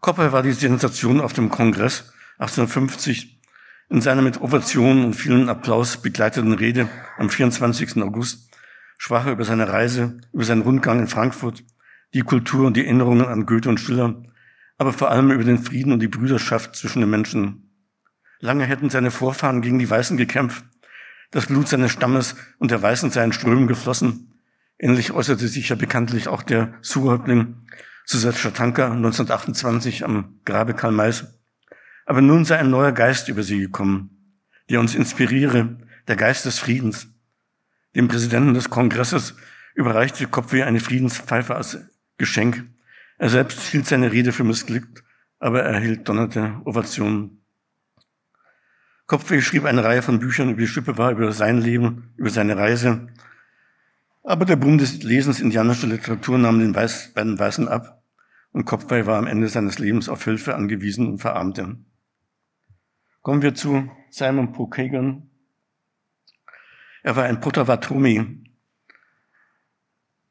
Kopper 0.00 0.30
war 0.32 0.42
die 0.42 0.52
Sensation 0.52 1.20
auf 1.20 1.32
dem 1.32 1.48
Kongress 1.48 2.12
1850 2.38 3.40
in 3.88 4.00
seiner 4.00 4.22
mit 4.22 4.40
Ovationen 4.40 5.04
und 5.04 5.14
vielen 5.14 5.48
Applaus 5.48 5.96
begleiteten 5.96 6.52
Rede 6.52 6.88
am 7.16 7.30
24. 7.30 8.02
August 8.02 8.50
sprach 8.98 9.26
er 9.26 9.32
über 9.32 9.44
seine 9.44 9.68
Reise, 9.68 10.18
über 10.32 10.44
seinen 10.44 10.62
Rundgang 10.62 11.00
in 11.00 11.08
Frankfurt, 11.08 11.64
die 12.12 12.22
Kultur 12.22 12.66
und 12.66 12.76
die 12.76 12.84
Erinnerungen 12.84 13.26
an 13.26 13.46
Goethe 13.46 13.68
und 13.68 13.80
Schiller, 13.80 14.22
aber 14.76 14.92
vor 14.92 15.10
allem 15.10 15.30
über 15.30 15.44
den 15.44 15.58
Frieden 15.58 15.92
und 15.92 16.00
die 16.00 16.08
Brüderschaft 16.08 16.76
zwischen 16.76 17.00
den 17.00 17.10
Menschen. 17.10 17.70
Lange 18.40 18.64
hätten 18.64 18.90
seine 18.90 19.10
Vorfahren 19.10 19.62
gegen 19.62 19.78
die 19.78 19.88
Weißen 19.88 20.16
gekämpft. 20.16 20.64
Das 21.34 21.46
Blut 21.46 21.66
seines 21.66 21.90
Stammes 21.90 22.36
und 22.58 22.70
der 22.70 22.80
Weißen 22.80 23.10
seien 23.10 23.32
Strömen 23.32 23.66
geflossen. 23.66 24.32
Ähnlich 24.78 25.10
äußerte 25.10 25.48
sich 25.48 25.68
ja 25.68 25.74
bekanntlich 25.74 26.28
auch 26.28 26.44
der 26.44 26.74
Suhäuptling 26.80 27.56
Susat 28.04 28.36
Chatanka 28.36 28.92
1928 28.92 30.04
am 30.04 30.38
Grabe 30.44 30.74
Karl 30.74 30.92
Mays. 30.92 31.26
Aber 32.06 32.20
nun 32.20 32.44
sei 32.44 32.58
ein 32.58 32.70
neuer 32.70 32.92
Geist 32.92 33.28
über 33.28 33.42
sie 33.42 33.58
gekommen, 33.58 34.38
der 34.70 34.78
uns 34.78 34.94
inspiriere, 34.94 35.76
der 36.06 36.14
Geist 36.14 36.44
des 36.44 36.60
Friedens. 36.60 37.08
Dem 37.96 38.06
Präsidenten 38.06 38.54
des 38.54 38.70
Kongresses 38.70 39.34
überreichte 39.74 40.28
Kopfweh 40.28 40.62
eine 40.62 40.78
Friedenspfeife 40.78 41.56
als 41.56 41.78
Geschenk. 42.16 42.64
Er 43.18 43.28
selbst 43.28 43.60
hielt 43.60 43.86
seine 43.86 44.12
Rede 44.12 44.30
für 44.30 44.44
missglückt, 44.44 45.02
aber 45.40 45.64
er 45.64 45.72
erhielt 45.72 46.08
donnerte 46.08 46.60
Ovationen. 46.64 47.43
Kopfweh 49.06 49.40
schrieb 49.40 49.64
eine 49.64 49.84
Reihe 49.84 50.02
von 50.02 50.18
Büchern 50.18 50.50
über 50.50 50.60
die 50.60 50.66
Schippe 50.66 50.96
war, 50.96 51.10
über 51.10 51.32
sein 51.32 51.58
Leben, 51.58 52.12
über 52.16 52.30
seine 52.30 52.56
Reise. 52.56 53.08
Aber 54.22 54.44
der 54.44 54.56
Boom 54.56 54.78
des 54.78 55.02
Lesens 55.02 55.40
indianischer 55.40 55.86
Literatur 55.86 56.38
nahm 56.38 56.58
den 56.58 56.74
Weiß, 56.74 57.12
beiden 57.14 57.38
Weißen 57.38 57.68
ab 57.68 58.02
und 58.52 58.64
Kopfweh 58.64 59.04
war 59.04 59.18
am 59.18 59.26
Ende 59.26 59.48
seines 59.48 59.78
Lebens 59.78 60.08
auf 60.08 60.24
Hilfe 60.24 60.54
angewiesen 60.54 61.08
und 61.08 61.18
verarmte. 61.18 61.76
Kommen 63.20 63.42
wir 63.42 63.54
zu 63.54 63.90
Simon 64.10 64.52
Pokagon. 64.52 65.28
Er 67.02 67.16
war 67.16 67.24
ein 67.24 67.40
Potawatomi, 67.40 68.44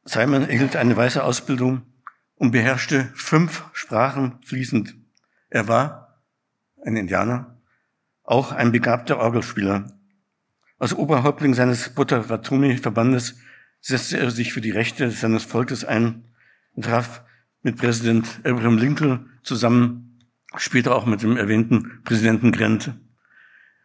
Simon 0.06 0.50
erhielt 0.50 0.76
eine 0.76 0.98
weiße 0.98 1.24
Ausbildung 1.24 1.84
und 2.36 2.52
beherrschte 2.52 3.10
fünf 3.16 3.64
Sprachen 3.72 4.42
fließend. 4.44 4.96
Er 5.50 5.68
war 5.70 6.22
ein 6.84 6.98
Indianer, 6.98 7.53
auch 8.24 8.52
ein 8.52 8.72
begabter 8.72 9.20
Orgelspieler. 9.20 9.92
Als 10.80 10.94
Oberhäuptling 10.94 11.54
seines 11.54 11.90
Potawatomi-Verbandes 11.90 13.36
setzte 13.80 14.18
er 14.18 14.32
sich 14.32 14.54
für 14.54 14.62
die 14.62 14.72
Rechte 14.72 15.12
seines 15.12 15.44
Volkes 15.44 15.86
ein 15.86 16.26
und 16.74 16.86
traf 16.86 17.24
mit 17.62 17.78
Präsident 17.78 18.42
Abraham 18.44 18.78
Lincoln 18.78 19.30
zusammen, 19.44 20.20
später 20.56 20.96
auch 20.96 21.06
mit 21.06 21.22
dem 21.22 21.38
erwähnten 21.38 22.02
Präsidenten 22.04 22.52
Grant 22.52 22.94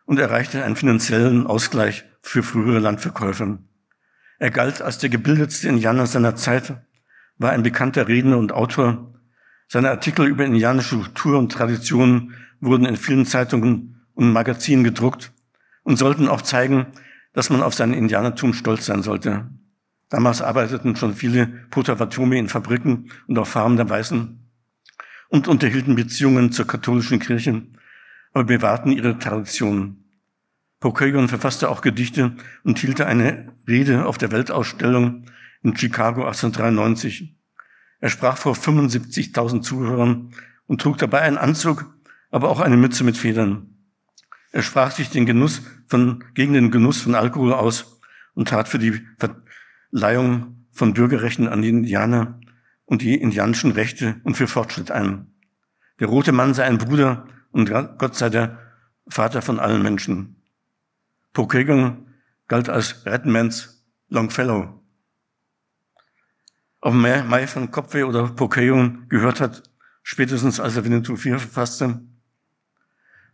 und 0.07 0.18
erreichte 0.18 0.64
einen 0.64 0.76
finanziellen 0.76 1.47
Ausgleich 1.47 2.05
für 2.22 2.43
frühere 2.43 2.78
Landverkäufer. 2.78 3.59
Er 4.39 4.51
galt 4.51 4.82
als 4.82 4.99
der 4.99 5.11
gebildetste 5.11 5.68
Indianer 5.68 6.07
seiner 6.07 6.36
Zeit, 6.36 6.76
war 7.39 7.51
ein 7.51 7.62
bekannter 7.62 8.09
Redner 8.09 8.39
und 8.39 8.53
Autor. 8.53 9.14
Seine 9.68 9.91
Artikel 9.91 10.26
über 10.26 10.45
indianische 10.45 10.97
Kultur 10.97 11.39
und 11.39 11.53
Traditionen 11.53 12.34
wurden 12.61 12.86
in 12.86 12.97
vielen 12.97 13.26
Zeitungen 13.26 13.97
und 14.19 14.33
Magazinen 14.33 14.83
gedruckt 14.83 15.33
und 15.85 15.97
sollten 15.97 16.29
auch 16.29 16.43
zeigen, 16.43 16.87
dass 17.35 17.51
man 17.51 17.62
auf 17.62 17.75
sein 17.75 17.93
Indianertum 17.93 18.53
stolz 18.53 18.85
sein 18.85 19.05
sollte. 19.05 19.49
Damals 20.09 20.43
arbeiteten 20.43 20.97
schon 20.97 21.14
viele 21.14 21.47
Potawatomi 21.71 22.37
in 22.37 22.49
Fabriken 22.49 23.12
und 23.29 23.39
auf 23.39 23.49
Farmen 23.49 23.77
der 23.77 23.89
Weißen 23.89 24.41
und 25.29 25.47
unterhielten 25.47 25.95
Beziehungen 25.95 26.51
zur 26.51 26.66
katholischen 26.66 27.21
Kirche, 27.21 27.62
aber 28.33 28.43
bewahrten 28.43 28.91
ihre 28.91 29.19
Traditionen. 29.19 30.05
Pokagon 30.81 31.29
verfasste 31.29 31.69
auch 31.69 31.81
Gedichte 31.81 32.35
und 32.64 32.81
hielt 32.81 33.01
eine 33.01 33.53
Rede 33.69 34.05
auf 34.05 34.19
der 34.19 34.33
Weltausstellung 34.33 35.27
in 35.62 35.77
Chicago 35.77 36.25
1893. 36.25 37.37
Er 38.01 38.09
sprach 38.09 38.37
vor 38.37 38.55
75.000 38.55 39.61
Zuhörern 39.62 40.33
und 40.66 40.81
trug 40.81 40.99
dabei 40.99 41.21
einen 41.21 41.39
Anzug, 41.39 41.95
aber 42.31 42.49
auch 42.49 42.59
eine 42.59 42.77
Mütze 42.77 43.05
mit 43.05 43.16
Federn. 43.16 43.78
Er 44.51 44.62
sprach 44.62 44.90
sich 44.90 45.11
den 45.11 45.26
Genuss 45.26 45.62
von, 45.86 46.24
gegen 46.34 46.55
den 46.55 46.70
Genuss 46.70 47.01
von 47.01 47.14
Alkohol 47.14 47.53
aus 47.53 48.01
und 48.34 48.49
tat 48.49 48.68
für 48.68 48.78
die 48.78 49.01
Verleihung 49.18 50.66
von 50.72 50.94
Bürgerrechten 50.94 51.49
an 51.49 51.62
die 51.62 51.68
Indianer 51.68 52.40
und 52.84 53.03
die 53.03 53.14
indianischen 53.14 53.72
Rechte 53.72 54.20
und 54.24 54.36
für 54.36 54.46
Fortschritt 54.46 54.90
ein. 54.90 55.34
Der 56.01 56.09
rote 56.09 56.32
Mann 56.32 56.55
sei 56.55 56.64
ein 56.64 56.78
Bruder 56.78 57.26
und 57.51 57.70
Gott 57.70 58.14
sei 58.14 58.30
der 58.30 58.59
Vater 59.09 59.42
von 59.42 59.59
allen 59.59 59.82
Menschen. 59.82 60.36
Pokagon 61.32 62.07
galt 62.46 62.68
als 62.68 63.05
Redmans 63.05 63.84
Longfellow. 64.09 64.82
Ob 66.80 66.94
Mai 66.94 67.46
von 67.46 67.70
Kopfe 67.70 68.07
oder 68.07 68.28
Pokagon 68.28 69.09
gehört 69.09 69.40
hat, 69.40 69.62
spätestens 70.03 70.61
als 70.61 70.76
er 70.76 70.84
Winnetou 70.84 71.16
4 71.16 71.38
verfasste. 71.38 72.01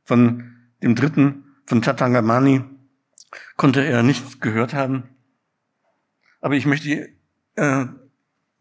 Von 0.03 0.54
dem 0.85 0.95
dritten, 0.95 1.45
von 1.67 1.83
Tatangamani, 1.83 2.63
konnte 3.57 3.85
er 3.85 4.03
nicht 4.03 4.41
gehört 4.41 4.75
haben. 4.75 5.05
Aber 6.41 6.55
ich 6.55 6.67
möchte 6.67 7.09
äh, 7.57 7.87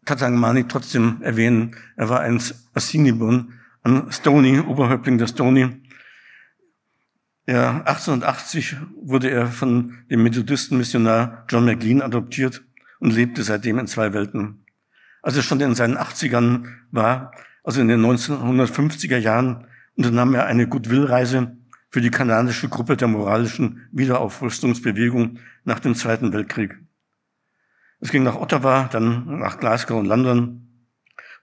Tatangamani 0.04 0.66
trotzdem 0.66 1.18
erwähnen. 1.22 1.76
Er 1.96 2.08
war 2.08 2.20
ein 2.20 2.42
Assinibon, 2.72 3.52
ein 3.82 4.10
Stony, 4.10 4.58
Oberhäuptling 4.58 5.18
der 5.18 5.28
Stony, 5.28 5.84
ja, 7.46 7.82
1880 7.84 8.76
wurde 9.02 9.28
er 9.28 9.48
von 9.48 9.98
dem 10.10 10.22
Methodisten-Missionar 10.22 11.44
John 11.50 11.66
McLean 11.66 12.00
adoptiert 12.00 12.62
und 13.00 13.12
lebte 13.12 13.42
seitdem 13.42 13.78
in 13.78 13.86
zwei 13.86 14.14
Welten. 14.14 14.64
Als 15.20 15.36
er 15.36 15.42
schon 15.42 15.60
in 15.60 15.74
seinen 15.74 15.98
80ern 15.98 16.64
war, 16.90 17.32
also 17.62 17.82
in 17.82 17.88
den 17.88 18.00
1950er 18.00 19.18
Jahren, 19.18 19.66
unternahm 19.94 20.34
er 20.34 20.46
eine 20.46 20.66
Goodwill-Reise 20.66 21.54
für 21.94 22.00
die 22.00 22.10
kanadische 22.10 22.68
Gruppe 22.68 22.96
der 22.96 23.06
moralischen 23.06 23.86
Wiederaufrüstungsbewegung 23.92 25.38
nach 25.62 25.78
dem 25.78 25.94
Zweiten 25.94 26.32
Weltkrieg. 26.32 26.76
Es 28.00 28.10
ging 28.10 28.24
nach 28.24 28.34
Ottawa, 28.34 28.88
dann 28.90 29.38
nach 29.38 29.60
Glasgow 29.60 30.00
und 30.00 30.06
London, 30.06 30.88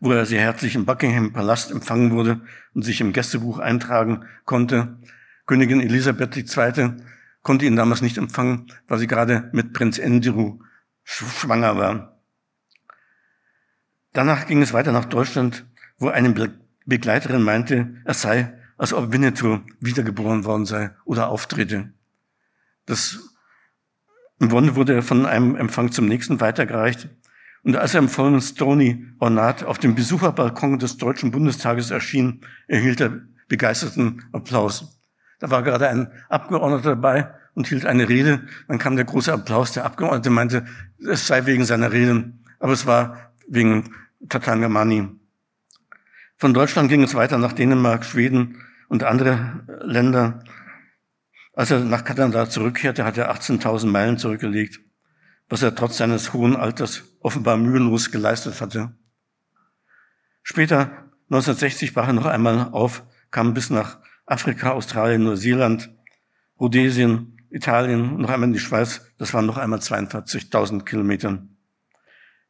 wo 0.02 0.12
er 0.12 0.26
sehr 0.26 0.42
herzlich 0.42 0.76
im 0.76 0.86
Buckingham 0.86 1.32
Palast 1.32 1.72
empfangen 1.72 2.12
wurde 2.12 2.42
und 2.74 2.82
sich 2.82 3.00
im 3.00 3.14
Gästebuch 3.14 3.60
eintragen 3.60 4.26
konnte, 4.44 4.98
Königin 5.46 5.80
Elisabeth 5.80 6.36
II. 6.36 6.98
konnte 7.44 7.66
ihn 7.66 7.78
damals 7.78 8.02
nicht 8.02 8.18
empfangen, 8.18 8.68
weil 8.90 9.00
sie 9.00 9.08
gerade 9.08 9.50
mit 9.54 9.72
Prinz 9.72 10.02
Andrew 10.02 10.60
schwanger 11.06 11.78
war. 11.78 12.20
Danach 14.12 14.48
ging 14.48 14.62
es 14.62 14.74
weiter 14.74 14.92
nach 14.92 15.06
Deutschland, 15.06 15.66
wo 15.98 16.10
eine 16.10 16.52
Begleiterin 16.86 17.42
meinte, 17.42 18.02
er 18.04 18.14
sei, 18.14 18.58
als 18.82 18.94
ob 18.94 19.14
Winnetou 19.14 19.60
wiedergeboren 19.80 20.44
worden 20.44 20.66
sei 20.66 20.90
oder 21.06 21.30
auftrete. 21.30 21.94
Das 22.88 23.20
in 24.40 24.48
Bonn 24.48 24.76
wurde 24.76 24.96
er 24.96 25.04
von 25.04 25.28
einem 25.28 25.56
Empfang 25.56 25.92
zum 25.92 26.08
nächsten 26.08 26.42
weitergereicht 26.42 27.08
Und 27.62 27.76
als 27.76 27.94
er 27.94 28.00
im 28.00 28.10
vollen 28.10 28.42
Stony 28.42 29.06
Ornat 29.20 29.64
auf 29.64 29.78
dem 29.78 29.94
Besucherbalkon 29.94 30.80
des 30.80 30.98
Deutschen 30.98 31.30
Bundestages 31.30 31.92
erschien, 31.92 32.42
erhielt 32.68 33.02
er 33.02 33.22
begeisterten 33.48 34.24
Applaus. 34.32 35.00
Da 35.38 35.52
war 35.52 35.62
gerade 35.62 35.88
ein 35.88 36.12
Abgeordneter 36.30 36.96
dabei 36.96 37.36
und 37.54 37.68
hielt 37.68 37.86
eine 37.86 38.10
Rede. 38.10 38.48
Dann 38.68 38.80
kam 38.80 38.96
der 38.96 39.06
große 39.06 39.32
Applaus. 39.32 39.74
Der 39.74 39.86
Abgeordnete 39.86 40.32
meinte, 40.32 40.66
es 41.08 41.28
sei 41.28 41.46
wegen 41.46 41.66
seiner 41.66 41.92
Reden, 41.92 42.44
aber 42.58 42.74
es 42.74 42.88
war 42.88 43.32
wegen 43.48 43.94
Tatangamani. 44.28 45.08
Von 46.38 46.56
Deutschland 46.56 46.90
ging 46.90 47.04
es 47.04 47.14
weiter 47.14 47.38
nach 47.38 47.54
Dänemark, 47.54 48.06
Schweden 48.06 48.58
und 48.92 49.06
andere 49.06 49.64
Länder. 49.86 50.44
Als 51.54 51.72
er 51.72 51.80
nach 51.80 52.04
Kanada 52.04 52.50
zurückkehrte, 52.50 53.06
hat 53.06 53.18
er 53.18 53.34
18.000 53.34 53.88
Meilen 53.88 54.18
zurückgelegt, 54.18 54.82
was 55.48 55.64
er 55.64 55.74
trotz 55.76 55.96
seines 55.96 56.34
hohen 56.34 56.58
Alters 56.58 57.04
offenbar 57.22 57.56
mühelos 57.56 58.12
geleistet 58.12 58.60
hatte. 58.60 58.94
Später, 60.44 61.10
1960, 61.30 61.94
brach 61.94 62.08
er 62.08 62.14
noch 62.14 62.26
einmal 62.26 62.68
auf, 62.74 63.04
kam 63.32 63.54
bis 63.54 63.70
nach 63.70 64.00
Afrika, 64.26 64.72
Australien, 64.72 65.24
Neuseeland, 65.24 65.90
Rhodesien, 66.60 67.38
Italien, 67.50 68.18
noch 68.18 68.30
einmal 68.30 68.50
in 68.50 68.54
die 68.54 68.60
Schweiz. 68.60 69.10
Das 69.18 69.34
waren 69.34 69.46
noch 69.46 69.58
einmal 69.58 69.80
42.000 69.80 70.84
Kilometer. 70.84 71.42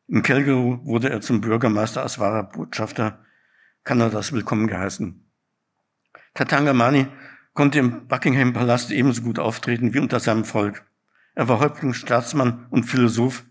In 0.08 0.24
Calgary 0.24 0.80
wurde 0.86 1.12
er 1.12 1.22
zum 1.22 1.40
Bürgermeister 1.40 2.02
als 2.02 2.18
wahrer 2.18 2.50
Botschafter 2.50 3.24
Kanadas 3.84 4.34
willkommen 4.34 4.66
geheißen. 4.66 5.31
Tatangamani 6.34 7.08
konnte 7.54 7.80
im 7.80 8.08
Buckingham 8.08 8.54
Palast 8.54 8.92
ebenso 8.92 9.22
gut 9.22 9.40
auftreten 9.40 9.94
wie 9.94 10.00
unter 10.00 10.20
seinem 10.20 10.46
Volk. 10.46 10.86
Er 11.36 11.48
war 11.48 11.60
Häuptling, 11.60 11.94
Staatsmann 11.94 12.68
und 12.70 12.84
Philosoph. 12.84 13.44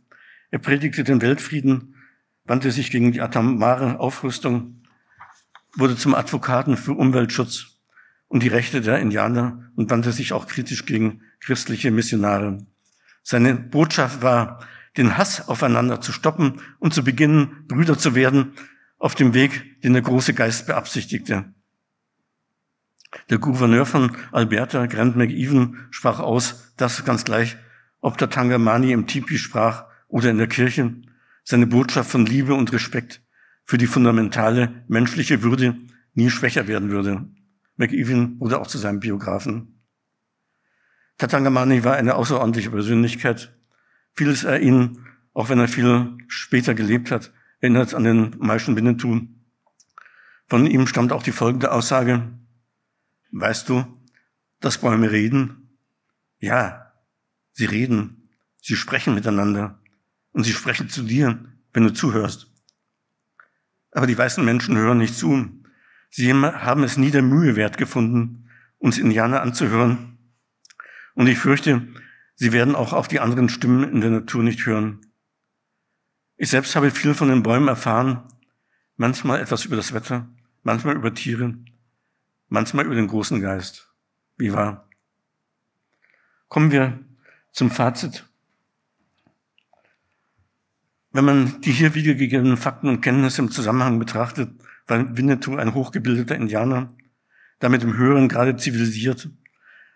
Er 0.51 0.59
predigte 0.59 1.05
den 1.05 1.21
Weltfrieden, 1.21 1.95
wandte 2.45 2.71
sich 2.71 2.91
gegen 2.91 3.13
die 3.13 3.21
atomare 3.21 4.01
Aufrüstung, 4.01 4.83
wurde 5.77 5.97
zum 5.97 6.15
Advokaten 6.15 6.77
für 6.77 6.93
Umweltschutz 6.93 7.79
und 8.29 8.43
die 8.43 8.49
Rechte 8.49 8.81
der 8.81 8.99
Indianer 8.99 9.71
und 9.77 9.91
wandte 9.91 10.13
sich 10.13 10.33
auch 10.33 10.47
kritisch 10.47 10.87
gegen 10.87 11.23
christliche 11.41 11.91
Missionare. 11.91 12.67
Seine 13.23 13.55
Botschaft 13.55 14.23
war, 14.23 14.65
den 14.97 15.17
Hass 15.17 15.49
aufeinander 15.49 16.01
zu 16.01 16.13
stoppen 16.13 16.61
und 16.79 16.95
zu 16.95 17.05
beginnen, 17.05 17.65
Brüder 17.69 17.99
zu 17.99 18.15
werden, 18.15 18.55
auf 18.99 19.15
dem 19.15 19.35
Weg, 19.35 19.81
den 19.83 19.93
der 19.93 20.03
große 20.03 20.35
Geist 20.35 20.67
beabsichtigte. 20.67 21.55
Der 23.29 23.39
Gouverneur 23.39 23.87
von 23.87 24.17
Alberta, 24.33 24.87
Grant 24.87 25.17
McEwen, 25.17 25.87
sprach 25.91 26.21
aus, 26.21 26.75
dass 26.77 27.05
ganz 27.05 27.25
gleich, 27.25 27.57
ob 28.01 28.19
der 28.19 28.31
Tangamani 28.31 28.93
im 28.93 29.07
Tipi 29.07 29.39
sprach 29.39 29.85
oder 30.09 30.31
in 30.31 30.39
der 30.39 30.47
Kirche, 30.47 30.95
seine 31.45 31.67
Botschaft 31.67 32.11
von 32.11 32.27
Liebe 32.27 32.55
und 32.55 32.73
Respekt 32.73 33.23
für 33.65 33.79
die 33.79 33.87
fundamentale 33.87 34.85
menschliche 34.89 35.43
Würde 35.43 35.77
nie 36.15 36.31
schwächer 36.31 36.67
werden 36.69 36.91
würde. 36.91 37.27
McEwen 37.77 38.39
wurde 38.41 38.61
auch 38.61 38.67
zu 38.67 38.79
seinem 38.79 39.01
Biografen. 39.01 39.81
Tatangamani 41.19 41.85
war 41.85 41.97
eine 41.97 42.15
außerordentliche 42.15 42.71
Persönlichkeit. 42.71 43.55
Vieles 44.15 44.45
er 44.45 44.61
ihn, 44.61 45.07
auch 45.35 45.49
wenn 45.49 45.59
er 45.59 45.69
viel 45.69 46.17
später 46.29 46.75
gelebt 46.75 47.11
hat, 47.11 47.33
erinnert 47.61 47.95
an 47.95 48.05
den 48.05 48.37
Maischen 48.39 48.77
Winnetou. 48.77 49.21
Von 50.47 50.67
ihm 50.67 50.87
stammt 50.87 51.13
auch 51.13 51.23
die 51.23 51.33
folgende 51.33 51.73
Aussage. 51.73 52.23
Weißt 53.33 53.69
du, 53.69 53.85
dass 54.61 54.79
Bäume 54.79 55.11
reden? 55.11 55.79
Ja, 56.39 56.93
sie 57.53 57.67
reden. 57.67 58.29
Sie 58.61 58.77
sprechen 58.77 59.15
miteinander. 59.15 59.81
Und 60.33 60.45
sie 60.45 60.53
sprechen 60.53 60.89
zu 60.89 61.03
dir, 61.03 61.45
wenn 61.73 61.85
du 61.85 61.93
zuhörst. 61.93 62.53
Aber 63.93 64.07
die 64.07 64.17
weißen 64.17 64.45
Menschen 64.45 64.77
hören 64.77 64.99
nicht 64.99 65.17
zu. 65.17 65.49
Sie 66.11 66.33
haben 66.33 66.83
es 66.83 66.97
nie 66.97 67.11
der 67.11 67.23
Mühe 67.23 67.57
wert 67.57 67.79
gefunden, 67.79 68.49
uns 68.79 68.99
Indianer 68.99 69.43
anzuhören. 69.43 70.19
Und 71.15 71.27
ich 71.27 71.39
fürchte, 71.39 71.87
sie 72.35 72.53
werden 72.53 72.75
auch 72.75 72.93
auf 72.93 73.09
die 73.09 73.21
anderen 73.21 73.49
Stimmen 73.49 73.85
in 73.85 74.01
der 74.01 74.11
Natur 74.11 74.43
nicht 74.43 74.65
hören. 74.67 75.01
Ich 76.37 76.51
selbst 76.51 76.75
habe 76.75 76.91
viel 76.91 77.15
von 77.15 77.29
den 77.29 77.43
Bäumen 77.43 77.69
erfahren, 77.69 78.23
manchmal 78.97 79.41
etwas 79.41 79.65
über 79.65 79.77
das 79.77 79.93
Wetter, 79.93 80.29
manchmal 80.63 80.97
über 80.97 81.13
Tiere, 81.13 81.59
manchmal 82.51 82.85
über 82.85 82.95
den 82.95 83.09
großen 83.09 83.41
Geist. 83.41 83.91
Wie 84.37 84.53
wahr? 84.53 84.87
Kommen 86.49 86.71
wir 86.73 86.99
zum 87.53 87.71
Fazit. 87.71 88.27
Wenn 91.13 91.25
man 91.25 91.61
die 91.63 91.73
hier 91.73 91.95
wiedergegebenen 91.95 92.57
Fakten 92.57 92.89
und 92.89 93.01
Kenntnisse 93.01 93.43
im 93.43 93.51
Zusammenhang 93.51 93.99
betrachtet, 93.99 94.51
war 94.87 95.17
Winnetou 95.17 95.57
ein 95.57 95.75
hochgebildeter 95.75 96.37
Indianer, 96.37 96.93
damit 97.59 97.83
im 97.83 97.97
höheren 97.97 98.29
Grade 98.29 98.57
zivilisiert, 98.57 99.29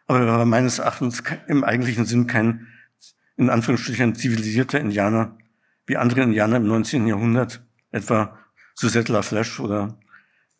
aber 0.06 0.20
er 0.20 0.26
war 0.26 0.44
meines 0.44 0.78
Erachtens 0.78 1.22
im 1.48 1.64
eigentlichen 1.64 2.04
Sinn 2.04 2.26
kein, 2.26 2.66
in 3.36 3.50
Anführungsstrichen, 3.50 4.14
zivilisierter 4.14 4.80
Indianer, 4.80 5.38
wie 5.86 5.96
andere 5.96 6.22
Indianer 6.22 6.56
im 6.56 6.66
19. 6.66 7.06
Jahrhundert, 7.06 7.64
etwa 7.90 8.38
Suzette 8.74 9.12
LaFlèche 9.12 9.60
oder 9.60 9.98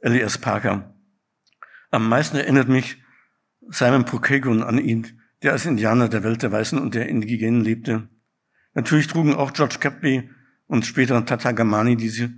Elias 0.00 0.38
Parker. 0.38 0.93
Am 1.94 2.08
meisten 2.08 2.36
erinnert 2.36 2.68
mich 2.68 3.00
Simon 3.68 4.04
Prokegun 4.04 4.64
an 4.64 4.78
ihn, 4.78 5.20
der 5.44 5.52
als 5.52 5.64
Indianer 5.64 6.08
der 6.08 6.24
Welt 6.24 6.42
der 6.42 6.50
Weißen 6.50 6.76
und 6.76 6.96
der 6.96 7.08
Indigenen 7.08 7.60
lebte. 7.60 8.08
Natürlich 8.72 9.06
trugen 9.06 9.32
auch 9.32 9.52
George 9.52 9.76
Capby 9.78 10.28
und 10.66 10.84
später 10.84 11.24
Tata 11.24 11.52
Gamani 11.52 11.96
diese 11.96 12.32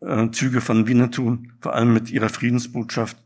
äh, 0.00 0.28
Züge 0.32 0.60
von 0.60 0.88
Winnetou, 0.88 1.38
vor 1.60 1.72
allem 1.72 1.92
mit 1.92 2.10
ihrer 2.10 2.30
Friedensbotschaft 2.30 3.16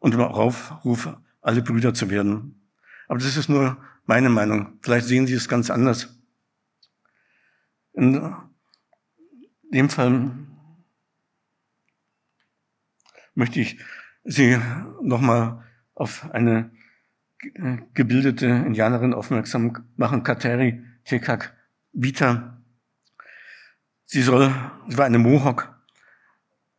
und 0.00 0.12
dem 0.12 0.22
Aufruf, 0.22 1.08
alle 1.40 1.62
Brüder 1.62 1.94
zu 1.94 2.10
werden. 2.10 2.68
Aber 3.06 3.20
das 3.20 3.36
ist 3.36 3.48
nur 3.48 3.76
meine 4.06 4.28
Meinung. 4.28 4.80
Vielleicht 4.82 5.06
sehen 5.06 5.28
Sie 5.28 5.34
es 5.34 5.48
ganz 5.48 5.70
anders. 5.70 6.20
In 7.92 8.32
dem 9.72 9.88
Fall 9.88 10.32
möchte 13.36 13.60
ich 13.60 13.78
Sie 14.24 14.58
nochmal 15.02 15.64
auf 15.94 16.30
eine 16.32 16.70
gebildete 17.94 18.46
Indianerin 18.46 19.14
aufmerksam 19.14 19.84
machen, 19.96 20.22
Kateri 20.22 20.84
Tekak 21.04 21.56
Vita. 21.92 22.62
Sie 24.04 24.22
soll, 24.22 24.54
sie 24.88 24.98
war 24.98 25.06
eine 25.06 25.18
Mohawk 25.18 25.74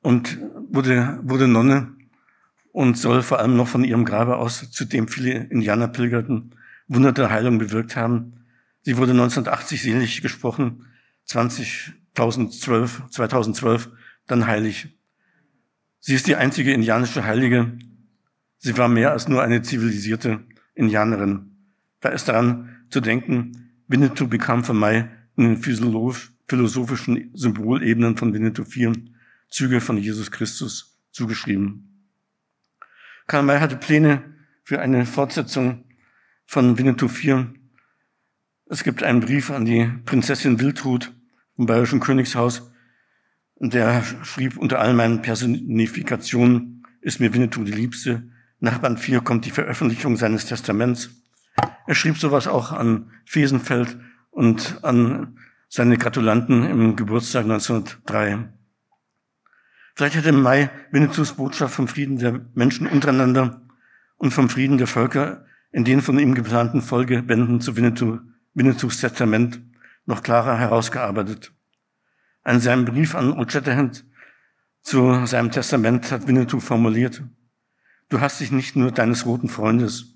und 0.02 0.38
wurde, 0.70 1.20
wurde 1.24 1.48
Nonne 1.48 1.96
und 2.72 2.98
soll 2.98 3.24
vor 3.24 3.40
allem 3.40 3.56
noch 3.56 3.68
von 3.68 3.84
ihrem 3.84 4.06
Grabe 4.06 4.38
aus, 4.38 4.70
zu 4.72 4.86
dem 4.86 5.08
viele 5.08 5.46
Indianer 5.46 5.88
pilgerten, 5.88 6.56
Wunder 6.88 7.12
der 7.12 7.30
Heilung 7.30 7.58
bewirkt 7.58 7.96
haben. 7.96 8.46
Sie 8.82 8.98
wurde 8.98 9.12
1980 9.12 9.82
selig 9.82 10.22
gesprochen, 10.22 10.86
2012, 11.26 13.04
2012 13.10 13.90
dann 14.28 14.48
heilig. 14.48 14.98
Sie 16.04 16.16
ist 16.16 16.26
die 16.26 16.36
einzige 16.36 16.74
indianische 16.74 17.24
Heilige. 17.26 17.78
Sie 18.58 18.76
war 18.78 18.88
mehr 18.88 19.12
als 19.12 19.28
nur 19.28 19.44
eine 19.44 19.62
zivilisierte 19.62 20.44
Indianerin. 20.74 21.52
Da 22.00 22.10
ist 22.10 22.28
daran 22.28 22.86
zu 22.90 23.02
denken, 23.02 23.72
Winnetou 23.88 24.28
bekam 24.28 24.64
von 24.64 24.78
Mai 24.78 25.12
in 25.38 25.44
den 25.44 25.58
philosophischen 26.48 27.30
Symbolebenen 27.36 28.18
von 28.18 28.34
Winnetou 28.34 28.64
4 28.64 28.94
Züge 29.50 29.80
von 29.80 29.98
Jesus 29.98 30.32
Christus 30.32 30.98
zugeschrieben. 31.12 32.10
Karl 33.28 33.44
May 33.44 33.60
hatte 33.60 33.76
Pläne 33.76 34.24
für 34.64 34.82
eine 34.82 35.06
Fortsetzung 35.06 35.84
von 36.48 36.80
Winnetou 36.80 37.10
4. 37.10 37.54
Es 38.66 38.84
gibt 38.84 39.04
einen 39.04 39.20
Brief 39.20 39.52
an 39.52 39.66
die 39.66 39.88
Prinzessin 40.06 40.60
Wildrut 40.60 41.14
vom 41.56 41.68
Bayerischen 41.68 42.00
Königshaus, 42.00 42.71
der 43.70 44.04
schrieb 44.24 44.58
unter 44.58 44.80
all 44.80 44.94
meinen 44.94 45.22
Personifikationen 45.22 46.84
ist 47.02 47.20
mir 47.20 47.34
Winnetou 47.34 47.64
die 47.64 47.72
Liebste. 47.72 48.24
Nach 48.60 48.80
Band 48.80 49.00
4 49.00 49.22
kommt 49.22 49.46
die 49.46 49.52
Veröffentlichung 49.52 50.18
seines 50.18 50.46
Testaments. 50.46 51.12
Er 51.86 51.96
schrieb 51.96 52.18
sowas 52.18 52.48
auch 52.48 52.72
an 52.72 53.12
Fesenfeld 53.26 53.98
und 54.32 54.80
an 54.84 55.38
seine 55.68 55.98
Gratulanten 55.98 56.64
im 56.64 56.96
Geburtstag 56.96 57.44
1903. 57.44 58.50
Vielleicht 59.96 60.16
hätte 60.16 60.30
im 60.30 60.42
Mai 60.42 60.70
Winnetous 60.92 61.34
Botschaft 61.34 61.76
vom 61.76 61.88
Frieden 61.88 62.18
der 62.18 62.42
Menschen 62.54 62.88
untereinander 62.88 63.62
und 64.18 64.32
vom 64.32 64.50
Frieden 64.50 64.78
der 64.78 64.88
Völker 64.88 65.46
in 65.72 65.86
den 65.86 66.02
von 66.02 66.20
ihm 66.20 66.36
geplanten 66.36 66.82
Folgebänden 66.82 67.62
zu 67.62 67.76
Winnetou, 67.76 68.20
Winnetous 68.54 69.00
Testament 69.00 69.62
noch 70.06 70.24
klarer 70.24 70.58
herausgearbeitet. 70.58 71.54
An 72.44 72.60
seinem 72.60 72.86
Brief 72.86 73.14
an 73.16 73.34
Old 73.34 73.52
Shatterhand 73.52 74.04
zu 74.82 75.26
seinem 75.28 75.52
Testament 75.52 76.12
hat 76.12 76.28
Winnetou 76.28 76.60
formuliert, 76.60 77.24
du 78.10 78.20
hast 78.20 78.40
dich 78.40 78.52
nicht 78.52 78.76
nur 78.76 78.92
deines 78.92 79.26
roten 79.28 79.48
Freundes, 79.48 80.16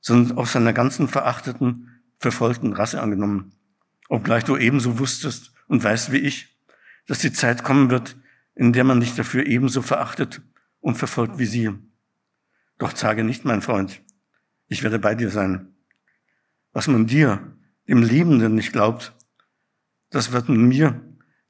sondern 0.00 0.38
auch 0.38 0.46
seiner 0.46 0.72
ganzen 0.72 1.08
verachteten, 1.08 2.00
verfolgten 2.18 2.72
Rasse 2.72 3.02
angenommen, 3.02 3.52
obgleich 4.08 4.44
du 4.44 4.56
ebenso 4.56 4.98
wusstest 4.98 5.52
und 5.66 5.84
weiß 5.84 6.10
wie 6.10 6.18
ich, 6.18 6.58
dass 7.06 7.18
die 7.18 7.32
Zeit 7.32 7.64
kommen 7.64 7.90
wird, 7.90 8.16
in 8.54 8.72
der 8.72 8.84
man 8.84 9.00
dich 9.00 9.14
dafür 9.14 9.46
ebenso 9.46 9.82
verachtet 9.82 10.40
und 10.80 10.96
verfolgt 10.96 11.38
wie 11.38 11.46
sie. 11.46 11.70
Doch 12.78 12.96
sage 12.96 13.24
nicht, 13.24 13.44
mein 13.44 13.60
Freund, 13.60 14.00
ich 14.68 14.82
werde 14.82 14.98
bei 14.98 15.14
dir 15.14 15.30
sein. 15.30 15.74
Was 16.72 16.88
man 16.88 17.06
dir, 17.06 17.56
dem 17.88 18.02
Lebenden, 18.02 18.54
nicht 18.54 18.72
glaubt, 18.72 19.14
das 20.10 20.32
wird 20.32 20.48
mir, 20.48 21.00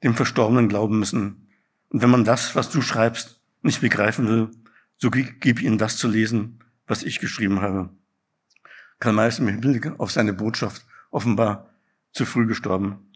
dem 0.03 0.15
Verstorbenen, 0.15 0.69
glauben 0.69 0.99
müssen. 0.99 1.47
Und 1.89 2.01
wenn 2.01 2.09
man 2.09 2.23
das, 2.23 2.55
was 2.55 2.69
du 2.69 2.81
schreibst, 2.81 3.41
nicht 3.61 3.81
begreifen 3.81 4.27
will, 4.27 4.51
so 4.97 5.09
gib 5.09 5.61
ihm 5.61 5.77
das 5.77 5.97
zu 5.97 6.07
lesen, 6.07 6.59
was 6.87 7.03
ich 7.03 7.19
geschrieben 7.19 7.61
habe. 7.61 7.89
Karl 8.99 9.13
May 9.13 9.29
ist 9.29 9.39
im 9.39 9.47
Hinblick 9.47 9.99
auf 9.99 10.11
seine 10.11 10.33
Botschaft 10.33 10.85
offenbar 11.09 11.69
zu 12.11 12.25
früh 12.25 12.45
gestorben. 12.45 13.09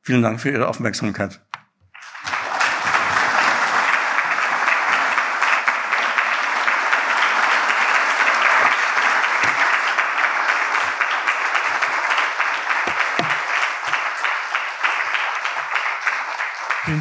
Vielen 0.00 0.22
Dank 0.22 0.40
für 0.40 0.50
Ihre 0.50 0.68
Aufmerksamkeit. 0.68 1.40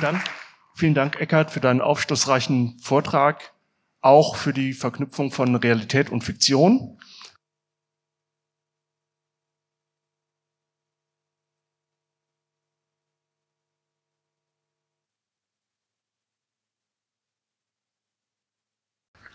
Dank. 0.02 0.24
Vielen 0.76 0.94
Dank, 0.94 1.22
Eckart, 1.22 1.52
für 1.52 1.60
deinen 1.60 1.80
aufschlussreichen 1.80 2.80
Vortrag, 2.80 3.54
auch 4.02 4.36
für 4.36 4.52
die 4.52 4.74
Verknüpfung 4.74 5.32
von 5.32 5.56
Realität 5.56 6.10
und 6.10 6.24
Fiktion. 6.24 6.98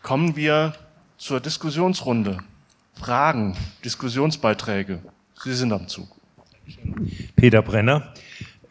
Kommen 0.02 0.36
wir 0.36 0.74
zur 1.16 1.40
Diskussionsrunde. 1.40 2.38
Fragen, 2.94 3.56
Diskussionsbeiträge. 3.84 5.02
Sie 5.42 5.54
sind 5.54 5.72
am 5.72 5.88
Zug. 5.88 6.08
Peter 7.34 7.62
Brenner. 7.62 8.14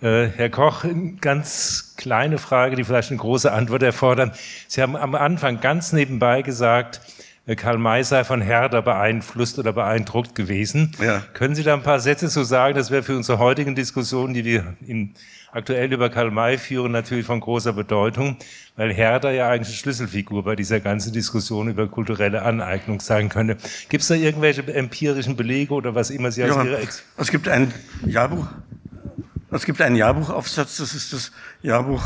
Äh, 0.02 0.28
Herr 0.28 0.50
Koch, 0.50 0.86
ganz 1.22 1.94
kleine 1.98 2.38
Frage, 2.38 2.76
die 2.76 2.84
vielleicht 2.84 3.12
eine 3.12 3.20
große 3.20 3.52
Antwort 3.52 3.84
erfordert. 3.84 4.38
Sie 4.68 4.82
haben 4.82 4.96
am 4.96 5.16
Anfang 5.16 5.62
ganz 5.62 5.94
nebenbei 5.94 6.42
gesagt, 6.42 7.02
äh, 7.48 7.56
Karl 7.56 7.78
May 7.78 8.04
sei 8.04 8.24
von 8.24 8.42
Herder 8.42 8.82
beeinflusst 8.82 9.60
oder 9.60 9.72
beeindruckt 9.72 10.36
gewesen. 10.36 10.92
Ja. 11.02 11.24
Können 11.34 11.56
Sie 11.56 11.64
da 11.64 11.74
ein 11.74 11.84
paar 11.84 12.00
Sätze 12.00 12.28
zu 12.28 12.44
sagen? 12.44 12.76
Das 12.76 12.92
wäre 12.92 13.04
für 13.04 13.16
unsere 13.16 13.40
heutigen 13.40 13.76
Diskussionen, 13.76 14.34
die 14.34 14.44
wir 14.44 14.76
in, 14.86 15.14
aktuell 15.52 15.92
über 15.94 16.10
Karl 16.10 16.32
May 16.32 16.58
führen, 16.58 16.92
natürlich 16.92 17.26
von 17.26 17.40
großer 17.40 17.74
Bedeutung, 17.74 18.38
weil 18.76 18.94
Herder 18.94 19.32
ja 19.32 19.50
eigentlich 19.50 19.70
eine 19.70 19.78
Schlüsselfigur 19.78 20.44
bei 20.44 20.56
dieser 20.56 20.82
ganzen 20.82 21.14
Diskussion 21.14 21.70
über 21.70 21.88
kulturelle 21.88 22.42
Aneignung 22.42 23.00
sein 23.00 23.30
könnte. 23.30 23.58
Gibt 23.88 24.02
es 24.02 24.10
da 24.10 24.16
irgendwelche 24.16 24.62
empirischen 24.74 25.38
Belege 25.38 25.74
oder 25.74 25.96
was 25.96 26.10
immer 26.10 26.32
Sie 26.32 26.44
als 26.44 26.56
ja, 26.56 26.64
Ihre 26.64 26.80
Ex 26.80 27.04
Es 27.18 27.32
gibt 27.32 27.48
ein 27.48 27.74
Jahrbuch 28.06 28.48
es 29.56 29.66
gibt 29.66 29.82
einen 29.82 29.96
Jahrbuchaufsatz, 29.96 30.78
das 30.78 30.94
ist 30.94 31.14
das 31.14 31.32
Jahrbuch, 31.62 32.04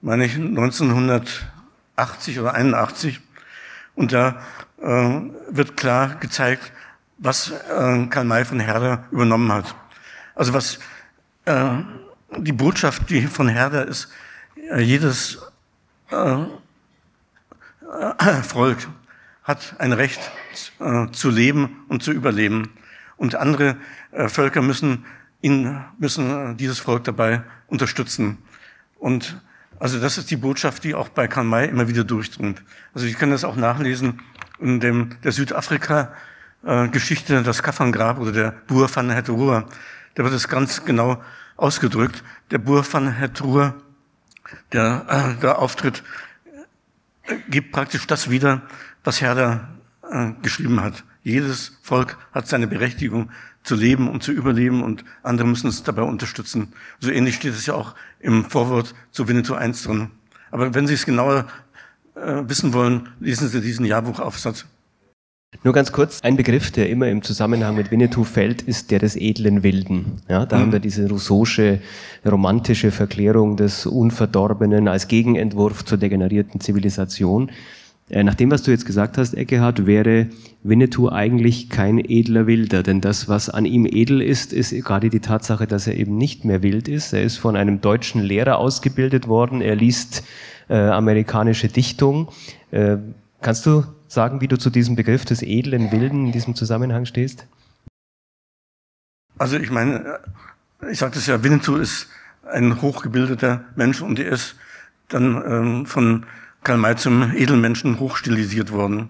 meine 0.00 0.24
ich, 0.24 0.36
1980 0.36 2.38
oder 2.38 2.54
81. 2.54 3.20
Und 3.94 4.12
da 4.12 4.40
äh, 4.80 5.20
wird 5.50 5.76
klar 5.76 6.16
gezeigt, 6.20 6.72
was 7.18 7.50
äh, 7.50 8.06
Karl 8.06 8.24
May 8.24 8.44
von 8.44 8.60
Herder 8.60 9.04
übernommen 9.10 9.52
hat. 9.52 9.74
Also 10.34 10.54
was 10.54 10.78
äh, 11.44 11.78
die 12.36 12.52
Botschaft, 12.52 13.10
die 13.10 13.26
von 13.26 13.48
Herder 13.48 13.86
ist, 13.86 14.08
äh, 14.70 14.80
jedes 14.80 15.38
äh, 16.10 16.44
äh, 18.18 18.42
Volk 18.42 18.88
hat 19.42 19.74
ein 19.78 19.92
Recht 19.92 20.20
zu 21.12 21.30
leben 21.30 21.84
und 21.88 22.04
zu 22.04 22.12
überleben. 22.12 22.70
Und 23.16 23.34
andere 23.34 23.76
Völker 24.28 24.62
müssen 24.62 25.04
ihn 25.42 25.84
müssen 25.98 26.56
dieses 26.56 26.78
Volk 26.78 27.04
dabei 27.04 27.42
unterstützen. 27.68 28.38
Und 28.98 29.38
also 29.78 29.98
das 29.98 30.18
ist 30.18 30.30
die 30.30 30.36
Botschaft, 30.36 30.84
die 30.84 30.94
auch 30.94 31.08
bei 31.08 31.26
Karl 31.26 31.44
May 31.44 31.66
immer 31.66 31.88
wieder 31.88 32.04
durchdringt. 32.04 32.62
Also 32.92 33.06
ich 33.06 33.18
kann 33.18 33.30
das 33.30 33.44
auch 33.44 33.56
nachlesen 33.56 34.20
in 34.58 34.78
dem, 34.78 35.16
der 35.24 35.32
Südafrika-Geschichte, 35.32 37.42
das 37.42 37.62
Kafferngrab 37.62 38.18
oder 38.18 38.32
der 38.32 38.50
Boer 38.66 38.94
van 38.94 39.08
het 39.10 39.30
Roer. 39.30 39.66
Da 40.14 40.24
wird 40.24 40.34
es 40.34 40.48
ganz 40.48 40.84
genau 40.84 41.22
ausgedrückt. 41.56 42.22
Der 42.50 42.58
Boer 42.58 42.84
van 42.84 43.18
het 43.18 43.40
Roer, 43.40 43.74
der 44.72 45.06
äh, 45.08 45.36
da 45.40 45.52
auftritt, 45.52 46.02
gibt 47.48 47.72
praktisch 47.72 48.06
das 48.06 48.28
wieder, 48.28 48.60
was 49.02 49.22
Herder 49.22 49.70
äh, 50.10 50.32
geschrieben 50.42 50.82
hat. 50.82 51.04
Jedes 51.22 51.78
Volk 51.82 52.16
hat 52.32 52.48
seine 52.48 52.66
Berechtigung 52.66 53.30
zu 53.62 53.74
leben 53.74 54.08
und 54.08 54.22
zu 54.22 54.32
überleben 54.32 54.82
und 54.82 55.04
andere 55.22 55.46
müssen 55.46 55.68
es 55.68 55.82
dabei 55.82 56.02
unterstützen. 56.02 56.72
So 56.98 57.10
ähnlich 57.10 57.36
steht 57.36 57.54
es 57.54 57.66
ja 57.66 57.74
auch 57.74 57.94
im 58.20 58.44
Vorwort 58.44 58.94
zu 59.10 59.28
Winnetou 59.28 59.54
1 59.54 59.82
drin. 59.82 60.10
Aber 60.50 60.74
wenn 60.74 60.86
Sie 60.86 60.94
es 60.94 61.06
genauer 61.06 61.46
äh, 62.14 62.42
wissen 62.46 62.72
wollen, 62.72 63.08
lesen 63.20 63.48
Sie 63.48 63.60
diesen 63.60 63.84
Jahrbuchaufsatz. 63.84 64.66
Nur 65.64 65.74
ganz 65.74 65.90
kurz, 65.90 66.20
ein 66.22 66.36
Begriff, 66.36 66.70
der 66.70 66.88
immer 66.88 67.08
im 67.08 67.22
Zusammenhang 67.22 67.74
mit 67.74 67.90
Winnetou 67.90 68.22
fällt, 68.22 68.62
ist 68.62 68.90
der 68.92 69.00
des 69.00 69.16
edlen 69.16 69.64
Wilden. 69.64 70.22
Ja, 70.28 70.46
da 70.46 70.56
mhm. 70.56 70.60
haben 70.60 70.72
wir 70.72 70.78
diese 70.78 71.08
rousseausche, 71.08 71.80
romantische 72.24 72.92
Verklärung 72.92 73.56
des 73.56 73.84
Unverdorbenen 73.84 74.86
als 74.86 75.08
Gegenentwurf 75.08 75.84
zur 75.84 75.98
degenerierten 75.98 76.60
Zivilisation. 76.60 77.50
Äh, 78.10 78.24
nach 78.24 78.34
dem, 78.34 78.50
was 78.50 78.62
du 78.62 78.70
jetzt 78.70 78.86
gesagt 78.86 79.18
hast, 79.18 79.34
Eckehard, 79.34 79.86
wäre 79.86 80.26
Winnetou 80.62 81.08
eigentlich 81.08 81.70
kein 81.70 81.98
edler 81.98 82.46
Wilder, 82.46 82.82
denn 82.82 83.00
das, 83.00 83.28
was 83.28 83.48
an 83.48 83.64
ihm 83.64 83.86
edel 83.86 84.20
ist, 84.20 84.52
ist 84.52 84.72
gerade 84.84 85.08
die 85.08 85.20
Tatsache, 85.20 85.66
dass 85.66 85.86
er 85.86 85.96
eben 85.96 86.18
nicht 86.18 86.44
mehr 86.44 86.62
wild 86.62 86.88
ist. 86.88 87.12
Er 87.12 87.22
ist 87.22 87.36
von 87.36 87.56
einem 87.56 87.80
deutschen 87.80 88.20
Lehrer 88.20 88.58
ausgebildet 88.58 89.28
worden, 89.28 89.60
er 89.60 89.76
liest 89.76 90.24
äh, 90.68 90.76
amerikanische 90.76 91.68
Dichtung. 91.68 92.28
Äh, 92.72 92.96
kannst 93.40 93.64
du 93.64 93.84
sagen, 94.08 94.40
wie 94.40 94.48
du 94.48 94.58
zu 94.58 94.70
diesem 94.70 94.96
Begriff 94.96 95.24
des 95.24 95.42
edlen 95.42 95.92
Wilden 95.92 96.26
in 96.26 96.32
diesem 96.32 96.56
Zusammenhang 96.56 97.06
stehst? 97.06 97.46
Also 99.38 99.56
ich 99.56 99.70
meine, 99.70 100.18
ich 100.90 100.98
sagte 100.98 101.18
es 101.18 101.26
ja, 101.26 101.42
Winnetou 101.42 101.76
ist 101.76 102.08
ein 102.42 102.82
hochgebildeter 102.82 103.64
Mensch 103.76 104.02
und 104.02 104.18
er 104.18 104.32
ist 104.32 104.56
dann 105.08 105.42
ähm, 105.46 105.86
von 105.86 106.26
Karl 106.62 106.78
May 106.78 106.96
zum 106.96 107.34
Edelmenschen 107.34 107.98
hochstilisiert 107.98 108.70
worden. 108.70 109.08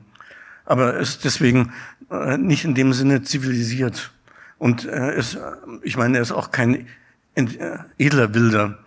Aber 0.64 0.94
er 0.94 1.00
ist 1.00 1.24
deswegen 1.24 1.72
äh, 2.10 2.38
nicht 2.38 2.64
in 2.64 2.74
dem 2.74 2.92
Sinne 2.92 3.22
zivilisiert. 3.22 4.12
Und 4.58 4.84
er 4.84 5.14
ist, 5.14 5.38
ich 5.82 5.96
meine, 5.96 6.18
er 6.18 6.22
ist 6.22 6.32
auch 6.32 6.50
kein 6.50 6.86
äh, 7.34 7.78
edler 7.98 8.34
Wilder 8.34 8.78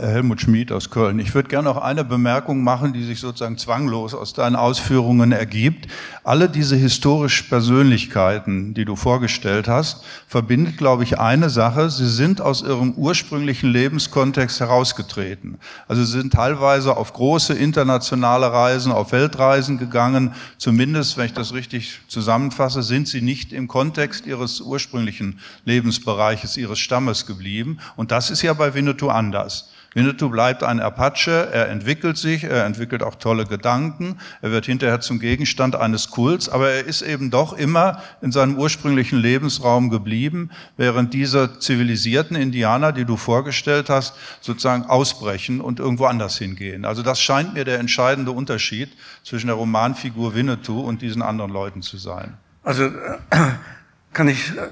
Helmut 0.00 0.40
Schmid 0.40 0.70
aus 0.70 0.90
Köln. 0.90 1.18
Ich 1.18 1.34
würde 1.34 1.48
gerne 1.48 1.68
noch 1.68 1.76
eine 1.76 2.04
Bemerkung 2.04 2.62
machen, 2.62 2.92
die 2.92 3.02
sich 3.02 3.18
sozusagen 3.18 3.58
zwanglos 3.58 4.14
aus 4.14 4.32
deinen 4.32 4.54
Ausführungen 4.54 5.32
ergibt. 5.32 5.88
Alle 6.22 6.48
diese 6.48 6.76
historischen 6.76 7.48
Persönlichkeiten, 7.48 8.74
die 8.74 8.84
du 8.84 8.94
vorgestellt 8.94 9.66
hast, 9.66 10.04
verbindet, 10.28 10.76
glaube 10.76 11.02
ich, 11.02 11.18
eine 11.18 11.50
Sache. 11.50 11.90
Sie 11.90 12.08
sind 12.08 12.40
aus 12.40 12.62
ihrem 12.62 12.92
ursprünglichen 12.92 13.70
Lebenskontext 13.72 14.60
herausgetreten. 14.60 15.58
Also 15.88 16.04
sie 16.04 16.20
sind 16.20 16.32
teilweise 16.32 16.96
auf 16.96 17.12
große 17.12 17.54
internationale 17.54 18.52
Reisen, 18.52 18.92
auf 18.92 19.10
Weltreisen 19.10 19.78
gegangen. 19.78 20.32
Zumindest, 20.58 21.16
wenn 21.16 21.26
ich 21.26 21.34
das 21.34 21.52
richtig 21.52 22.02
zusammenfasse, 22.06 22.84
sind 22.84 23.08
sie 23.08 23.20
nicht 23.20 23.52
im 23.52 23.66
Kontext 23.66 24.26
ihres 24.26 24.60
ursprünglichen 24.60 25.40
Lebensbereiches, 25.64 26.56
ihres 26.56 26.78
Stammes 26.78 27.26
geblieben. 27.26 27.78
Und 27.96 28.12
das 28.12 28.30
ist 28.30 28.42
ja 28.42 28.52
bei 28.52 28.74
Winnetou 28.74 29.08
anders. 29.08 29.70
Winnetou 29.94 30.28
bleibt 30.28 30.62
ein 30.62 30.80
Apache, 30.80 31.48
er 31.50 31.68
entwickelt 31.70 32.18
sich, 32.18 32.44
er 32.44 32.66
entwickelt 32.66 33.02
auch 33.02 33.14
tolle 33.14 33.46
Gedanken, 33.46 34.18
er 34.42 34.50
wird 34.50 34.66
hinterher 34.66 35.00
zum 35.00 35.18
Gegenstand 35.18 35.76
eines 35.76 36.10
Kults, 36.10 36.48
aber 36.48 36.70
er 36.70 36.84
ist 36.84 37.02
eben 37.02 37.30
doch 37.30 37.54
immer 37.54 38.02
in 38.20 38.30
seinem 38.30 38.58
ursprünglichen 38.58 39.18
Lebensraum 39.18 39.88
geblieben, 39.88 40.50
während 40.76 41.14
diese 41.14 41.58
zivilisierten 41.58 42.36
Indianer, 42.36 42.92
die 42.92 43.06
du 43.06 43.16
vorgestellt 43.16 43.88
hast, 43.88 44.14
sozusagen 44.40 44.84
ausbrechen 44.84 45.60
und 45.60 45.80
irgendwo 45.80 46.04
anders 46.04 46.36
hingehen. 46.36 46.84
Also 46.84 47.02
das 47.02 47.20
scheint 47.20 47.54
mir 47.54 47.64
der 47.64 47.78
entscheidende 47.78 48.30
Unterschied 48.30 48.90
zwischen 49.24 49.46
der 49.46 49.56
Romanfigur 49.56 50.34
Winnetou 50.34 50.80
und 50.80 51.00
diesen 51.00 51.22
anderen 51.22 51.50
Leuten 51.50 51.80
zu 51.80 51.96
sein. 51.96 52.36
Also 52.62 52.84
äh, 52.84 52.90
kann 54.12 54.28
ich 54.28 54.50
äh, 54.50 54.68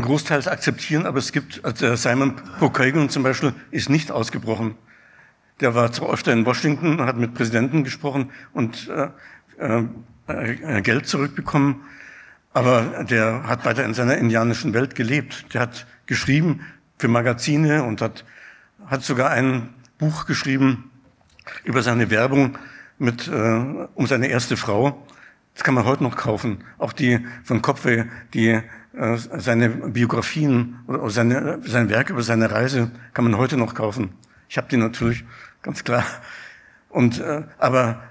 großteils 0.00 0.48
akzeptieren, 0.48 1.06
aber 1.06 1.18
es 1.18 1.32
gibt, 1.32 1.64
also 1.64 1.94
Simon 1.96 2.36
Pokagon 2.58 3.10
zum 3.10 3.22
Beispiel 3.22 3.52
ist 3.70 3.90
nicht 3.90 4.10
ausgebrochen. 4.10 4.76
Der 5.60 5.74
war 5.74 5.92
zwar 5.92 6.10
öfter 6.10 6.32
in 6.32 6.46
Washington, 6.46 7.02
hat 7.02 7.16
mit 7.18 7.34
Präsidenten 7.34 7.84
gesprochen 7.84 8.30
und 8.52 8.90
äh, 9.58 9.82
äh, 10.26 10.82
Geld 10.82 11.06
zurückbekommen, 11.06 11.82
aber 12.54 13.04
der 13.04 13.46
hat 13.46 13.64
weiter 13.64 13.84
in 13.84 13.94
seiner 13.94 14.16
indianischen 14.16 14.72
Welt 14.74 14.94
gelebt. 14.94 15.52
Der 15.54 15.60
hat 15.60 15.86
geschrieben 16.06 16.60
für 16.98 17.08
Magazine 17.08 17.84
und 17.84 18.00
hat, 18.00 18.24
hat 18.86 19.02
sogar 19.02 19.30
ein 19.30 19.70
Buch 19.98 20.26
geschrieben 20.26 20.90
über 21.64 21.82
seine 21.82 22.10
Werbung 22.10 22.58
mit, 22.98 23.28
äh, 23.28 23.30
um 23.94 24.06
seine 24.06 24.28
erste 24.28 24.56
Frau. 24.56 25.06
Das 25.54 25.64
kann 25.64 25.74
man 25.74 25.84
heute 25.84 26.02
noch 26.02 26.16
kaufen. 26.16 26.64
Auch 26.78 26.92
die 26.92 27.26
von 27.44 27.60
Kopfe, 27.60 28.06
die 28.32 28.48
äh, 28.48 28.62
seine 28.94 29.70
Biografien 29.70 30.80
oder 30.86 31.08
seine, 31.10 31.60
sein 31.64 31.88
Werk 31.88 32.10
über 32.10 32.22
seine 32.22 32.50
Reise 32.50 32.90
kann 33.14 33.24
man 33.24 33.38
heute 33.38 33.56
noch 33.56 33.74
kaufen. 33.74 34.10
Ich 34.48 34.58
habe 34.58 34.68
die 34.68 34.76
natürlich, 34.76 35.24
ganz 35.62 35.82
klar. 35.82 36.04
Und, 36.90 37.20
äh, 37.20 37.42
aber 37.58 38.02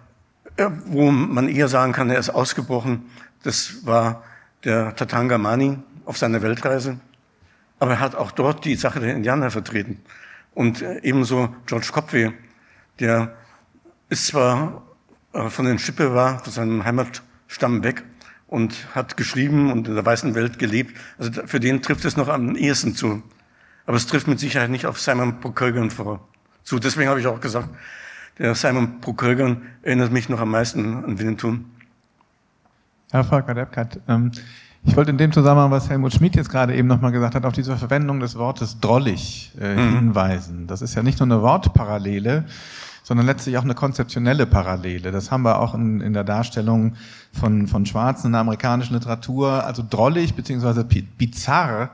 äh, 0.57 0.69
wo 0.85 1.11
man 1.11 1.47
eher 1.47 1.67
sagen 1.67 1.93
kann, 1.93 2.09
er 2.09 2.17
ist 2.17 2.31
ausgebrochen, 2.31 3.03
das 3.43 3.85
war 3.85 4.23
der 4.63 4.95
Tatanga 4.95 5.37
Mani 5.37 5.77
auf 6.05 6.17
seiner 6.17 6.41
Weltreise. 6.41 6.99
Aber 7.79 7.91
er 7.91 7.99
hat 7.99 8.15
auch 8.15 8.31
dort 8.31 8.65
die 8.65 8.75
Sache 8.75 8.99
der 8.99 9.15
Indianer 9.15 9.51
vertreten. 9.51 10.01
Und 10.53 10.81
äh, 10.81 10.99
ebenso 11.03 11.55
George 11.67 11.89
Copway, 11.91 12.31
der 12.99 13.35
ist 14.09 14.27
zwar 14.27 14.83
äh, 15.33 15.49
von 15.49 15.65
den 15.65 15.77
Chippewa, 15.77 16.39
von 16.39 16.51
seinem 16.51 16.83
Heimatstamm 16.83 17.83
weg, 17.83 18.03
und 18.51 18.93
hat 18.93 19.15
geschrieben 19.15 19.71
und 19.71 19.87
in 19.87 19.95
der 19.95 20.05
weißen 20.05 20.35
Welt 20.35 20.59
gelebt. 20.59 20.95
Also 21.17 21.31
für 21.45 21.61
den 21.61 21.81
trifft 21.81 22.03
es 22.03 22.17
noch 22.17 22.27
am 22.27 22.57
ehesten 22.57 22.93
zu. 22.93 23.23
Aber 23.85 23.95
es 23.95 24.05
trifft 24.07 24.27
mit 24.27 24.41
Sicherheit 24.41 24.69
nicht 24.69 24.85
auf 24.85 24.99
Simon 24.99 25.39
Procurgan 25.39 25.89
zu. 25.89 26.77
Deswegen 26.77 27.09
habe 27.09 27.21
ich 27.21 27.27
auch 27.27 27.39
gesagt, 27.39 27.69
der 28.37 28.53
Simon 28.53 28.99
Procurgan 28.99 29.61
erinnert 29.83 30.11
mich 30.11 30.27
noch 30.27 30.41
am 30.41 30.51
meisten 30.51 31.03
an 31.05 31.17
Winnetou. 31.17 31.59
Herr 33.11 33.23
Volker 33.23 33.53
Deppkat, 33.53 34.01
ähm, 34.09 34.31
ich 34.83 34.97
wollte 34.97 35.11
in 35.11 35.17
dem 35.17 35.31
Zusammenhang, 35.31 35.71
was 35.71 35.89
Helmut 35.89 36.13
Schmidt 36.13 36.35
jetzt 36.35 36.49
gerade 36.49 36.75
eben 36.75 36.89
nochmal 36.89 37.13
gesagt 37.13 37.35
hat, 37.35 37.45
auf 37.45 37.53
diese 37.53 37.77
Verwendung 37.77 38.19
des 38.19 38.35
Wortes 38.37 38.81
drollig 38.81 39.53
äh, 39.61 39.75
mhm. 39.75 39.95
hinweisen. 39.95 40.67
Das 40.67 40.81
ist 40.81 40.93
ja 40.95 41.03
nicht 41.03 41.19
nur 41.19 41.27
eine 41.27 41.41
Wortparallele, 41.41 42.45
sondern 43.03 43.25
letztlich 43.25 43.57
auch 43.57 43.63
eine 43.63 43.75
konzeptionelle 43.75 44.45
Parallele. 44.45 45.11
Das 45.11 45.31
haben 45.31 45.43
wir 45.43 45.59
auch 45.59 45.73
in, 45.73 46.01
in 46.01 46.13
der 46.13 46.23
Darstellung 46.23 46.95
von, 47.33 47.67
von 47.67 47.85
Schwarzen 47.85 48.27
in 48.27 48.33
der 48.33 48.41
amerikanischen 48.41 48.93
Literatur. 48.93 49.65
Also 49.65 49.83
drollig 49.87 50.35
beziehungsweise 50.35 50.83
bizarr 50.83 51.91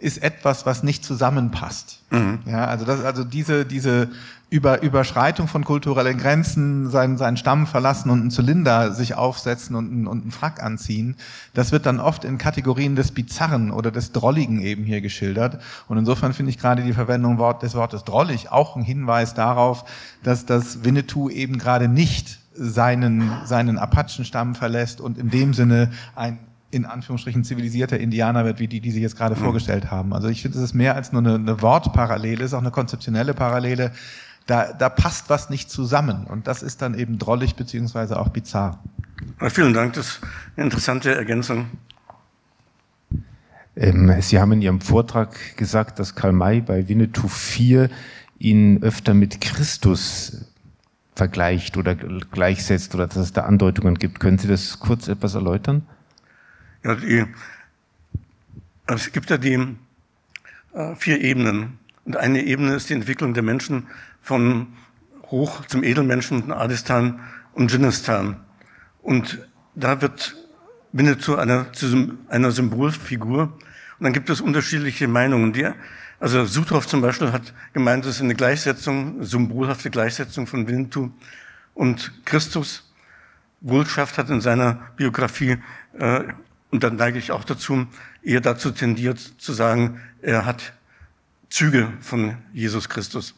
ist 0.00 0.22
etwas, 0.22 0.66
was 0.66 0.82
nicht 0.82 1.04
zusammenpasst. 1.04 2.00
Mhm. 2.10 2.40
Ja, 2.46 2.66
also 2.66 2.84
das, 2.84 3.04
also 3.04 3.24
diese, 3.24 3.64
diese 3.64 4.08
über 4.50 4.82
Überschreitung 4.82 5.46
von 5.46 5.64
kulturellen 5.64 6.18
Grenzen, 6.18 6.90
seinen, 6.90 7.16
seinen 7.16 7.36
Stamm 7.36 7.68
verlassen 7.68 8.10
und 8.10 8.20
einen 8.20 8.30
Zylinder 8.32 8.92
sich 8.92 9.14
aufsetzen 9.14 9.76
und, 9.76 9.92
einen, 9.92 10.06
und 10.08 10.22
einen 10.22 10.32
Frack 10.32 10.60
anziehen, 10.60 11.16
das 11.54 11.70
wird 11.70 11.86
dann 11.86 12.00
oft 12.00 12.24
in 12.24 12.36
Kategorien 12.36 12.96
des 12.96 13.12
Bizarren 13.12 13.70
oder 13.70 13.92
des 13.92 14.10
Drolligen 14.10 14.60
eben 14.60 14.82
hier 14.84 15.00
geschildert. 15.00 15.60
Und 15.86 15.98
insofern 15.98 16.32
finde 16.32 16.50
ich 16.50 16.58
gerade 16.58 16.82
die 16.82 16.92
Verwendung 16.92 17.38
des 17.60 17.74
Wortes 17.74 18.02
drollig 18.02 18.50
auch 18.50 18.74
ein 18.74 18.82
Hinweis 18.82 19.34
darauf, 19.34 19.84
dass 20.24 20.46
das 20.46 20.84
Winnetou 20.84 21.30
eben 21.30 21.58
gerade 21.58 21.86
nicht 21.86 22.40
seinen, 22.52 23.30
seinen 23.44 23.78
Apachenstamm 23.78 24.56
verlässt 24.56 25.00
und 25.00 25.16
in 25.16 25.30
dem 25.30 25.54
Sinne 25.54 25.92
ein 26.16 26.38
in 26.70 26.84
Anführungsstrichen 26.84 27.44
zivilisierter 27.44 27.98
Indianer 27.98 28.44
wird, 28.44 28.60
wie 28.60 28.68
die, 28.68 28.80
die 28.80 28.90
Sie 28.90 29.02
jetzt 29.02 29.16
gerade 29.16 29.34
mhm. 29.34 29.40
vorgestellt 29.40 29.90
haben. 29.90 30.12
Also 30.12 30.28
ich 30.28 30.42
finde, 30.42 30.58
es 30.58 30.64
ist 30.64 30.74
mehr 30.74 30.94
als 30.94 31.12
nur 31.12 31.22
eine, 31.22 31.34
eine 31.34 31.62
Wortparallele, 31.62 32.44
es 32.44 32.50
ist 32.50 32.54
auch 32.54 32.60
eine 32.60 32.70
konzeptionelle 32.70 33.34
Parallele. 33.34 33.92
Da, 34.46 34.72
da 34.72 34.88
passt 34.88 35.30
was 35.30 35.50
nicht 35.50 35.70
zusammen 35.70 36.26
und 36.26 36.46
das 36.46 36.62
ist 36.62 36.82
dann 36.82 36.94
eben 36.94 37.18
drollig 37.18 37.56
beziehungsweise 37.56 38.18
auch 38.18 38.28
bizarr. 38.28 38.82
vielen 39.48 39.74
Dank, 39.74 39.92
das 39.94 40.06
ist 40.08 40.20
eine 40.56 40.64
interessante 40.64 41.14
Ergänzung. 41.14 41.66
Ähm, 43.76 44.14
Sie 44.20 44.40
haben 44.40 44.52
in 44.52 44.62
Ihrem 44.62 44.80
Vortrag 44.80 45.56
gesagt, 45.56 45.98
dass 45.98 46.14
Karl 46.14 46.32
May 46.32 46.60
bei 46.60 46.88
Winnetou 46.88 47.28
4 47.28 47.90
ihn 48.38 48.82
öfter 48.82 49.14
mit 49.14 49.40
Christus 49.40 50.46
vergleicht 51.14 51.76
oder 51.76 51.94
gleichsetzt 51.94 52.94
oder 52.94 53.06
dass 53.06 53.16
es 53.16 53.32
da 53.32 53.42
Andeutungen 53.42 53.96
gibt. 53.96 54.20
Können 54.20 54.38
Sie 54.38 54.48
das 54.48 54.80
kurz 54.80 55.06
etwas 55.06 55.34
erläutern? 55.34 55.82
Ja, 56.82 56.94
die, 56.94 57.26
also 58.86 59.06
es 59.06 59.12
gibt 59.12 59.28
ja 59.30 59.36
die 59.36 59.76
äh, 60.72 60.94
vier 60.96 61.20
Ebenen. 61.20 61.78
Und 62.04 62.16
eine 62.16 62.42
Ebene 62.42 62.74
ist 62.74 62.88
die 62.88 62.94
Entwicklung 62.94 63.34
der 63.34 63.42
Menschen 63.42 63.86
von 64.22 64.68
Hoch 65.30 65.66
zum 65.66 65.84
Edelmenschen, 65.84 66.50
Adistan 66.50 67.20
und 67.52 67.70
Dschinnistan. 67.70 68.36
Und 69.02 69.46
da 69.74 70.00
wird 70.00 70.36
Winnetou 70.92 71.36
einer, 71.36 71.72
zu 71.72 72.18
einer 72.28 72.50
Symbolfigur. 72.50 73.42
Und 73.42 74.04
dann 74.04 74.12
gibt 74.12 74.30
es 74.30 74.40
unterschiedliche 74.40 75.06
Meinungen. 75.06 75.52
Die, 75.52 75.68
also 76.18 76.44
Suthoff 76.46 76.86
zum 76.86 77.00
Beispiel 77.02 77.32
hat 77.32 77.52
gemeint, 77.74 78.04
es 78.06 78.16
ist 78.16 78.22
eine 78.22 78.34
Gleichsetzung, 78.34 79.22
symbolhafte 79.22 79.90
Gleichsetzung 79.90 80.46
von 80.46 80.66
Winnetou 80.66 81.10
und 81.74 82.12
Christus. 82.24 82.90
Wohlschaft 83.60 84.16
hat 84.16 84.30
in 84.30 84.40
seiner 84.40 84.80
Biografie 84.96 85.58
äh, 85.98 86.24
und 86.70 86.82
dann 86.82 86.96
neige 86.96 87.18
ich 87.18 87.32
auch 87.32 87.44
dazu, 87.44 87.86
eher 88.22 88.40
dazu 88.40 88.70
tendiert 88.70 89.18
zu 89.18 89.52
sagen, 89.52 90.00
er 90.22 90.44
hat 90.44 90.72
Züge 91.48 91.92
von 92.00 92.36
Jesus 92.52 92.88
Christus. 92.88 93.34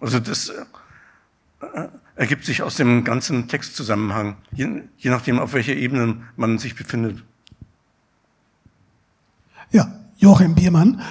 Also 0.00 0.20
das 0.20 0.48
äh, 0.48 1.88
ergibt 2.14 2.44
sich 2.44 2.62
aus 2.62 2.76
dem 2.76 3.04
ganzen 3.04 3.48
Textzusammenhang, 3.48 4.36
je, 4.52 4.82
je 4.96 5.10
nachdem, 5.10 5.38
auf 5.38 5.52
welcher 5.52 5.74
Ebene 5.74 6.22
man 6.36 6.58
sich 6.58 6.74
befindet. 6.74 7.22
Ja, 9.70 9.92
Joachim 10.16 10.54
Biermann. 10.54 11.02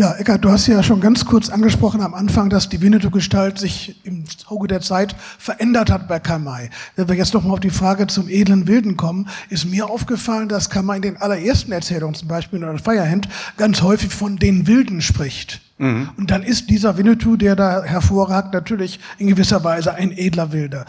Ja, 0.00 0.14
Eckart, 0.14 0.42
du 0.42 0.50
hast 0.50 0.66
ja 0.66 0.82
schon 0.82 1.02
ganz 1.02 1.26
kurz 1.26 1.50
angesprochen 1.50 2.00
am 2.00 2.14
Anfang, 2.14 2.48
dass 2.48 2.70
die 2.70 2.80
Winnetou-Gestalt 2.80 3.58
sich 3.58 4.00
im 4.04 4.24
Auge 4.46 4.66
der 4.66 4.80
Zeit 4.80 5.14
verändert 5.38 5.90
hat 5.90 6.08
bei 6.08 6.18
Kamai. 6.18 6.70
Wenn 6.96 7.06
wir 7.06 7.16
jetzt 7.16 7.34
nochmal 7.34 7.52
auf 7.52 7.60
die 7.60 7.68
Frage 7.68 8.06
zum 8.06 8.26
edlen 8.30 8.66
Wilden 8.66 8.96
kommen, 8.96 9.28
ist 9.50 9.66
mir 9.66 9.90
aufgefallen, 9.90 10.48
dass 10.48 10.70
Kamai 10.70 10.96
in 10.96 11.02
den 11.02 11.16
allerersten 11.18 11.70
Erzählungen, 11.70 12.14
zum 12.14 12.28
Beispiel 12.28 12.60
in 12.60 12.64
der 12.64 12.78
Firehand, 12.78 13.28
ganz 13.58 13.82
häufig 13.82 14.10
von 14.10 14.38
den 14.38 14.66
Wilden 14.66 15.02
spricht. 15.02 15.60
Mhm. 15.76 16.08
Und 16.16 16.30
dann 16.30 16.44
ist 16.44 16.70
dieser 16.70 16.96
Winnetou, 16.96 17.36
der 17.36 17.54
da 17.54 17.82
hervorragt, 17.82 18.54
natürlich 18.54 19.00
in 19.18 19.26
gewisser 19.26 19.64
Weise 19.64 19.92
ein 19.92 20.12
edler 20.12 20.50
Wilder. 20.50 20.86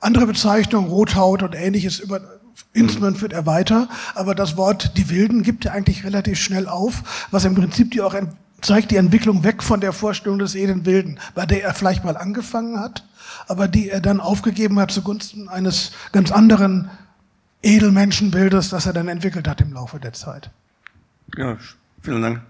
Andere 0.00 0.26
Bezeichnung, 0.26 0.88
Rothaut 0.88 1.44
und 1.44 1.54
ähnliches 1.54 2.00
über, 2.00 2.22
Instrument 2.72 3.18
führt 3.18 3.32
er 3.32 3.46
weiter, 3.46 3.88
aber 4.14 4.34
das 4.34 4.56
Wort 4.56 4.96
die 4.96 5.10
Wilden 5.10 5.42
gibt 5.42 5.64
er 5.64 5.72
eigentlich 5.72 6.04
relativ 6.04 6.38
schnell 6.38 6.68
auf, 6.68 7.26
was 7.30 7.44
im 7.44 7.54
Prinzip 7.54 7.90
die 7.90 8.00
auch 8.00 8.14
zeigt 8.60 8.90
die 8.90 8.96
Entwicklung 8.96 9.44
weg 9.44 9.62
von 9.62 9.80
der 9.80 9.92
Vorstellung 9.92 10.38
des 10.38 10.54
edlen 10.54 10.84
Wilden, 10.84 11.18
bei 11.34 11.46
der 11.46 11.62
er 11.62 11.74
vielleicht 11.74 12.04
mal 12.04 12.16
angefangen 12.16 12.80
hat, 12.80 13.04
aber 13.46 13.68
die 13.68 13.88
er 13.88 14.00
dann 14.00 14.20
aufgegeben 14.20 14.78
hat 14.78 14.90
zugunsten 14.90 15.48
eines 15.48 15.92
ganz 16.12 16.30
anderen 16.30 16.90
Edelmenschenbildes, 17.62 18.68
das 18.70 18.86
er 18.86 18.92
dann 18.92 19.08
entwickelt 19.08 19.48
hat 19.48 19.60
im 19.60 19.72
Laufe 19.72 19.98
der 19.98 20.12
Zeit. 20.12 20.50
Ja, 21.36 21.56
vielen 22.02 22.22
Dank. 22.22 22.42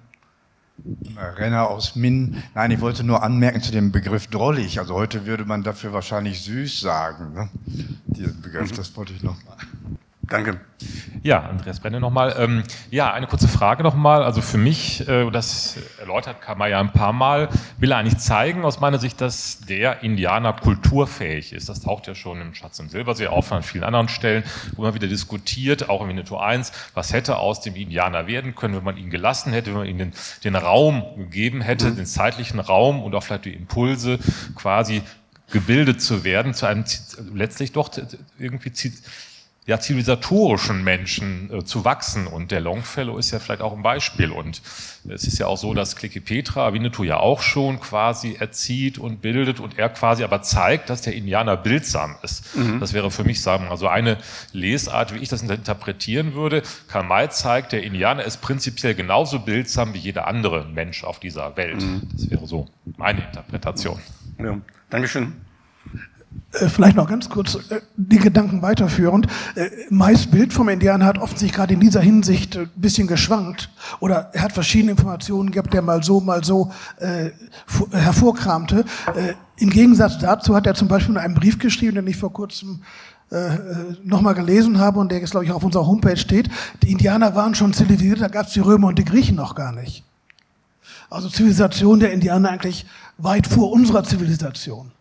Renner 1.17 1.69
aus 1.69 1.97
Minn. 1.97 2.43
Nein, 2.55 2.71
ich 2.71 2.81
wollte 2.81 3.05
nur 3.05 3.23
anmerken 3.23 3.61
zu 3.61 3.73
dem 3.73 3.93
Begriff 3.93 4.27
drollig. 4.29 4.79
Also 4.79 4.95
heute 4.95 5.27
würde 5.27 5.45
man 5.45 5.63
dafür 5.63 5.93
wahrscheinlich 5.93 6.43
süß 6.43 6.81
sagen. 6.81 7.33
Ne? 7.33 7.49
Diesen 8.07 8.41
Begriff, 8.41 8.73
das 8.73 8.97
wollte 8.97 9.13
ich 9.13 9.23
noch 9.23 9.37
mal. 9.45 9.57
Danke. 10.29 10.61
Ja, 11.23 11.41
Andreas 11.41 11.81
Brenne 11.81 12.01
nochmal. 12.01 12.37
Ähm, 12.39 12.63
ja, 12.91 13.13
eine 13.13 13.27
kurze 13.27 13.49
Frage 13.49 13.83
nochmal. 13.83 14.23
Also 14.23 14.43
für 14.43 14.59
mich, 14.59 15.09
äh, 15.09 15.31
das 15.31 15.79
erläutert 15.99 16.37
man 16.57 16.71
ja 16.71 16.81
ein 16.81 16.93
paar 16.93 17.15
Mal, 17.15 17.49
will 17.79 17.93
er 17.93 17.99
eigentlich 17.99 18.19
zeigen, 18.19 18.65
aus 18.65 18.79
meiner 18.79 18.99
Sicht, 18.99 19.23
dass 19.23 19.61
der 19.61 20.03
Indianer 20.03 20.53
kulturfähig 20.53 21.55
ist. 21.55 21.71
Das 21.71 21.81
taucht 21.81 22.07
ja 22.07 22.15
schon 22.15 22.43
im 22.43 22.55
Schatz 22.55 22.79
im 22.79 22.91
Silbersee 22.91 23.27
auf, 23.27 23.51
an 23.53 23.63
vielen 23.63 23.85
anderen 23.85 24.09
Stellen, 24.09 24.45
wo 24.77 24.83
man 24.83 24.93
wieder 24.93 25.09
diskutiert, 25.09 25.89
auch 25.89 26.03
im 26.03 26.09
Winnetou 26.09 26.37
1, 26.37 26.73
was 26.93 27.13
hätte 27.15 27.39
aus 27.39 27.63
dem 27.63 27.75
Indianer 27.75 28.27
werden 28.27 28.55
können, 28.55 28.77
wenn 28.77 28.85
man 28.85 28.99
ihn 28.99 29.09
gelassen 29.09 29.53
hätte, 29.55 29.71
wenn 29.71 29.79
man 29.79 29.89
ihm 29.89 29.99
den, 29.99 30.13
den 30.45 30.57
Raum 30.57 31.05
gegeben 31.17 31.63
hätte, 31.63 31.91
mhm. 31.91 31.97
den 31.97 32.07
zeitlichen 32.07 32.61
Raum 32.61 33.03
und 33.03 33.15
auch 33.15 33.23
vielleicht 33.23 33.47
die 33.47 33.55
Impulse 33.55 34.19
quasi 34.55 35.03
gebildet 35.51 36.03
zu 36.03 36.25
werden, 36.25 36.53
zu 36.53 36.67
einem 36.67 36.85
letztlich 37.33 37.73
doch 37.73 37.91
irgendwie 38.39 38.73
ja, 39.69 39.79
zivilisatorischen 39.79 40.83
Menschen 40.83 41.51
äh, 41.53 41.63
zu 41.63 41.85
wachsen. 41.85 42.27
Und 42.27 42.53
der 42.53 42.63
Longfellow 42.63 43.19
ist 43.19 43.33
ja 43.33 43.39
vielleicht 43.39 43.61
auch 43.61 43.77
ein 43.77 43.83
Beispiel. 43.83 44.31
Und 44.31 44.63
es 45.07 45.25
ist 45.25 45.39
ja 45.39 45.47
auch 45.47 45.59
so, 45.59 45.75
dass 45.75 45.95
Clicky 45.95 46.21
Petra 46.21 46.73
Winnetou 46.73 47.05
ja 47.05 47.19
auch 47.19 47.43
schon 47.43 47.79
quasi 47.79 48.35
erzieht 48.41 48.97
und 48.97 49.21
bildet 49.21 49.61
und 49.61 49.79
er 49.79 49.91
quasi 49.91 50.25
aber 50.25 50.41
zeigt, 50.41 50.89
dass 50.89 51.03
der 51.03 51.15
Indianer 51.15 51.59
bildsam 51.59 52.17
ist. 52.23 52.57
Mhm. 52.57 52.81
Das 52.81 52.95
wäre 52.95 53.11
für 53.11 53.25
mich, 53.25 53.43
sagen 53.43 53.65
wir 53.65 53.69
mal, 53.69 53.77
so 53.77 53.89
eine 53.89 54.17
Lesart, 54.55 55.15
wie 55.15 55.19
ich 55.19 55.29
das 55.29 55.43
interpretieren 55.43 56.33
würde. 56.33 56.63
Karl 56.89 57.05
May 57.05 57.29
zeigt, 57.29 57.73
der 57.73 57.83
Indianer 57.83 58.25
ist 58.25 58.39
prinzipiell 58.39 58.95
genauso 58.95 59.39
bildsam 59.39 59.93
wie 59.93 59.99
jeder 59.99 60.27
andere 60.29 60.65
Mensch 60.65 61.05
auf 61.05 61.21
dieser 61.21 61.59
Welt. 61.59 61.83
Mhm. 61.83 62.09
Das 62.15 62.31
wäre 62.31 62.47
so 62.47 62.69
meine 62.97 63.23
Interpretation. 63.23 64.01
Ja, 64.39 64.59
Dankeschön. 64.89 65.35
Äh, 66.53 66.69
vielleicht 66.69 66.97
noch 66.97 67.09
ganz 67.09 67.29
kurz 67.29 67.57
äh, 67.71 67.81
die 67.97 68.19
Gedanken 68.19 68.63
weiterführend. 68.63 69.27
Äh, 69.55 69.69
meist 69.91 70.31
Bild 70.31 70.53
vom 70.53 70.69
Indianer 70.69 71.05
hat 71.05 71.19
offensichtlich 71.19 71.53
gerade 71.53 71.75
in 71.75 71.81
dieser 71.81 72.01
Hinsicht 72.01 72.57
ein 72.57 72.71
bisschen 72.77 73.07
geschwankt 73.07 73.71
oder 74.01 74.31
er 74.33 74.43
hat 74.43 74.53
verschiedene 74.53 74.93
Informationen 74.93 75.51
gehabt, 75.51 75.75
der 75.75 75.83
mal 75.83 76.03
so, 76.03 76.21
mal 76.21 76.43
so 76.43 76.73
äh, 76.99 77.31
hervorkramte. 77.93 78.85
Äh, 79.15 79.35
Im 79.59 79.71
Gegensatz 79.71 80.19
dazu 80.19 80.55
hat 80.55 80.67
er 80.67 80.75
zum 80.75 80.89
Beispiel 80.89 81.15
in 81.15 81.21
einem 81.21 81.35
Brief 81.35 81.59
geschrieben, 81.59 81.97
den 81.97 82.07
ich 82.07 82.17
vor 82.17 82.33
kurzem 82.33 82.83
äh, 83.31 83.51
nochmal 84.05 84.35
gelesen 84.35 84.79
habe 84.79 85.01
und 85.01 85.11
der 85.13 85.19
jetzt, 85.19 85.33
glaube 85.33 85.45
ich, 85.45 85.53
auf 85.53 85.63
unserer 85.63 85.87
Homepage 85.87 86.17
steht. 86.17 86.49
Die 86.83 86.93
Indianer 86.93 87.35
waren 87.35 87.55
schon 87.55 87.75
zivilisiert, 87.75 88.23
da 88.23 88.29
gab 88.29 88.47
es 88.47 88.55
die 88.55 88.61
Römer 88.61 88.89
und 88.89 88.99
die 88.99 89.05
Griechen 89.05 89.37
noch 89.37 89.55
gar 89.55 89.73
nicht. 89.73 90.03
Also 91.11 91.29
Zivilisation 91.29 92.01
der 92.01 92.13
Indianer 92.13 92.51
eigentlich 92.51 92.87
weit 93.19 93.47
vor 93.47 93.71
unserer 93.71 94.05
Zivilisation. 94.05 94.93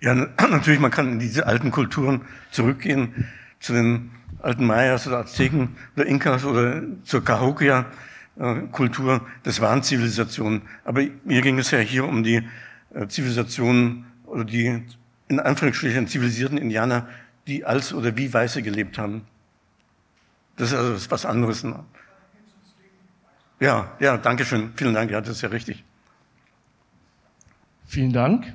Ja, 0.00 0.14
natürlich, 0.14 0.80
man 0.80 0.90
kann 0.90 1.12
in 1.12 1.18
diese 1.18 1.46
alten 1.46 1.70
Kulturen 1.70 2.22
zurückgehen, 2.50 3.26
zu 3.60 3.72
den 3.72 4.10
alten 4.40 4.66
Mayas 4.66 5.06
oder 5.06 5.18
Azteken 5.18 5.76
oder 5.96 6.06
Inkas 6.06 6.44
oder 6.44 6.82
zur 7.04 7.24
Cahokia-Kultur. 7.24 9.26
Das 9.42 9.60
waren 9.60 9.82
Zivilisationen. 9.82 10.62
Aber 10.84 11.02
mir 11.24 11.42
ging 11.42 11.58
es 11.58 11.70
ja 11.70 11.78
hier 11.78 12.04
um 12.04 12.22
die 12.22 12.42
äh, 12.94 13.08
Zivilisationen 13.08 14.06
oder 14.26 14.44
die 14.44 14.82
in 15.28 15.40
Anführungsstrichen 15.40 16.06
zivilisierten 16.06 16.56
Indianer, 16.56 17.06
die 17.46 17.64
als 17.64 17.92
oder 17.92 18.16
wie 18.16 18.32
Weiße 18.32 18.62
gelebt 18.62 18.98
haben. 18.98 19.26
Das 20.56 20.72
ist 20.72 20.78
also 20.78 21.10
was 21.10 21.26
anderes. 21.26 21.64
Ne? 21.64 21.84
Ja, 23.60 23.92
ja, 24.00 24.16
danke 24.16 24.44
schön. 24.44 24.72
Vielen 24.76 24.94
Dank. 24.94 25.10
Ja, 25.10 25.20
das 25.20 25.36
ist 25.36 25.42
ja 25.42 25.48
richtig. 25.48 25.84
Vielen 27.86 28.12
Dank. 28.12 28.54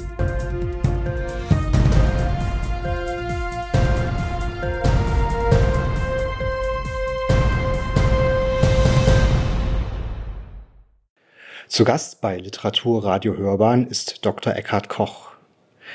Zu 11.71 11.85
Gast 11.85 12.19
bei 12.19 12.37
Literatur 12.37 13.05
Radio 13.05 13.37
Hörbahn 13.37 13.87
ist 13.87 14.25
Dr. 14.25 14.53
Eckhard 14.53 14.89
Koch. 14.89 15.31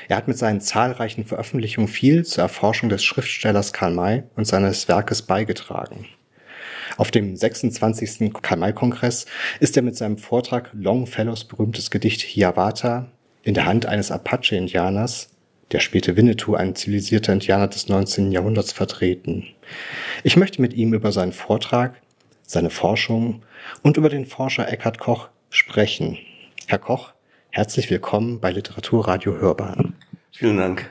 Er 0.07 0.17
hat 0.17 0.27
mit 0.27 0.35
seinen 0.35 0.59
zahlreichen 0.59 1.23
Veröffentlichungen 1.23 1.87
viel 1.87 2.25
zur 2.25 2.41
Erforschung 2.41 2.89
des 2.89 3.03
Schriftstellers 3.03 3.73
Karl 3.73 3.93
May 3.93 4.23
und 4.35 4.45
seines 4.45 4.87
Werkes 4.87 5.21
beigetragen. 5.21 6.07
Auf 6.97 7.11
dem 7.11 7.35
26. 7.35 8.33
Karl-May-Kongress 8.41 9.27
ist 9.59 9.77
er 9.77 9.83
mit 9.83 9.95
seinem 9.95 10.17
Vortrag 10.17 10.71
Longfellows 10.73 11.43
berühmtes 11.43 11.91
Gedicht 11.91 12.21
Hiawatha 12.21 13.11
in 13.43 13.53
der 13.53 13.67
Hand 13.67 13.85
eines 13.85 14.09
Apache-Indianers, 14.09 15.29
der 15.71 15.79
späte 15.79 16.17
Winnetou, 16.17 16.55
ein 16.55 16.73
zivilisierter 16.73 17.33
Indianer 17.33 17.67
des 17.67 17.87
19. 17.87 18.31
Jahrhunderts, 18.31 18.71
vertreten. 18.71 19.45
Ich 20.23 20.37
möchte 20.37 20.59
mit 20.59 20.73
ihm 20.73 20.95
über 20.95 21.11
seinen 21.11 21.33
Vortrag, 21.33 22.01
seine 22.41 22.71
Forschung 22.71 23.43
und 23.83 23.97
über 23.97 24.09
den 24.09 24.25
Forscher 24.25 24.67
Eckhard 24.67 24.97
Koch 24.97 25.29
sprechen. 25.49 26.17
Herr 26.67 26.79
Koch, 26.79 27.13
herzlich 27.49 27.89
willkommen 27.89 28.39
bei 28.39 28.51
Literaturradio 28.51 29.37
Hörbahn. 29.37 29.95
Vielen 30.31 30.57
Dank. 30.57 30.89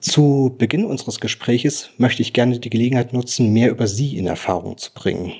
Zu 0.00 0.54
Beginn 0.56 0.84
unseres 0.84 1.20
Gespräches 1.20 1.90
möchte 1.98 2.22
ich 2.22 2.32
gerne 2.32 2.58
die 2.58 2.70
Gelegenheit 2.70 3.12
nutzen, 3.12 3.52
mehr 3.52 3.70
über 3.70 3.86
Sie 3.86 4.16
in 4.16 4.26
Erfahrung 4.26 4.78
zu 4.78 4.92
bringen. 4.94 5.32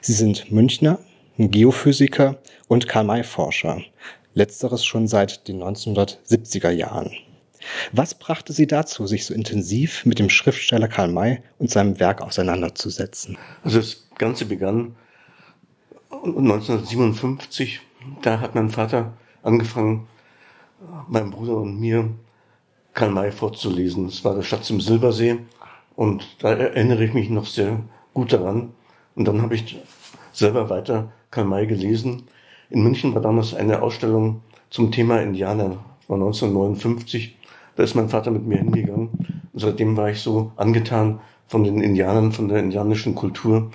Sie 0.00 0.14
sind 0.14 0.50
Münchner, 0.50 0.98
Geophysiker 1.36 2.38
und 2.66 2.88
Karl-May-Forscher. 2.88 3.82
Letzteres 4.32 4.84
schon 4.84 5.06
seit 5.06 5.48
den 5.48 5.62
1970er 5.62 6.70
Jahren. 6.70 7.12
Was 7.92 8.14
brachte 8.14 8.52
Sie 8.52 8.66
dazu, 8.66 9.06
sich 9.06 9.26
so 9.26 9.34
intensiv 9.34 10.06
mit 10.06 10.18
dem 10.18 10.30
Schriftsteller 10.30 10.88
Karl 10.88 11.08
May 11.08 11.42
und 11.58 11.70
seinem 11.70 11.98
Werk 12.00 12.22
auseinanderzusetzen? 12.22 13.36
Also 13.64 13.78
das 13.78 14.08
Ganze 14.16 14.46
begann 14.46 14.96
1957 16.10 17.80
da 18.22 18.40
hat 18.40 18.54
mein 18.54 18.70
Vater 18.70 19.12
angefangen, 19.42 20.06
meinem 21.08 21.30
Bruder 21.30 21.56
und 21.56 21.80
mir 21.80 22.10
Karl 22.94 23.10
May 23.10 23.30
vorzulesen. 23.30 24.06
Es 24.06 24.24
war 24.24 24.34
der 24.34 24.42
Schatz 24.42 24.70
im 24.70 24.80
Silbersee 24.80 25.38
und 25.94 26.42
da 26.42 26.52
erinnere 26.52 27.04
ich 27.04 27.14
mich 27.14 27.30
noch 27.30 27.46
sehr 27.46 27.80
gut 28.14 28.32
daran. 28.32 28.72
Und 29.14 29.26
dann 29.26 29.42
habe 29.42 29.54
ich 29.54 29.78
selber 30.32 30.68
weiter 30.70 31.12
Karl 31.30 31.46
May 31.46 31.66
gelesen. 31.66 32.24
In 32.70 32.82
München 32.82 33.14
war 33.14 33.22
damals 33.22 33.54
eine 33.54 33.82
Ausstellung 33.82 34.42
zum 34.70 34.90
Thema 34.90 35.20
Indianer, 35.20 35.78
war 36.08 36.16
1959. 36.16 37.36
Da 37.76 37.82
ist 37.82 37.94
mein 37.94 38.08
Vater 38.08 38.30
mit 38.30 38.46
mir 38.46 38.58
hingegangen. 38.58 39.10
Und 39.52 39.60
seitdem 39.60 39.96
war 39.96 40.10
ich 40.10 40.20
so 40.20 40.52
angetan 40.56 41.20
von 41.46 41.64
den 41.64 41.80
Indianern, 41.80 42.32
von 42.32 42.48
der 42.48 42.58
indianischen 42.58 43.14
Kultur 43.14 43.70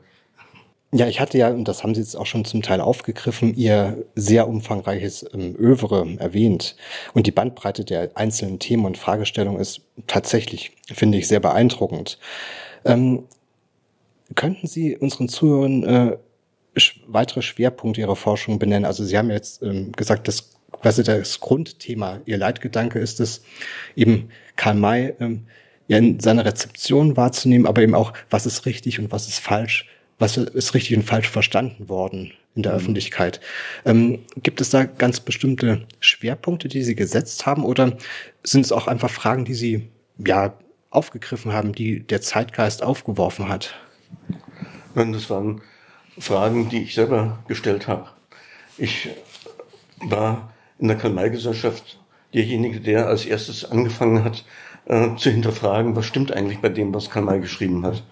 Ja, 0.92 1.08
ich 1.08 1.20
hatte 1.20 1.38
ja, 1.38 1.50
und 1.50 1.68
das 1.68 1.84
haben 1.84 1.94
Sie 1.94 2.02
jetzt 2.02 2.16
auch 2.16 2.26
schon 2.26 2.46
zum 2.46 2.62
Teil 2.62 2.80
aufgegriffen, 2.80 3.56
Ihr 3.56 4.06
sehr 4.16 4.48
umfangreiches 4.48 5.26
ähm, 5.34 5.56
Övre 5.58 6.08
erwähnt. 6.20 6.78
Und 7.14 7.28
die 7.28 7.32
Bandbreite 7.32 7.84
der 7.84 8.12
einzelnen 8.16 8.60
Themen 8.60 8.86
und 8.86 8.98
Fragestellungen 8.98 9.60
ist 9.60 9.82
tatsächlich, 10.08 10.72
finde 10.94 11.18
ich, 11.18 11.28
sehr 11.28 11.40
beeindruckend. 11.40 12.18
Ähm, 12.86 13.24
könnten 14.36 14.68
Sie 14.68 14.96
unseren 14.96 15.28
Zuhörern 15.28 15.84
äh, 15.84 16.18
weitere 17.08 17.42
Schwerpunkte 17.42 18.02
Ihrer 18.02 18.16
Forschung 18.16 18.58
benennen? 18.58 18.86
Also 18.86 19.04
Sie 19.04 19.18
haben 19.18 19.30
jetzt 19.30 19.64
ähm, 19.64 19.92
gesagt, 19.92 20.28
dass 20.30 20.52
quasi 20.72 21.04
das 21.04 21.40
Grundthema, 21.42 22.22
Ihr 22.26 22.38
Leitgedanke 22.38 23.00
ist 23.00 23.20
es, 23.20 23.44
eben 23.96 24.30
Karl 24.56 24.76
May 24.76 25.14
ähm, 25.20 25.46
ja 25.88 25.98
in 25.98 26.20
seiner 26.20 26.46
Rezeption 26.46 27.18
wahrzunehmen, 27.18 27.68
aber 27.68 27.82
eben 27.82 27.96
auch, 27.96 28.14
was 28.30 28.46
ist 28.46 28.66
richtig 28.66 29.00
und 29.00 29.12
was 29.12 29.28
ist 29.28 29.40
falsch, 29.40 29.88
was 30.18 30.38
ist 30.38 30.74
richtig 30.74 30.98
und 30.98 31.04
falsch 31.04 31.30
verstanden 31.30 31.90
worden 31.90 32.32
in 32.56 32.64
der 32.64 32.74
mhm. 32.74 32.78
Öffentlichkeit. 32.80 33.40
Ähm, 33.86 34.20
gibt 34.42 34.62
es 34.62 34.70
da 34.70 34.86
ganz 34.86 35.20
bestimmte 35.20 35.86
Schwerpunkte, 36.00 36.68
die 36.68 36.84
Sie 36.84 36.96
gesetzt 36.96 37.46
haben, 37.46 37.66
oder 37.66 37.98
sind 38.44 38.66
es 38.66 38.72
auch 38.72 38.88
einfach 38.88 39.10
Fragen, 39.10 39.46
die 39.46 39.54
Sie 39.54 39.90
ja 40.18 40.58
aufgegriffen 40.90 41.52
haben, 41.52 41.74
die 41.74 42.00
der 42.00 42.22
Zeitgeist 42.22 42.82
aufgeworfen 42.82 43.50
hat? 43.50 43.76
Nein, 44.96 45.12
das 45.12 45.30
waren 45.30 45.62
Fragen, 46.18 46.70
die 46.70 46.84
ich 46.84 46.96
selber 46.96 47.44
gestellt 47.48 47.88
habe. 47.88 48.08
Ich 48.78 49.10
war 50.00 50.54
in 50.80 50.88
der 50.88 50.98
Karl-May-Gesellschaft 50.98 52.00
derjenige, 52.34 52.80
der 52.80 53.08
als 53.08 53.26
erstes 53.26 53.66
angefangen 53.66 54.24
hat, 54.24 54.46
äh, 54.86 55.16
zu 55.16 55.30
hinterfragen, 55.30 55.96
was 55.96 56.06
stimmt 56.06 56.32
eigentlich 56.32 56.60
bei 56.60 56.70
dem, 56.70 56.94
was 56.94 57.10
Karl 57.10 57.24
May 57.24 57.40
geschrieben 57.40 57.86
hat. 57.86 58.04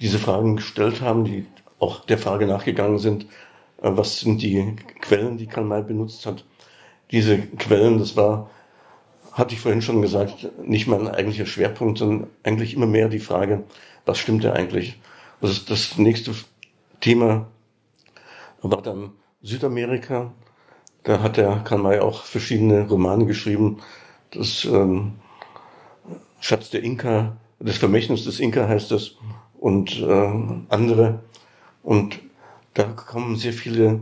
diese 0.00 0.18
Fragen 0.18 0.56
gestellt 0.56 1.00
haben, 1.00 1.24
die 1.24 1.46
auch 1.78 2.04
der 2.04 2.18
Frage 2.18 2.46
nachgegangen 2.46 2.98
sind, 2.98 3.24
äh, 3.82 3.90
was 3.92 4.20
sind 4.20 4.42
die 4.42 4.76
Quellen, 5.00 5.38
die 5.38 5.46
Karl 5.46 5.64
May 5.64 5.82
benutzt 5.82 6.26
hat. 6.26 6.44
Diese 7.10 7.38
Quellen, 7.38 7.98
das 7.98 8.16
war, 8.16 8.50
hatte 9.32 9.54
ich 9.54 9.60
vorhin 9.60 9.82
schon 9.82 10.02
gesagt, 10.02 10.48
nicht 10.64 10.86
mein 10.86 11.08
eigentlicher 11.08 11.46
Schwerpunkt, 11.46 11.98
sondern 11.98 12.28
eigentlich 12.42 12.74
immer 12.74 12.86
mehr 12.86 13.08
die 13.08 13.20
Frage, 13.20 13.64
was 14.04 14.18
stimmt 14.18 14.44
da 14.44 14.52
eigentlich? 14.52 15.00
Das 15.40 15.50
ist 15.50 15.70
das 15.70 15.98
nächste 15.98 16.32
Thema 17.00 17.46
war 18.70 18.82
dann 18.82 19.12
Südamerika. 19.42 20.32
Da 21.02 21.22
hat 21.22 21.36
der 21.36 21.60
Karl 21.64 21.78
May 21.78 22.00
auch 22.00 22.24
verschiedene 22.24 22.88
Romane 22.88 23.26
geschrieben. 23.26 23.78
Das 24.30 24.64
ähm, 24.64 25.14
Schatz 26.40 26.70
der 26.70 26.82
Inka, 26.82 27.36
das 27.58 27.78
Vermächtnis 27.78 28.24
des 28.24 28.40
Inka 28.40 28.68
heißt 28.68 28.90
das 28.90 29.12
und 29.58 30.00
äh, 30.00 30.32
andere. 30.68 31.20
Und 31.82 32.20
da 32.74 32.84
kommen 32.84 33.36
sehr 33.36 33.52
viele 33.52 34.00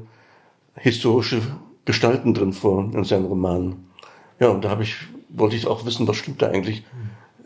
historische 0.76 1.40
Gestalten 1.84 2.34
drin 2.34 2.52
vor 2.52 2.90
in 2.92 3.04
seinen 3.04 3.26
Romanen. 3.26 3.88
Ja, 4.40 4.48
und 4.48 4.64
da 4.64 4.70
habe 4.70 4.82
ich, 4.82 4.96
wollte 5.28 5.56
ich 5.56 5.66
auch 5.66 5.86
wissen, 5.86 6.08
was 6.08 6.16
stimmt 6.16 6.42
da 6.42 6.48
eigentlich? 6.48 6.84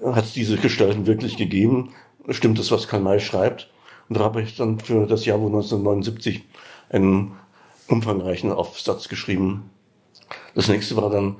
Hat 0.02 0.24
es 0.24 0.32
diese 0.32 0.56
Gestalten 0.56 1.06
wirklich 1.06 1.36
gegeben? 1.36 1.90
Stimmt 2.30 2.58
das, 2.58 2.70
was 2.70 2.88
Karl 2.88 3.02
May 3.02 3.20
schreibt? 3.20 3.70
Und 4.08 4.18
da 4.18 4.24
habe 4.24 4.42
ich 4.42 4.56
dann 4.56 4.78
für 4.78 5.06
das 5.06 5.26
Jahr 5.26 5.38
1979 5.38 6.44
einen 6.88 7.32
umfangreichen 7.88 8.52
Aufsatz 8.52 9.08
geschrieben. 9.08 9.70
Das 10.54 10.68
nächste 10.68 10.96
war 10.96 11.10
dann 11.10 11.36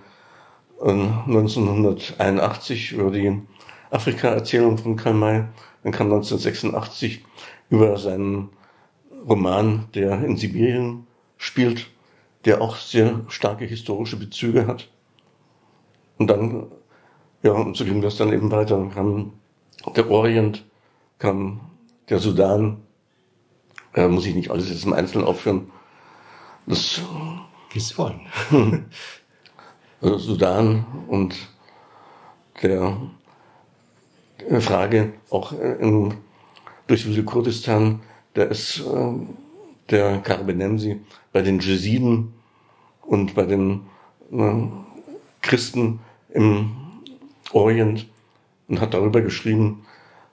1981 0.81 2.93
äh, 2.93 2.97
über 2.97 3.11
die 3.11 3.40
Afrika-Erzählung 3.90 4.78
von 4.78 4.97
Karl 4.97 5.15
May. 5.15 5.44
Dann 5.82 5.93
kam 5.93 6.06
1986 6.09 7.24
über 7.70 7.97
seinen 7.98 8.51
Roman, 9.28 9.89
der 9.94 10.24
in 10.24 10.36
Sibirien 10.36 11.06
spielt, 11.36 11.86
der 12.44 12.60
auch 12.60 12.77
sehr 12.77 13.20
starke 13.28 13.65
historische 13.65 14.16
Bezüge 14.16 14.66
hat. 14.66 14.89
Und 16.19 16.28
dann, 16.28 16.66
ja, 17.43 17.52
und 17.52 17.77
so 17.77 17.85
ging 17.85 18.01
das 18.01 18.16
dann 18.16 18.32
eben 18.32 18.51
weiter. 18.51 18.77
Dann 18.77 18.90
kam 18.90 19.32
der 19.94 20.10
Orient, 20.10 20.65
kam 21.19 21.60
der 22.09 22.19
Sudan, 22.19 22.82
äh, 23.94 24.09
muss 24.09 24.27
ich 24.27 24.35
nicht 24.35 24.51
alles 24.51 24.69
jetzt 24.70 24.85
im 24.85 24.93
Einzelnen 24.93 25.27
aufführen. 25.27 25.70
Das, 26.66 27.01
wie 27.73 27.81
Sie 27.81 27.97
wollen. 27.97 28.20
also 30.01 30.19
Sudan 30.19 30.85
und 31.09 31.36
der 32.62 32.97
Frage 34.60 35.12
auch 35.31 35.52
in, 35.52 36.15
durch 36.86 37.02
Südkurdistan 37.02 38.01
da 38.35 38.44
ist 38.44 38.78
äh, 38.78 39.12
der 39.90 40.19
Karbenemsi 40.19 41.01
bei 41.32 41.43
den 41.43 41.59
Jesiden 41.59 42.35
und 43.02 43.35
bei 43.35 43.44
den 43.47 43.81
äh, 44.31 44.62
Christen 45.43 46.01
im 46.32 46.70
Orient 47.52 48.06
und 48.69 48.81
hat 48.81 48.94
darüber 48.94 49.23
geschrieben. 49.23 49.85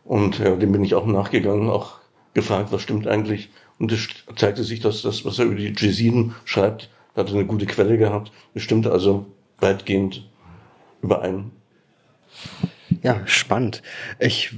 Und 0.03 0.37
ja, 0.37 0.55
dem 0.55 0.71
bin 0.71 0.83
ich 0.83 0.93
auch 0.93 1.07
nachgegangen, 1.07 1.69
auch 1.69 1.95
gefragt, 2.35 2.71
was 2.71 2.83
stimmt 2.83 3.07
eigentlich. 3.07 3.49
Und 3.79 3.91
es 3.91 4.07
zeigte 4.35 4.63
sich, 4.63 4.81
dass 4.81 5.01
das, 5.01 5.25
was 5.25 5.39
er 5.39 5.45
über 5.45 5.55
die 5.55 5.73
Jesiden 5.75 6.35
schreibt, 6.43 6.91
da 7.15 7.21
hat 7.21 7.29
er 7.29 7.35
eine 7.35 7.45
gute 7.45 7.65
Quelle 7.65 7.97
gehabt. 7.97 8.31
Es 8.53 8.61
stimmte 8.61 8.91
also 8.91 9.25
weitgehend 9.59 10.29
überein. 11.01 11.51
Ja, 13.05 13.21
spannend. 13.27 13.83
Ich, 14.17 14.51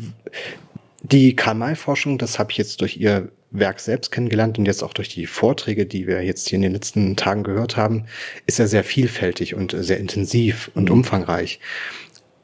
die 1.02 1.36
Karl-May-Forschung, 1.36 2.18
das 2.18 2.40
habe 2.40 2.50
ich 2.54 2.58
jetzt 2.58 2.80
durch 2.80 2.96
Ihr 2.96 3.30
Werk 3.52 3.82
selbst 3.82 4.10
kennengelernt 4.10 4.58
und 4.58 4.66
jetzt 4.66 4.84
auch 4.84 4.94
durch 4.94 5.10
die 5.10 5.26
Vorträge, 5.26 5.86
die 5.86 6.08
wir 6.08 6.24
jetzt 6.24 6.48
hier 6.48 6.56
in 6.56 6.62
den 6.62 6.72
letzten 6.72 7.18
Tagen 7.18 7.44
gehört 7.44 7.76
haben, 7.76 8.06
ist 8.46 8.60
ja 8.60 8.66
sehr 8.66 8.86
vielfältig 8.86 9.54
und 9.54 9.76
sehr 9.78 9.98
intensiv 9.98 10.72
und 10.76 10.86
mhm. 10.86 11.00
umfangreich. 11.00 11.60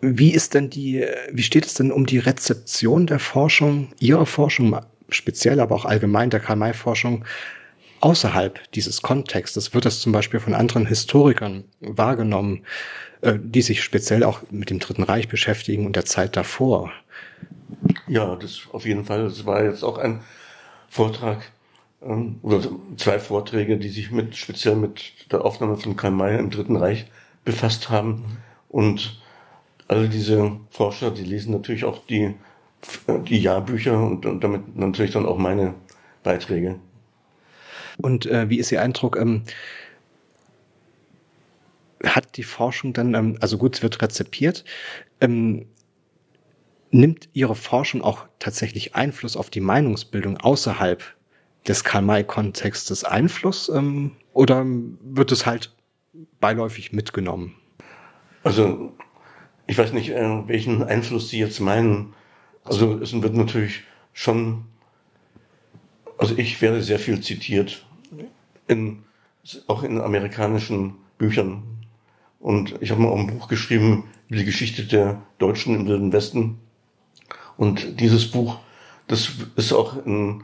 Wie 0.02 0.34
ist 0.34 0.56
denn 0.56 0.70
die, 0.70 1.06
wie 1.32 1.44
steht 1.44 1.66
es 1.66 1.76
denn 1.76 1.90
um 1.90 2.06
die 2.06 2.20
Rezeption 2.20 3.08
der 3.08 3.20
Forschung, 3.20 3.94
Ihrer 4.02 4.26
Forschung, 4.26 4.78
speziell, 5.08 5.62
aber 5.62 5.74
auch 5.74 5.86
allgemein 5.86 6.30
der 6.30 6.42
Karl-May-Forschung 6.42 7.24
außerhalb 8.02 8.60
dieses 8.74 9.02
Kontextes? 9.02 9.74
Wird 9.74 9.86
das 9.86 10.02
zum 10.02 10.12
Beispiel 10.12 10.42
von 10.42 10.54
anderen 10.54 10.86
Historikern 10.86 11.64
wahrgenommen, 11.80 12.66
die 13.24 13.62
sich 13.62 13.84
speziell 13.84 14.24
auch 14.24 14.42
mit 14.52 14.70
dem 14.70 14.80
Dritten 14.80 15.04
Reich 15.04 15.28
beschäftigen 15.28 15.86
und 15.86 15.96
der 15.96 16.06
Zeit 16.06 16.36
davor? 16.36 16.92
Ja, 18.08 18.36
das 18.36 18.64
auf 18.72 18.86
jeden 18.86 19.06
Fall. 19.06 19.24
Das 19.24 19.46
war 19.46 19.64
jetzt 19.64 19.84
auch 19.84 19.98
ein 19.98 20.22
Vortrag 20.90 21.52
ähm, 22.06 22.40
oder 22.42 22.62
zwei 22.98 23.20
Vorträge, 23.20 23.78
die 23.78 23.90
sich 23.90 24.12
mit 24.12 24.36
speziell 24.36 24.76
mit 24.76 25.32
der 25.32 25.44
Aufnahme 25.46 25.78
von 25.78 25.96
Karl 25.96 26.12
May 26.12 26.38
im 26.38 26.50
Dritten 26.50 26.76
Reich 26.76 27.06
befasst 27.46 27.90
haben. 27.90 28.26
Und 28.70 29.22
alle 29.88 30.10
diese 30.10 30.52
Forscher, 30.70 31.12
die 31.12 31.24
lesen 31.24 31.52
natürlich 31.52 31.86
auch 31.86 32.06
die, 32.06 32.36
die 33.28 33.40
Jahrbücher 33.40 34.02
und, 34.02 34.26
und 34.26 34.44
damit 34.44 34.76
natürlich 34.76 35.12
dann 35.12 35.26
auch 35.26 35.38
meine 35.38 35.76
Beiträge. 36.24 36.76
Und 37.98 38.26
äh, 38.26 38.50
wie 38.50 38.60
ist 38.60 38.72
Ihr 38.72 38.82
Eindruck? 38.82 39.18
Ähm, 39.18 39.44
hat 42.06 42.38
die 42.38 42.44
Forschung 42.44 42.94
dann, 42.94 43.14
ähm, 43.14 43.38
also 43.40 43.58
gut, 43.58 43.76
es 43.76 43.84
wird 43.84 44.02
rezipiert, 44.02 44.66
ähm, 45.22 45.68
nimmt 46.92 47.30
Ihre 47.34 47.56
Forschung 47.56 48.02
auch 48.02 48.26
tatsächlich 48.40 48.96
Einfluss 48.96 49.36
auf 49.36 49.50
die 49.50 49.62
Meinungsbildung 49.62 50.38
außerhalb 50.38 51.04
des 51.68 51.84
Karl-May-Kontextes 51.84 53.04
Einfluss 53.04 53.70
ähm, 53.70 54.12
oder 54.34 54.66
wird 54.66 55.32
es 55.32 55.46
halt 55.46 55.74
beiläufig 56.40 56.92
mitgenommen? 56.92 57.56
Also 58.44 58.94
ich 59.66 59.78
weiß 59.78 59.94
nicht, 59.94 60.10
äh, 60.10 60.48
welchen 60.48 60.84
Einfluss 60.84 61.30
Sie 61.30 61.40
jetzt 61.40 61.60
meinen. 61.60 62.14
Also 62.64 63.00
es 63.00 63.20
wird 63.22 63.34
natürlich 63.34 63.84
schon, 64.12 64.66
also 66.18 66.38
ich 66.38 66.62
werde 66.62 66.82
sehr 66.82 67.00
viel 67.00 67.22
zitiert, 67.22 67.86
in, 68.68 69.04
auch 69.68 69.84
in 69.84 70.00
amerikanischen 70.02 70.96
Büchern. 71.18 71.64
Und 72.44 72.76
ich 72.82 72.92
habe 72.92 73.02
mal 73.02 73.08
auch 73.08 73.18
ein 73.18 73.28
Buch 73.28 73.48
geschrieben, 73.48 74.04
die 74.28 74.44
Geschichte 74.44 74.84
der 74.84 75.22
Deutschen 75.38 75.76
im 75.76 75.88
Wilden 75.88 76.12
Westen. 76.12 76.60
Und 77.56 78.02
dieses 78.02 78.30
Buch, 78.30 78.58
das 79.08 79.32
ist 79.56 79.72
auch 79.72 80.06
in 80.06 80.44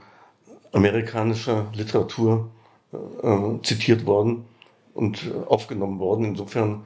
amerikanischer 0.72 1.68
Literatur 1.74 2.52
äh, 2.94 3.62
zitiert 3.64 4.06
worden 4.06 4.46
und 4.94 5.30
aufgenommen 5.48 6.00
worden. 6.00 6.24
Insofern 6.24 6.86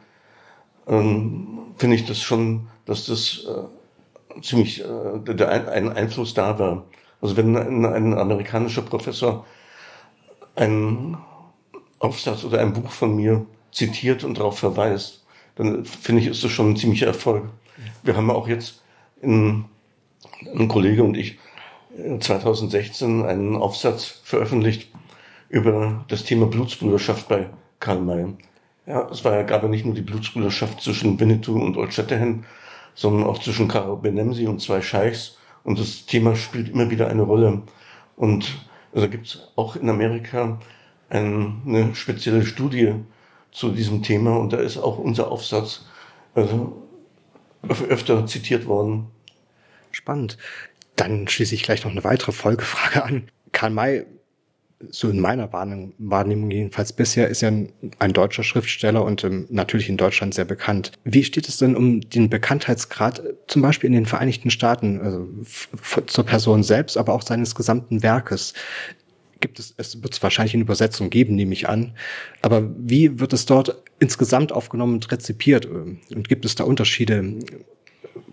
ähm, 0.87 1.59
finde 1.77 1.95
ich 1.95 2.07
das 2.07 2.19
schon, 2.19 2.67
dass 2.85 3.05
das 3.05 3.45
äh, 3.45 4.41
ziemlich 4.41 4.83
äh, 4.83 5.19
der 5.31 5.47
ein, 5.49 5.69
ein 5.69 5.89
Einfluss 5.93 6.33
da 6.33 6.57
war. 6.57 6.85
Also 7.21 7.37
wenn 7.37 7.55
ein, 7.55 7.85
ein 7.85 8.17
amerikanischer 8.17 8.81
Professor 8.81 9.45
einen 10.55 11.19
Aufsatz 11.99 12.43
oder 12.43 12.61
ein 12.61 12.73
Buch 12.73 12.89
von 12.89 13.15
mir 13.15 13.45
zitiert 13.73 14.23
und 14.23 14.37
darauf 14.37 14.59
verweist, 14.59 15.25
dann 15.55 15.85
finde 15.85 16.21
ich, 16.21 16.27
ist 16.27 16.43
das 16.43 16.51
schon 16.51 16.71
ein 16.71 16.77
ziemlicher 16.77 17.07
Erfolg. 17.07 17.45
Wir 18.03 18.15
haben 18.15 18.29
auch 18.29 18.47
jetzt 18.47 18.83
in 19.21 19.65
ein 20.55 20.67
Kollege 20.67 21.03
und 21.03 21.17
ich 21.17 21.37
2016 22.19 23.25
einen 23.25 23.55
Aufsatz 23.55 24.21
veröffentlicht 24.23 24.89
über 25.49 26.03
das 26.07 26.23
Thema 26.23 26.47
Blutsbrüderschaft 26.47 27.27
bei 27.27 27.49
Karl 27.79 28.01
May. 28.01 28.25
Ja, 28.87 29.07
es 29.11 29.23
war 29.23 29.43
gab 29.43 29.63
ja 29.63 29.69
nicht 29.69 29.85
nur 29.85 29.93
die 29.93 30.01
Blutsbrüderschaft 30.01 30.81
zwischen 30.81 31.19
Winnetou 31.19 31.55
und 31.55 31.77
Old 31.77 31.93
Shatterhand, 31.93 32.45
sondern 32.95 33.27
auch 33.27 33.39
zwischen 33.39 33.67
Karo 33.67 33.95
Benemsi 33.95 34.47
und 34.47 34.61
zwei 34.61 34.81
Scheichs. 34.81 35.37
Und 35.63 35.79
das 35.79 36.05
Thema 36.05 36.35
spielt 36.35 36.69
immer 36.69 36.89
wieder 36.89 37.07
eine 37.07 37.21
Rolle. 37.21 37.61
Und 38.17 38.67
also 38.93 39.07
gibt 39.07 39.27
es 39.27 39.47
auch 39.55 39.75
in 39.75 39.89
Amerika 39.89 40.59
eine 41.09 41.95
spezielle 41.95 42.45
Studie 42.45 42.95
zu 43.53 43.71
diesem 43.71 44.03
Thema 44.03 44.37
und 44.37 44.51
da 44.51 44.57
ist 44.57 44.77
auch 44.77 44.97
unser 44.97 45.31
Aufsatz 45.31 45.85
also 46.35 46.81
öfter 47.67 48.25
zitiert 48.25 48.65
worden. 48.65 49.07
Spannend. 49.91 50.37
Dann 50.95 51.27
schließe 51.27 51.55
ich 51.55 51.63
gleich 51.63 51.83
noch 51.83 51.91
eine 51.91 52.03
weitere 52.03 52.31
Folgefrage 52.31 53.03
an. 53.03 53.29
Karl 53.51 53.69
May, 53.69 54.05
so 54.89 55.09
in 55.09 55.19
meiner 55.19 55.53
Wahrnehmung 55.53 56.51
jedenfalls 56.51 56.91
bisher, 56.93 57.29
ist 57.29 57.41
ja 57.41 57.49
ein, 57.49 57.71
ein 57.99 58.11
deutscher 58.11 58.43
Schriftsteller 58.43 59.03
und 59.05 59.23
ähm, 59.23 59.47
natürlich 59.49 59.87
in 59.87 59.97
Deutschland 59.97 60.33
sehr 60.33 60.45
bekannt. 60.45 60.91
Wie 61.03 61.23
steht 61.23 61.47
es 61.47 61.57
denn 61.57 61.75
um 61.75 62.01
den 62.01 62.29
Bekanntheitsgrad 62.29 63.19
äh, 63.19 63.33
zum 63.47 63.61
Beispiel 63.61 63.87
in 63.87 63.93
den 63.93 64.05
Vereinigten 64.05 64.49
Staaten, 64.49 64.99
also 64.99 65.29
zur 66.07 66.25
Person 66.25 66.63
selbst, 66.63 66.97
aber 66.97 67.13
auch 67.13 67.21
seines 67.21 67.55
gesamten 67.55 68.03
Werkes? 68.03 68.53
Gibt 69.43 69.59
es, 69.59 69.75
es 69.77 70.01
wird 70.01 70.13
es 70.13 70.23
wahrscheinlich 70.23 70.53
eine 70.53 70.63
Übersetzung 70.63 71.09
geben, 71.09 71.35
nehme 71.35 71.51
ich 71.51 71.67
an. 71.67 71.93
Aber 72.41 72.63
wie 72.77 73.19
wird 73.19 73.33
es 73.33 73.45
dort 73.45 73.83
insgesamt 73.99 74.53
aufgenommen 74.53 74.93
und 74.95 75.11
rezipiert? 75.11 75.65
Und 75.65 76.29
gibt 76.29 76.45
es 76.45 76.55
da 76.55 76.63
Unterschiede 76.63 77.35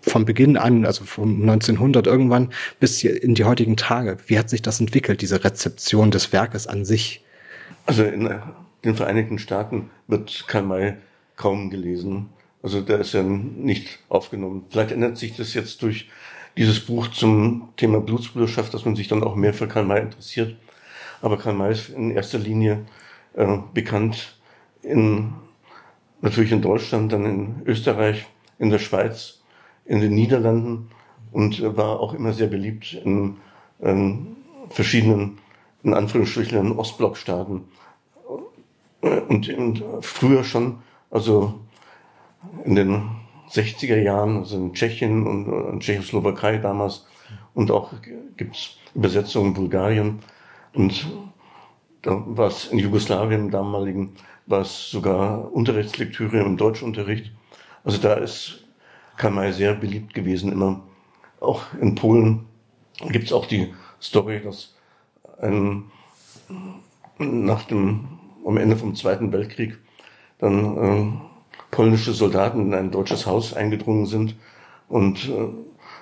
vom 0.01 0.23
Beginn 0.23 0.55
an, 0.55 0.85
also 0.85 1.03
von 1.03 1.41
1900 1.41 2.07
irgendwann 2.07 2.53
bis 2.79 3.03
in 3.03 3.35
die 3.35 3.43
heutigen 3.43 3.75
Tage? 3.75 4.17
Wie 4.27 4.39
hat 4.39 4.49
sich 4.49 4.61
das 4.61 4.79
entwickelt, 4.79 5.21
diese 5.21 5.43
Rezeption 5.43 6.11
des 6.11 6.31
Werkes 6.31 6.65
an 6.65 6.85
sich? 6.85 7.23
Also 7.85 8.05
in 8.05 8.29
den 8.85 8.95
Vereinigten 8.95 9.37
Staaten 9.37 9.89
wird 10.07 10.45
Karl 10.47 10.63
May 10.63 10.93
kaum 11.35 11.69
gelesen. 11.69 12.29
Also 12.63 12.79
der 12.79 12.99
ist 12.99 13.13
ja 13.13 13.21
nicht 13.21 13.99
aufgenommen. 14.07 14.63
Vielleicht 14.69 14.91
ändert 14.91 15.17
sich 15.17 15.35
das 15.35 15.53
jetzt 15.55 15.81
durch 15.81 16.07
dieses 16.55 16.79
Buch 16.79 17.09
zum 17.09 17.69
Thema 17.75 17.99
Blutsbruderschaft, 17.99 18.73
dass 18.73 18.85
man 18.85 18.95
sich 18.95 19.09
dann 19.09 19.23
auch 19.23 19.35
mehr 19.35 19.53
für 19.53 19.67
Karl 19.67 19.83
May 19.83 19.99
interessiert. 19.99 20.55
Aber 21.21 21.37
Karl 21.37 21.53
May 21.53 21.71
ist 21.71 21.89
in 21.89 22.11
erster 22.11 22.39
Linie 22.39 22.85
äh, 23.33 23.57
bekannt 23.73 24.39
in, 24.81 25.33
natürlich 26.21 26.51
in 26.51 26.61
Deutschland, 26.61 27.11
dann 27.11 27.25
in 27.25 27.61
Österreich, 27.65 28.27
in 28.59 28.69
der 28.69 28.79
Schweiz 28.79 29.41
in 29.85 29.99
den 29.99 30.13
Niederlanden 30.13 30.89
und 31.31 31.61
war 31.75 31.99
auch 31.99 32.13
immer 32.13 32.33
sehr 32.33 32.47
beliebt 32.47 32.93
in, 32.93 33.37
in 33.79 34.35
verschiedenen, 34.69 35.39
in 35.83 35.93
Anführungsstrichen, 35.93 36.77
Ostblockstaaten. 36.77 37.63
Und, 39.01 39.49
und 39.49 39.83
früher 40.01 40.43
schon, 40.43 40.79
also 41.09 41.59
in 42.65 42.75
den 42.75 43.09
60er 43.49 43.97
Jahren, 43.97 44.37
also 44.37 44.57
in 44.57 44.73
Tschechien 44.73 45.25
und 45.25 45.47
in 45.73 45.79
Tschechoslowakei 45.79 46.57
damals, 46.57 47.05
und 47.53 47.71
auch 47.71 47.91
gibt's 48.37 48.77
Übersetzungen 48.95 49.49
in 49.49 49.53
Bulgarien. 49.53 50.19
Und 50.73 51.07
da 52.01 52.23
war 52.25 52.47
es 52.47 52.65
in 52.67 52.79
Jugoslawien 52.79 53.41
im 53.41 53.51
damaligen, 53.51 54.13
war 54.45 54.61
es 54.61 54.89
sogar 54.89 55.51
Unterrichtslektüre 55.53 56.39
im 56.39 56.57
Deutschunterricht. 56.57 57.31
Also 57.83 57.97
da 57.97 58.13
ist 58.13 58.65
Kamai 59.17 59.51
sehr 59.51 59.73
beliebt 59.73 60.13
gewesen 60.13 60.51
immer. 60.51 60.81
Auch 61.39 61.63
in 61.79 61.95
Polen 61.95 62.45
gibt 63.09 63.25
es 63.25 63.33
auch 63.33 63.45
die 63.45 63.73
Story, 64.01 64.41
dass 64.41 64.75
ein, 65.39 65.91
nach 67.17 67.63
dem, 67.63 68.07
am 68.45 68.57
Ende 68.57 68.75
vom 68.77 68.95
Zweiten 68.95 69.31
Weltkrieg 69.31 69.77
dann 70.39 70.77
äh, 70.77 71.11
polnische 71.71 72.13
Soldaten 72.13 72.67
in 72.67 72.73
ein 72.73 72.91
deutsches 72.91 73.25
Haus 73.25 73.53
eingedrungen 73.53 74.05
sind 74.05 74.35
und 74.89 75.29
äh, 75.29 75.49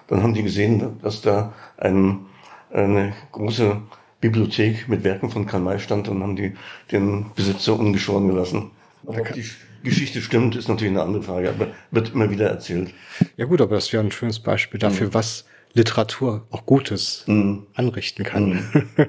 dann 0.08 0.24
haben 0.24 0.34
die 0.34 0.44
gesehen, 0.44 0.98
dass 1.02 1.22
da 1.22 1.54
ein, 1.78 2.26
eine 2.72 3.14
große 3.32 3.82
Bibliothek 4.22 4.90
mit 4.90 5.04
Werken 5.04 5.30
von 5.30 5.46
Karl 5.46 5.62
May 5.62 5.80
stand 5.80 6.08
und 6.10 6.22
haben 6.22 6.36
die 6.36 6.54
den 6.92 7.32
Besitzer 7.36 7.80
ungeschoren 7.80 8.28
gelassen. 8.28 8.72
Ob 9.06 9.34
die 9.34 9.46
Geschichte 9.84 10.22
stimmt, 10.22 10.56
ist 10.56 10.68
natürlich 10.68 10.92
eine 10.92 11.04
andere 11.04 11.24
Frage, 11.24 11.50
aber 11.50 11.68
wird 11.92 12.14
immer 12.14 12.30
wieder 12.30 12.50
erzählt. 12.50 12.94
Ja 13.38 13.46
gut, 13.46 13.62
aber 13.62 13.76
das 13.76 13.94
wäre 13.94 14.04
ein 14.04 14.12
schönes 14.12 14.40
Beispiel 14.40 14.80
dafür, 14.80 15.08
mhm. 15.08 15.14
was 15.14 15.46
Literatur 15.74 16.48
auch 16.50 16.66
Gutes 16.66 17.24
mhm. 17.28 17.68
anrichten 17.74 18.24
kann. 18.24 18.50
Mhm. 18.50 18.88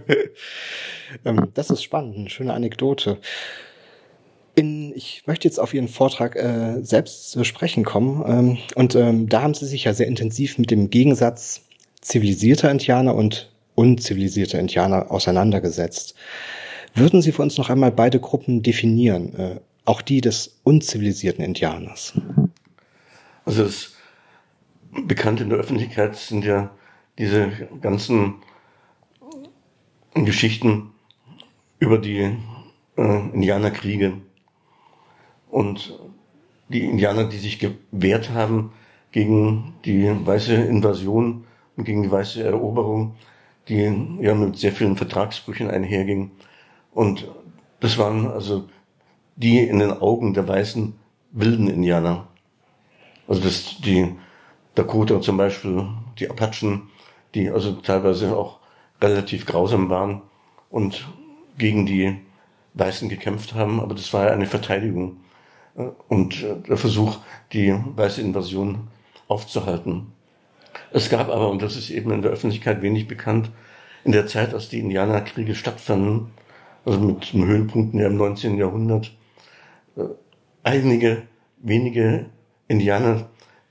Ähm, 1.25 1.49
das 1.55 1.71
ist 1.71 1.83
spannend, 1.83 2.17
eine 2.17 2.31
schöne 2.31 2.55
Anekdote. 2.55 3.19
In, 4.55 4.93
ich 4.95 5.25
möchte 5.27 5.49
jetzt 5.49 5.59
auf 5.59 5.75
Ihren 5.75 5.89
Vortrag 5.89 6.37
äh, 6.37 6.85
selbst 6.85 7.33
zu 7.33 7.43
sprechen 7.43 7.85
kommen. 7.85 8.23
Ähm, 8.25 8.59
und 8.77 8.95
ähm, 8.95 9.29
da 9.29 9.43
haben 9.43 9.55
Sie 9.55 9.67
sich 9.67 9.83
ja 9.83 9.93
sehr 9.93 10.07
intensiv 10.07 10.57
mit 10.57 10.71
dem 10.71 10.89
Gegensatz 10.89 11.63
zivilisierter 12.01 12.71
Indianer 12.71 13.17
und 13.17 13.51
unzivilisierter 13.75 14.59
Indianer 14.59 15.11
auseinandergesetzt. 15.11 16.15
Würden 16.95 17.23
Sie 17.23 17.33
für 17.33 17.43
uns 17.43 17.57
noch 17.57 17.71
einmal 17.71 17.93
beide 17.93 18.21
Gruppen 18.21 18.63
definieren? 18.63 19.35
Äh, 19.35 19.61
auch 19.85 20.03
die 20.03 20.21
des 20.21 20.61
unzivilisierten 20.63 21.45
Indianers. 21.45 22.15
Also 23.45 23.65
das 23.65 23.95
bekannt 25.07 25.41
in 25.41 25.49
der 25.49 25.59
Öffentlichkeit 25.59 26.17
sind 26.17 26.45
ja 26.45 26.71
diese 27.19 27.51
ganzen 27.81 28.37
Geschichten 30.15 30.93
über 31.79 31.99
die 31.99 32.37
äh, 32.97 33.31
Indianerkriege 33.33 34.15
und 35.51 35.99
die 36.69 36.85
Indianer, 36.85 37.25
die 37.25 37.39
sich 37.39 37.59
gewehrt 37.59 38.31
haben 38.31 38.73
gegen 39.13 39.75
die 39.85 40.09
weiße 40.09 40.55
Invasion 40.55 41.45
und 41.77 41.85
gegen 41.85 42.03
die 42.03 42.11
weiße 42.11 42.43
Eroberung, 42.45 43.17
die 43.71 44.19
ja 44.21 44.35
mit 44.35 44.59
sehr 44.59 44.73
vielen 44.73 44.97
Vertragsbrüchen 44.97 45.71
einherging. 45.71 46.33
Und 46.93 47.29
das 47.79 47.97
waren 47.97 48.31
also 48.31 48.69
die 49.37 49.61
in 49.61 49.79
den 49.79 49.93
Augen 49.93 50.35
der 50.35 50.47
weißen 50.47 50.95
wilden 51.31 51.69
Indianer. 51.69 52.27
Also 53.29 53.43
das, 53.43 53.77
die 53.81 54.13
Dakota 54.75 55.21
zum 55.21 55.37
Beispiel, 55.37 55.87
die 56.19 56.29
Apachen, 56.29 56.91
die 57.35 57.49
also 57.49 57.73
teilweise 57.73 58.37
auch 58.37 58.59
relativ 59.01 59.47
grausam 59.47 59.89
waren 59.89 60.23
und 60.69 61.09
gegen 61.57 61.87
die 61.87 62.17
Weißen 62.75 63.09
gekämpft 63.09 63.55
haben, 63.55 63.81
aber 63.81 63.95
das 63.95 64.13
war 64.13 64.27
ja 64.27 64.33
eine 64.33 64.47
Verteidigung 64.47 65.19
und 66.09 66.45
der 66.69 66.77
Versuch, 66.77 67.19
die 67.53 67.73
weiße 67.73 68.21
Invasion 68.21 68.89
aufzuhalten. 69.29 70.13
Es 70.93 71.09
gab 71.09 71.29
aber, 71.29 71.51
und 71.51 71.63
das 71.63 71.77
ist 71.77 71.91
eben 71.91 72.11
in 72.11 72.23
der 72.23 72.33
Öffentlichkeit 72.33 72.83
wenig 72.83 73.07
bekannt, 73.07 73.51
in 74.05 74.13
der 74.13 74.27
Zeit, 74.27 74.55
als 74.55 74.69
die 74.69 74.81
Indianerkriege 74.81 75.55
stattfanden, 75.55 76.31
also 76.85 76.99
mit 76.99 77.33
dem 77.33 77.47
Höhepunkt 77.47 77.95
im 77.95 78.17
19. 78.17 78.57
Jahrhundert, 78.57 79.13
äh, 79.97 80.03
einige 80.63 81.23
wenige 81.59 82.27
Indianer, 82.69 83.29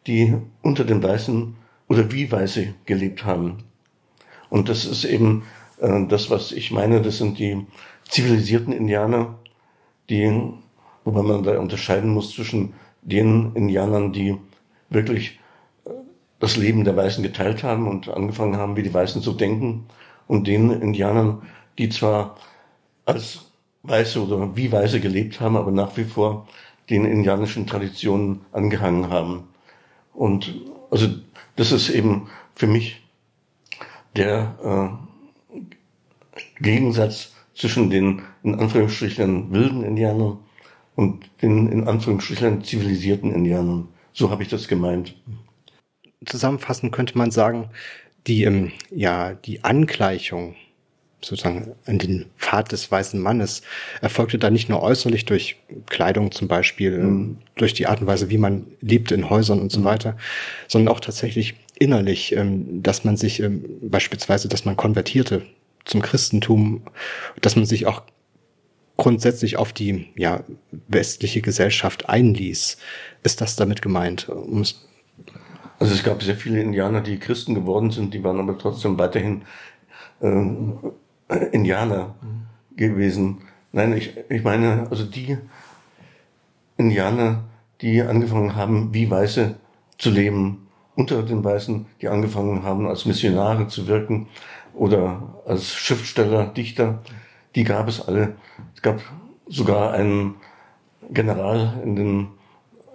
die 0.08 0.36
unter 0.62 0.84
den 0.84 1.02
Weißen 1.02 1.56
oder 1.88 2.12
wie 2.12 2.32
Weiße 2.32 2.76
gelebt 2.86 3.26
haben. 3.26 3.64
Und 4.50 4.70
das 4.70 4.86
ist 4.86 5.06
eben 5.06 5.44
äh, 5.80 6.06
das, 6.08 6.30
was 6.30 6.52
ich 6.52 6.72
meine, 6.72 7.02
das 7.02 7.18
sind 7.18 7.40
die 7.40 7.66
zivilisierten 8.08 8.74
Indianer, 8.74 9.36
die, 10.10 10.52
wobei 11.04 11.22
man 11.22 11.44
da 11.44 11.60
unterscheiden 11.60 12.12
muss 12.12 12.34
zwischen 12.34 12.74
den 13.02 13.54
Indianern, 13.56 14.14
die 14.14 14.38
wirklich 14.90 15.40
das 16.40 16.56
Leben 16.56 16.84
der 16.86 16.96
Weißen 16.96 17.24
geteilt 17.24 17.64
haben 17.64 17.88
und 17.88 18.10
angefangen 18.10 18.58
haben, 18.58 18.76
wie 18.76 18.84
die 18.84 18.94
Weißen 18.94 19.22
zu 19.22 19.34
denken, 19.34 19.86
und 20.30 20.48
den 20.48 20.70
Indianern, 20.70 21.42
die 21.80 21.90
zwar 21.90 22.38
als 23.06 23.52
Weiße 23.84 24.24
oder 24.24 24.56
wie 24.56 24.72
Weiße 24.72 25.00
gelebt 25.00 25.42
haben, 25.42 25.58
aber 25.58 25.72
nach 25.72 25.98
wie 25.98 26.04
vor 26.04 26.48
den 26.90 27.04
indianischen 27.06 27.66
Traditionen 27.66 28.42
angehangen 28.52 29.10
haben. 29.10 29.48
Und 30.14 30.54
also 30.92 31.08
das 31.56 31.72
ist 31.72 31.90
eben 31.90 32.30
für 32.56 32.68
mich 32.68 33.02
der 34.16 35.00
äh, 35.54 35.60
Gegensatz 36.62 37.34
zwischen 37.56 37.90
den 37.90 38.22
in 38.44 38.56
Anführungsstrichen 38.56 39.52
wilden 39.52 39.84
Indianern 39.84 40.38
und 40.96 41.30
den 41.42 41.72
in 41.72 41.88
Anführungsstrichen 41.88 42.64
zivilisierten 42.64 43.34
Indianern. 43.34 43.88
So 44.14 44.30
habe 44.30 44.44
ich 44.44 44.50
das 44.50 44.68
gemeint. 44.68 45.16
Zusammenfassend 46.26 46.92
könnte 46.92 47.18
man 47.18 47.32
sagen, 47.32 47.70
die, 48.28 48.44
ähm, 48.44 48.72
ja, 48.92 49.34
die 49.34 49.64
Angleichung 49.64 50.56
sozusagen 51.22 51.76
an 51.86 52.00
den 52.00 52.26
Pfad 52.38 52.72
des 52.72 52.90
weißen 52.90 53.20
Mannes 53.20 53.62
erfolgte 54.02 54.38
da 54.38 54.50
nicht 54.50 54.70
nur 54.70 54.82
äußerlich 54.82 55.26
durch 55.26 55.58
Kleidung 55.88 56.32
zum 56.32 56.48
Beispiel, 56.48 56.98
mhm. 56.98 57.38
durch 57.56 57.74
die 57.74 57.88
Art 57.88 58.02
und 58.02 58.08
Weise, 58.08 58.30
wie 58.30 58.38
man 58.38 58.68
lebte 58.82 59.16
in 59.16 59.30
Häusern 59.30 59.60
und 59.60 59.72
so 59.72 59.82
mhm. 59.82 59.86
weiter, 59.86 60.18
sondern 60.68 60.94
auch 60.94 61.00
tatsächlich 61.00 61.56
innerlich, 61.78 62.36
ähm, 62.36 62.82
dass 62.82 63.04
man 63.04 63.18
sich 63.18 63.42
ähm, 63.42 63.66
beispielsweise, 63.82 64.48
dass 64.48 64.66
man 64.66 64.78
konvertierte 64.78 65.42
zum 65.86 66.02
Christentum, 66.02 66.84
dass 67.42 67.56
man 67.56 67.66
sich 67.66 67.86
auch 67.86 68.04
grundsätzlich 68.98 69.58
auf 69.58 69.74
die 69.74 70.08
ja, 70.16 70.44
westliche 70.88 71.42
Gesellschaft 71.42 72.10
einließ. 72.10 72.78
Ist 73.24 73.42
das 73.42 73.56
damit 73.56 73.82
gemeint? 73.82 74.30
Also 75.80 75.94
es 75.94 76.04
gab 76.04 76.22
sehr 76.22 76.36
viele 76.36 76.62
Indianer, 76.62 77.02
die 77.02 77.20
Christen 77.20 77.56
geworden 77.56 77.92
sind, 77.92 78.14
die 78.14 78.24
waren 78.24 78.40
aber 78.40 78.58
trotzdem 78.58 78.98
weiterhin 79.00 79.44
äh, 80.22 81.46
Indianer 81.52 82.16
mhm. 82.22 82.76
gewesen. 82.76 83.42
Nein, 83.72 83.94
ich, 83.94 84.16
ich 84.30 84.44
meine, 84.44 84.88
also 84.90 85.06
die 85.06 85.38
Indianer, 86.78 87.46
die 87.82 88.02
angefangen 88.02 88.56
haben, 88.56 88.94
wie 88.94 89.10
Weiße 89.10 89.56
zu 89.98 90.10
leben, 90.10 90.68
unter 90.96 91.24
den 91.24 91.44
Weißen, 91.44 91.86
die 92.02 92.10
angefangen 92.10 92.64
haben, 92.64 92.88
als 92.88 93.06
Missionare 93.06 93.68
zu 93.68 93.88
wirken 93.88 94.28
oder 94.74 95.42
als 95.46 95.74
Schriftsteller, 95.74 96.48
Dichter, 96.48 97.00
die 97.56 97.64
gab 97.64 97.88
es 97.88 98.06
alle. 98.06 98.36
Es 98.76 98.82
gab 98.82 99.00
sogar 99.48 99.94
einen 99.94 100.36
General 101.10 101.80
in 101.84 101.96
den, 101.96 102.28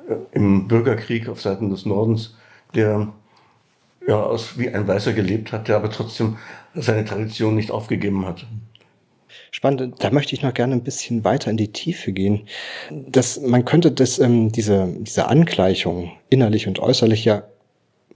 äh, 0.08 0.16
im 0.32 0.68
Bürgerkrieg 0.68 1.28
auf 1.28 1.40
Seiten 1.40 1.70
des 1.70 1.86
Nordens, 1.86 2.36
der 2.74 3.12
ja, 4.06 4.22
aus, 4.22 4.58
wie 4.58 4.68
ein 4.68 4.86
Weißer 4.86 5.12
gelebt 5.12 5.52
hat, 5.52 5.68
der 5.68 5.76
aber 5.76 5.90
trotzdem 5.90 6.36
seine 6.74 7.04
Tradition 7.04 7.54
nicht 7.54 7.70
aufgegeben 7.70 8.26
hat. 8.26 8.46
Spannend, 9.50 10.02
da 10.02 10.10
möchte 10.10 10.34
ich 10.34 10.42
noch 10.42 10.52
gerne 10.52 10.74
ein 10.74 10.82
bisschen 10.82 11.24
weiter 11.24 11.50
in 11.50 11.56
die 11.56 11.72
Tiefe 11.72 12.12
gehen. 12.12 12.46
Das, 12.90 13.40
man 13.40 13.64
könnte 13.64 13.92
das, 13.92 14.18
ähm, 14.18 14.50
diese, 14.52 14.88
diese 15.00 15.28
Angleichung 15.28 16.12
innerlich 16.28 16.66
und 16.66 16.80
äußerlich 16.80 17.24
ja 17.24 17.44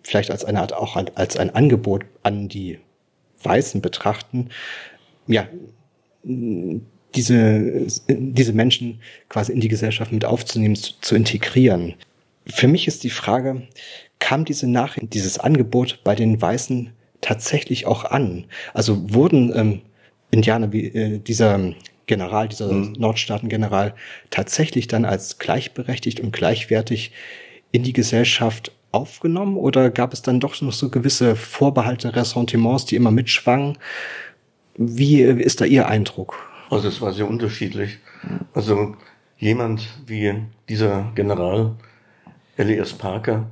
vielleicht 0.02 0.30
als 0.30 0.44
eine 0.44 0.60
Art 0.60 0.72
auch 0.72 0.96
als 0.96 1.36
ein 1.36 1.54
Angebot 1.54 2.04
an 2.22 2.48
die 2.48 2.78
Weißen 3.42 3.80
betrachten. 3.80 4.48
Ja, 5.26 5.48
diese, 6.24 7.86
diese 8.08 8.52
Menschen 8.52 9.00
quasi 9.28 9.52
in 9.52 9.60
die 9.60 9.68
Gesellschaft 9.68 10.12
mit 10.12 10.24
aufzunehmen, 10.24 10.76
zu, 10.76 10.92
zu 11.00 11.14
integrieren. 11.14 11.94
Für 12.46 12.68
mich 12.68 12.88
ist 12.88 13.04
die 13.04 13.10
Frage, 13.10 13.62
kam 14.18 14.44
diese 14.44 14.68
Nachricht, 14.68 15.14
dieses 15.14 15.38
Angebot 15.38 16.00
bei 16.04 16.14
den 16.14 16.40
Weißen 16.40 16.90
tatsächlich 17.20 17.86
auch 17.86 18.04
an? 18.04 18.44
Also 18.74 19.12
wurden 19.12 19.52
ähm, 19.54 19.80
Indianer 20.30 20.72
wie 20.72 20.86
äh, 20.86 21.18
dieser 21.18 21.72
General, 22.06 22.48
dieser 22.48 22.72
mhm. 22.72 22.94
Nordstaatengeneral 22.98 23.94
tatsächlich 24.30 24.88
dann 24.88 25.04
als 25.04 25.38
gleichberechtigt 25.38 26.20
und 26.20 26.32
gleichwertig 26.32 27.12
in 27.70 27.82
die 27.82 27.92
Gesellschaft 27.92 28.72
aufgenommen 28.90 29.56
oder 29.56 29.90
gab 29.90 30.12
es 30.12 30.22
dann 30.22 30.40
doch 30.40 30.60
noch 30.62 30.72
so 30.72 30.88
gewisse 30.88 31.36
Vorbehalte, 31.36 32.16
Ressentiments, 32.16 32.86
die 32.86 32.96
immer 32.96 33.10
mitschwangen? 33.10 33.78
Wie 34.76 35.22
äh, 35.22 35.40
ist 35.40 35.60
da 35.60 35.64
Ihr 35.64 35.88
Eindruck? 35.88 36.34
Also 36.70 36.88
es 36.88 37.00
war 37.00 37.12
sehr 37.12 37.28
unterschiedlich. 37.28 37.98
Also 38.52 38.96
jemand 39.38 39.88
wie 40.06 40.34
dieser 40.68 41.12
General 41.14 41.76
Elias 42.56 42.92
Parker, 42.92 43.46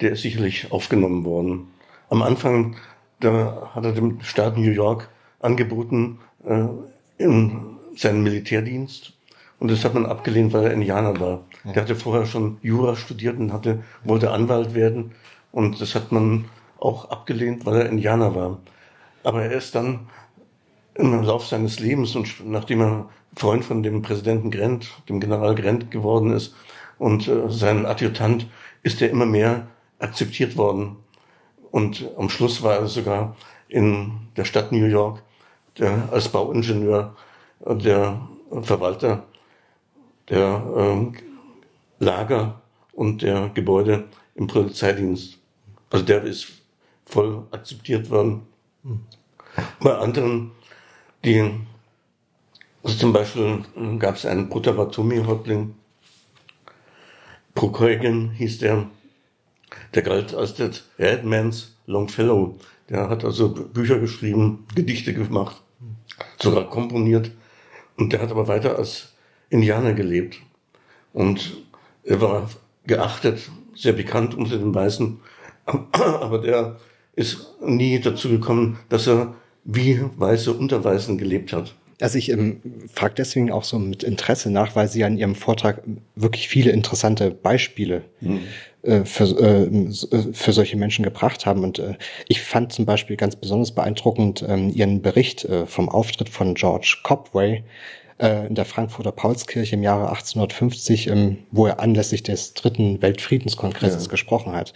der 0.00 0.12
ist 0.12 0.22
sicherlich 0.22 0.72
aufgenommen 0.72 1.24
worden. 1.24 1.68
Am 2.10 2.22
Anfang, 2.22 2.76
da 3.20 3.70
hat 3.74 3.84
er 3.84 3.92
dem 3.92 4.20
Staat 4.22 4.56
New 4.56 4.70
York 4.70 5.08
angeboten, 5.40 6.20
äh, 6.44 6.66
in 7.18 7.76
seinen 7.96 8.22
Militärdienst. 8.22 9.12
Und 9.58 9.70
das 9.70 9.84
hat 9.84 9.94
man 9.94 10.06
abgelehnt, 10.06 10.52
weil 10.52 10.64
er 10.64 10.72
Indianer 10.72 11.18
war. 11.18 11.44
Ja. 11.64 11.72
Der 11.72 11.82
hatte 11.82 11.96
vorher 11.96 12.26
schon 12.26 12.58
Jura 12.62 12.94
studiert 12.94 13.38
und 13.38 13.52
hatte, 13.52 13.82
wollte 14.04 14.30
Anwalt 14.30 14.74
werden. 14.74 15.12
Und 15.50 15.80
das 15.80 15.94
hat 15.94 16.12
man 16.12 16.44
auch 16.78 17.10
abgelehnt, 17.10 17.66
weil 17.66 17.80
er 17.80 17.88
Indianer 17.88 18.34
war. 18.34 18.58
Aber 19.24 19.42
er 19.42 19.52
ist 19.52 19.74
dann 19.74 20.08
im 20.94 21.22
Lauf 21.22 21.46
seines 21.46 21.80
Lebens 21.80 22.14
und 22.16 22.44
nachdem 22.44 22.80
er 22.80 23.08
Freund 23.36 23.64
von 23.64 23.82
dem 23.82 24.02
Präsidenten 24.02 24.50
Grant, 24.50 24.90
dem 25.08 25.20
General 25.20 25.54
Grant 25.54 25.90
geworden 25.90 26.32
ist 26.32 26.54
und 26.98 27.28
äh, 27.28 27.48
sein 27.48 27.86
Adjutant, 27.86 28.46
ist 28.82 29.00
er 29.02 29.10
immer 29.10 29.26
mehr 29.26 29.66
akzeptiert 29.98 30.56
worden. 30.56 30.96
Und 31.70 32.08
am 32.16 32.28
Schluss 32.30 32.62
war 32.62 32.76
er 32.76 32.86
sogar 32.86 33.36
in 33.68 34.28
der 34.36 34.44
Stadt 34.44 34.72
New 34.72 34.86
York 34.86 35.22
der, 35.78 36.08
als 36.10 36.28
Bauingenieur 36.28 37.14
der 37.60 38.28
Verwalter 38.62 39.24
der 40.28 40.62
äh, 40.76 42.04
Lager 42.04 42.60
und 42.92 43.22
der 43.22 43.50
Gebäude 43.50 44.08
im 44.34 44.46
Polizeidienst. 44.46 45.38
Also 45.90 46.04
der 46.04 46.22
ist 46.22 46.48
voll 47.04 47.46
akzeptiert 47.50 48.10
worden. 48.10 48.42
Bei 49.80 49.96
anderen, 49.96 50.52
die, 51.24 51.50
also 52.82 52.96
zum 52.96 53.12
Beispiel 53.12 53.64
gab 53.98 54.16
es 54.16 54.26
einen 54.26 54.48
Potawatomi-Häuptling, 54.48 55.74
Prokoigen 57.54 58.30
hieß 58.30 58.58
der, 58.58 58.86
der 59.94 60.02
galt 60.02 60.34
als 60.34 60.54
der 60.54 60.70
Redmans 60.98 61.76
Longfellow. 61.86 62.58
Der 62.88 63.08
hat 63.08 63.24
also 63.24 63.50
Bücher 63.50 63.98
geschrieben, 63.98 64.66
Gedichte 64.74 65.12
gemacht, 65.12 65.56
sogar 66.40 66.68
komponiert. 66.70 67.30
Und 67.96 68.12
der 68.12 68.22
hat 68.22 68.30
aber 68.30 68.48
weiter 68.48 68.78
als 68.78 69.14
Indianer 69.50 69.92
gelebt. 69.92 70.38
Und 71.12 71.62
er 72.04 72.20
war 72.20 72.48
geachtet, 72.86 73.50
sehr 73.74 73.92
bekannt 73.92 74.34
unter 74.34 74.56
den 74.56 74.74
Weißen 74.74 75.20
Aber 75.92 76.38
der 76.38 76.76
ist 77.14 77.54
nie 77.60 78.00
dazu 78.00 78.28
gekommen, 78.28 78.78
dass 78.88 79.06
er 79.06 79.34
wie 79.64 80.00
Weiße 80.16 80.52
unter 80.52 80.82
Weißen 80.82 81.18
gelebt 81.18 81.52
hat. 81.52 81.74
Also 82.00 82.18
ich 82.18 82.30
ähm, 82.30 82.60
frage 82.92 83.14
deswegen 83.16 83.50
auch 83.50 83.64
so 83.64 83.78
mit 83.78 84.04
Interesse 84.04 84.50
nach, 84.50 84.76
weil 84.76 84.88
Sie 84.88 85.00
ja 85.00 85.06
in 85.08 85.18
Ihrem 85.18 85.34
Vortrag 85.34 85.82
wirklich 86.14 86.48
viele 86.48 86.70
interessante 86.70 87.32
Beispiele 87.32 88.04
mhm. 88.20 88.40
äh, 88.82 89.04
für, 89.04 89.24
äh, 89.24 89.64
äh, 89.64 90.32
für 90.32 90.52
solche 90.52 90.76
Menschen 90.76 91.04
gebracht 91.04 91.44
haben. 91.44 91.64
Und 91.64 91.80
äh, 91.80 91.94
ich 92.28 92.40
fand 92.40 92.72
zum 92.72 92.86
Beispiel 92.86 93.16
ganz 93.16 93.34
besonders 93.34 93.72
beeindruckend 93.72 94.42
äh, 94.42 94.68
Ihren 94.68 95.02
Bericht 95.02 95.44
äh, 95.44 95.66
vom 95.66 95.88
Auftritt 95.88 96.28
von 96.28 96.54
George 96.54 96.98
Copway 97.02 97.64
äh, 98.18 98.46
in 98.46 98.54
der 98.54 98.64
Frankfurter 98.64 99.10
Paulskirche 99.12 99.74
im 99.74 99.82
Jahre 99.82 100.08
1850, 100.08 101.08
ähm, 101.08 101.38
wo 101.50 101.66
er 101.66 101.80
anlässlich 101.80 102.22
des 102.22 102.54
dritten 102.54 103.02
Weltfriedenskongresses 103.02 104.04
ja. 104.04 104.10
gesprochen 104.10 104.52
hat. 104.52 104.72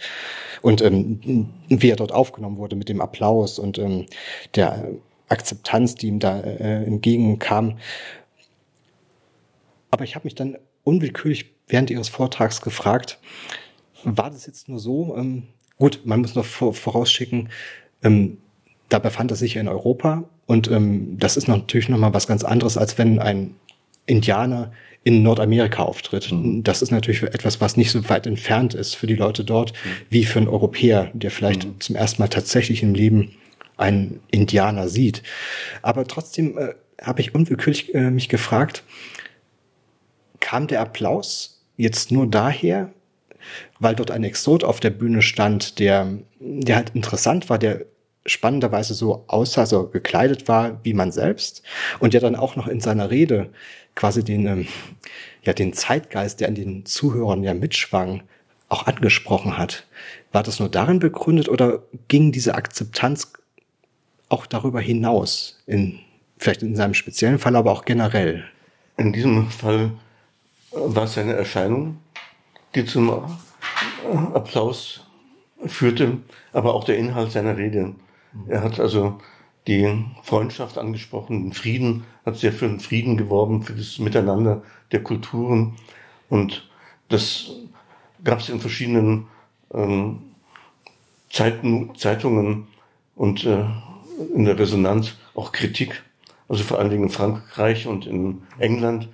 Und 0.61 0.81
ähm, 0.81 1.49
wie 1.69 1.89
er 1.89 1.95
dort 1.95 2.11
aufgenommen 2.11 2.57
wurde 2.57 2.75
mit 2.75 2.89
dem 2.89 2.99
Applaus 2.99 3.59
und 3.59 3.77
ähm, 3.77 4.07
der 4.55 4.89
Akzeptanz, 5.33 5.95
die 5.95 6.07
ihm 6.07 6.19
da 6.19 6.39
äh, 6.39 6.85
entgegenkam. 6.85 7.77
Aber 9.91 10.03
ich 10.03 10.15
habe 10.15 10.25
mich 10.25 10.35
dann 10.35 10.57
unwillkürlich 10.83 11.53
während 11.67 11.89
Ihres 11.89 12.09
Vortrags 12.09 12.61
gefragt, 12.61 13.19
war 14.03 14.29
das 14.29 14.45
jetzt 14.45 14.69
nur 14.69 14.79
so? 14.79 15.15
Ähm, 15.17 15.43
gut, 15.77 16.01
man 16.05 16.21
muss 16.21 16.35
noch 16.35 16.45
vorausschicken, 16.45 17.49
ähm, 18.03 18.37
da 18.89 18.99
befand 18.99 19.31
er 19.31 19.37
sich 19.37 19.55
ja 19.55 19.61
in 19.61 19.67
Europa 19.67 20.25
und 20.45 20.69
ähm, 20.69 21.17
das 21.17 21.37
ist 21.37 21.47
natürlich 21.47 21.89
nochmal 21.89 22.13
was 22.13 22.27
ganz 22.27 22.43
anderes, 22.43 22.77
als 22.77 22.97
wenn 22.97 23.19
ein 23.19 23.55
Indianer 24.05 24.71
in 25.03 25.23
Nordamerika 25.23 25.83
auftritt. 25.83 26.31
Mhm. 26.31 26.63
Das 26.63 26.81
ist 26.81 26.91
natürlich 26.91 27.23
etwas, 27.23 27.61
was 27.61 27.77
nicht 27.77 27.91
so 27.91 28.07
weit 28.09 28.27
entfernt 28.27 28.73
ist 28.73 28.95
für 28.95 29.07
die 29.07 29.15
Leute 29.15 29.43
dort, 29.43 29.73
mhm. 29.73 29.89
wie 30.09 30.25
für 30.25 30.39
einen 30.39 30.47
Europäer, 30.47 31.11
der 31.13 31.31
vielleicht 31.31 31.65
mhm. 31.65 31.79
zum 31.79 31.95
ersten 31.95 32.21
Mal 32.21 32.27
tatsächlich 32.27 32.83
im 32.83 32.93
Leben 32.93 33.35
einen 33.77 34.21
Indianer 34.31 34.87
sieht. 34.87 35.23
Aber 35.81 36.05
trotzdem 36.05 36.57
äh, 36.57 36.73
habe 37.01 37.21
ich 37.21 37.35
unwillkürlich 37.35 37.93
äh, 37.93 38.11
mich 38.11 38.29
gefragt, 38.29 38.83
kam 40.39 40.67
der 40.67 40.81
Applaus 40.81 41.63
jetzt 41.77 42.11
nur 42.11 42.27
daher, 42.27 42.91
weil 43.79 43.95
dort 43.95 44.11
ein 44.11 44.23
Exot 44.23 44.63
auf 44.63 44.79
der 44.79 44.91
Bühne 44.91 45.21
stand, 45.21 45.79
der, 45.79 46.19
der 46.39 46.75
halt 46.75 46.91
interessant 46.93 47.49
war, 47.49 47.59
der 47.59 47.85
spannenderweise 48.25 48.93
so 48.93 49.25
aussah, 49.27 49.65
so 49.65 49.87
gekleidet 49.87 50.47
war 50.47 50.79
wie 50.83 50.93
man 50.93 51.11
selbst 51.11 51.61
und 51.99 52.13
der 52.13 52.21
dann 52.21 52.35
auch 52.35 52.55
noch 52.55 52.67
in 52.67 52.79
seiner 52.79 53.09
Rede 53.09 53.49
quasi 53.95 54.23
den, 54.23 54.47
ähm, 54.47 54.67
ja, 55.43 55.53
den 55.53 55.73
Zeitgeist, 55.73 56.39
der 56.39 56.47
an 56.47 56.55
den 56.55 56.85
Zuhörern 56.85 57.43
ja 57.43 57.53
mitschwang, 57.53 58.23
auch 58.69 58.87
angesprochen 58.87 59.57
hat. 59.57 59.85
War 60.31 60.41
das 60.41 60.59
nur 60.59 60.69
darin 60.69 60.99
begründet 60.99 61.49
oder 61.49 61.83
ging 62.07 62.31
diese 62.31 62.55
Akzeptanz 62.55 63.33
auch 64.33 64.45
darüber 64.45 64.81
hinaus, 64.81 65.61
in, 65.67 65.99
vielleicht 66.37 66.63
in 66.63 66.75
seinem 66.75 66.93
speziellen 66.93 67.39
Fall, 67.39 67.55
aber 67.55 67.71
auch 67.71 67.85
generell? 67.85 68.43
In 68.97 69.13
diesem 69.13 69.49
Fall 69.49 69.91
war 70.71 71.03
es 71.03 71.17
eine 71.17 71.33
Erscheinung, 71.33 71.99
die 72.75 72.85
zum 72.85 73.11
Applaus 74.33 75.05
führte, 75.65 76.17
aber 76.51 76.73
auch 76.73 76.83
der 76.83 76.97
Inhalt 76.97 77.31
seiner 77.31 77.57
Rede. 77.57 77.95
Er 78.47 78.63
hat 78.63 78.79
also 78.79 79.19
die 79.67 80.05
Freundschaft 80.23 80.77
angesprochen, 80.77 81.43
den 81.43 81.53
Frieden, 81.53 82.03
hat 82.25 82.37
sehr 82.37 82.51
für 82.51 82.67
den 82.67 82.79
Frieden 82.79 83.15
geworben, 83.15 83.63
für 83.63 83.73
das 83.73 83.99
Miteinander 83.99 84.63
der 84.91 85.03
Kulturen. 85.03 85.75
Und 86.29 86.69
das 87.09 87.51
gab 88.23 88.39
es 88.39 88.49
in 88.49 88.59
verschiedenen 88.59 89.27
ähm, 89.73 90.21
Zeitungen 91.29 92.67
und 93.15 93.45
äh, 93.45 93.65
in 94.33 94.45
der 94.45 94.57
Resonanz 94.57 95.13
auch 95.35 95.51
Kritik, 95.51 96.03
also 96.47 96.63
vor 96.63 96.79
allen 96.79 96.89
Dingen 96.89 97.03
in 97.03 97.09
Frankreich 97.09 97.87
und 97.87 98.05
in 98.05 98.43
England, 98.59 99.09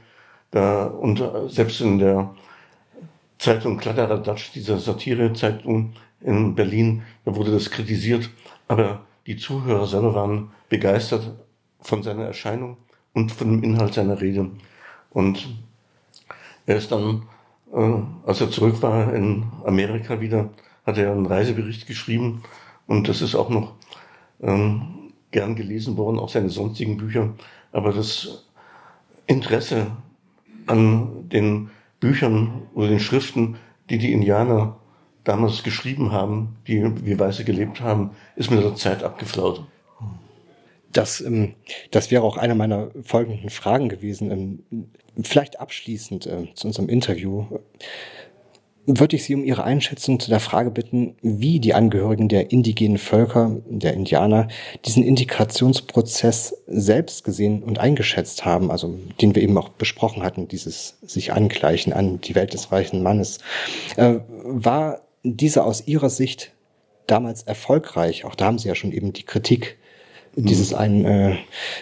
da 0.52 0.86
und 0.86 1.24
selbst 1.48 1.82
in 1.82 2.00
der 2.00 2.34
Zeitung 3.38 3.78
Kladderadatsch, 3.78 4.52
dieser 4.54 4.80
Satire-Zeitung 4.80 5.94
in 6.22 6.56
Berlin, 6.56 7.04
da 7.24 7.36
wurde 7.36 7.52
das 7.52 7.72
kritisiert, 7.72 8.30
aber 8.68 9.02
die 9.26 9.38
Zuhörer 9.38 9.88
selber 9.88 10.16
waren 10.16 10.52
begeistert 10.70 11.32
von 11.82 12.04
seiner 12.04 12.26
Erscheinung 12.26 12.78
und 13.14 13.32
von 13.32 13.50
dem 13.50 13.64
Inhalt 13.64 13.94
seiner 13.94 14.20
Rede. 14.20 14.50
Und 15.12 15.48
er 16.66 16.76
ist 16.76 16.92
dann, 16.92 17.24
äh, 17.74 18.02
als 18.26 18.42
er 18.42 18.52
zurück 18.52 18.82
war 18.82 19.14
in 19.14 19.44
Amerika 19.66 20.20
wieder, 20.20 20.50
hat 20.86 20.98
er 20.98 21.12
einen 21.12 21.26
Reisebericht 21.26 21.88
geschrieben. 21.88 22.44
Und 22.88 23.08
das 23.08 23.22
ist 23.22 23.36
auch 23.36 23.50
noch 23.50 23.74
ähm, 24.42 25.12
gern 25.32 25.56
gelesen 25.56 25.98
worden, 25.98 26.20
auch 26.20 26.30
seine 26.30 26.50
sonstigen 26.50 26.98
Bücher. 26.98 27.34
Aber 27.72 27.94
das 27.94 28.46
Interesse 29.28 29.88
an 30.66 31.30
den 31.30 31.70
Büchern 32.00 32.64
oder 32.74 32.88
den 32.88 33.00
Schriften, 33.00 33.58
die 33.90 33.98
die 33.98 34.12
Indianer 34.12 34.78
damals 35.24 35.64
geschrieben 35.64 36.12
haben, 36.12 36.58
die 36.68 36.84
wie 37.06 37.20
Weiße 37.20 37.44
gelebt 37.44 37.82
haben, 37.82 38.12
ist 38.36 38.50
mit 38.50 38.64
der 38.64 38.76
Zeit 38.76 39.04
abgeflaut. 39.04 39.66
Das, 40.92 41.22
ähm, 41.22 41.54
das 41.92 42.10
wäre 42.10 42.24
auch 42.24 42.38
eine 42.38 42.56
meiner 42.56 42.90
folgenden 43.04 43.50
Fragen 43.50 43.90
gewesen. 43.90 44.32
Ähm, 44.32 44.88
vielleicht 45.24 45.60
abschließend 45.60 46.26
äh, 46.26 46.54
zu 46.56 46.68
unserem 46.68 46.90
Interview 46.90 47.46
würde 48.98 49.16
ich 49.16 49.24
Sie 49.24 49.36
um 49.36 49.44
Ihre 49.44 49.64
Einschätzung 49.64 50.20
zu 50.20 50.30
der 50.30 50.40
Frage 50.40 50.72
bitten, 50.72 51.16
wie 51.22 51.60
die 51.60 51.74
Angehörigen 51.74 52.28
der 52.28 52.52
indigenen 52.52 52.98
Völker, 52.98 53.58
der 53.70 53.94
Indianer, 53.94 54.48
diesen 54.86 55.04
Integrationsprozess 55.04 56.56
selbst 56.68 57.24
gesehen 57.24 57.64
und 57.64 57.80
eingeschätzt 57.80 58.46
haben, 58.46 58.72
also 58.72 58.98
den 59.22 59.36
wir 59.36 59.44
eben 59.44 59.58
auch 59.58 59.70
besprochen 59.70 60.24
hatten, 60.24 60.48
dieses 60.48 60.98
sich 61.02 61.34
angleichen 61.34 61.94
an 61.94 62.20
die 62.22 62.36
Welt 62.36 62.54
des 62.54 62.72
reichen 62.72 63.04
Mannes. 63.04 63.40
Äh, 63.96 64.16
war 64.44 65.02
dieser 65.24 65.66
aus 65.66 65.88
Ihrer 65.88 66.10
Sicht 66.10 66.52
damals 67.08 67.44
erfolgreich? 67.44 68.26
Auch 68.26 68.36
da 68.36 68.46
haben 68.46 68.60
Sie 68.60 68.68
ja 68.68 68.76
schon 68.76 68.92
eben 68.92 69.14
die 69.14 69.24
Kritik 69.24 69.79
dieses 70.44 70.74
einen 70.74 71.06
äh, 71.06 71.38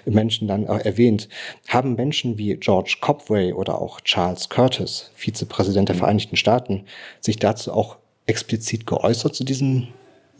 Menschen 0.06 0.48
dann 0.48 0.68
auch 0.68 0.80
erwähnt, 0.80 1.30
haben 1.68 1.96
Menschen 1.96 2.38
wie 2.38 2.56
George 2.56 2.98
Copway 3.02 3.54
oder 3.54 3.82
auch 3.82 4.02
Charles 4.02 4.50
Curtis, 4.50 5.12
Vizepräsident 5.16 5.90
der 5.90 5.96
mhm. 5.96 6.00
Vereinigten 6.00 6.36
Staaten, 6.36 6.86
sich 7.20 7.38
dazu 7.38 7.74
auch 7.74 7.98
explizit 8.26 8.88
geäußert 8.88 9.36
zu 9.36 9.44
diesem 9.44 9.90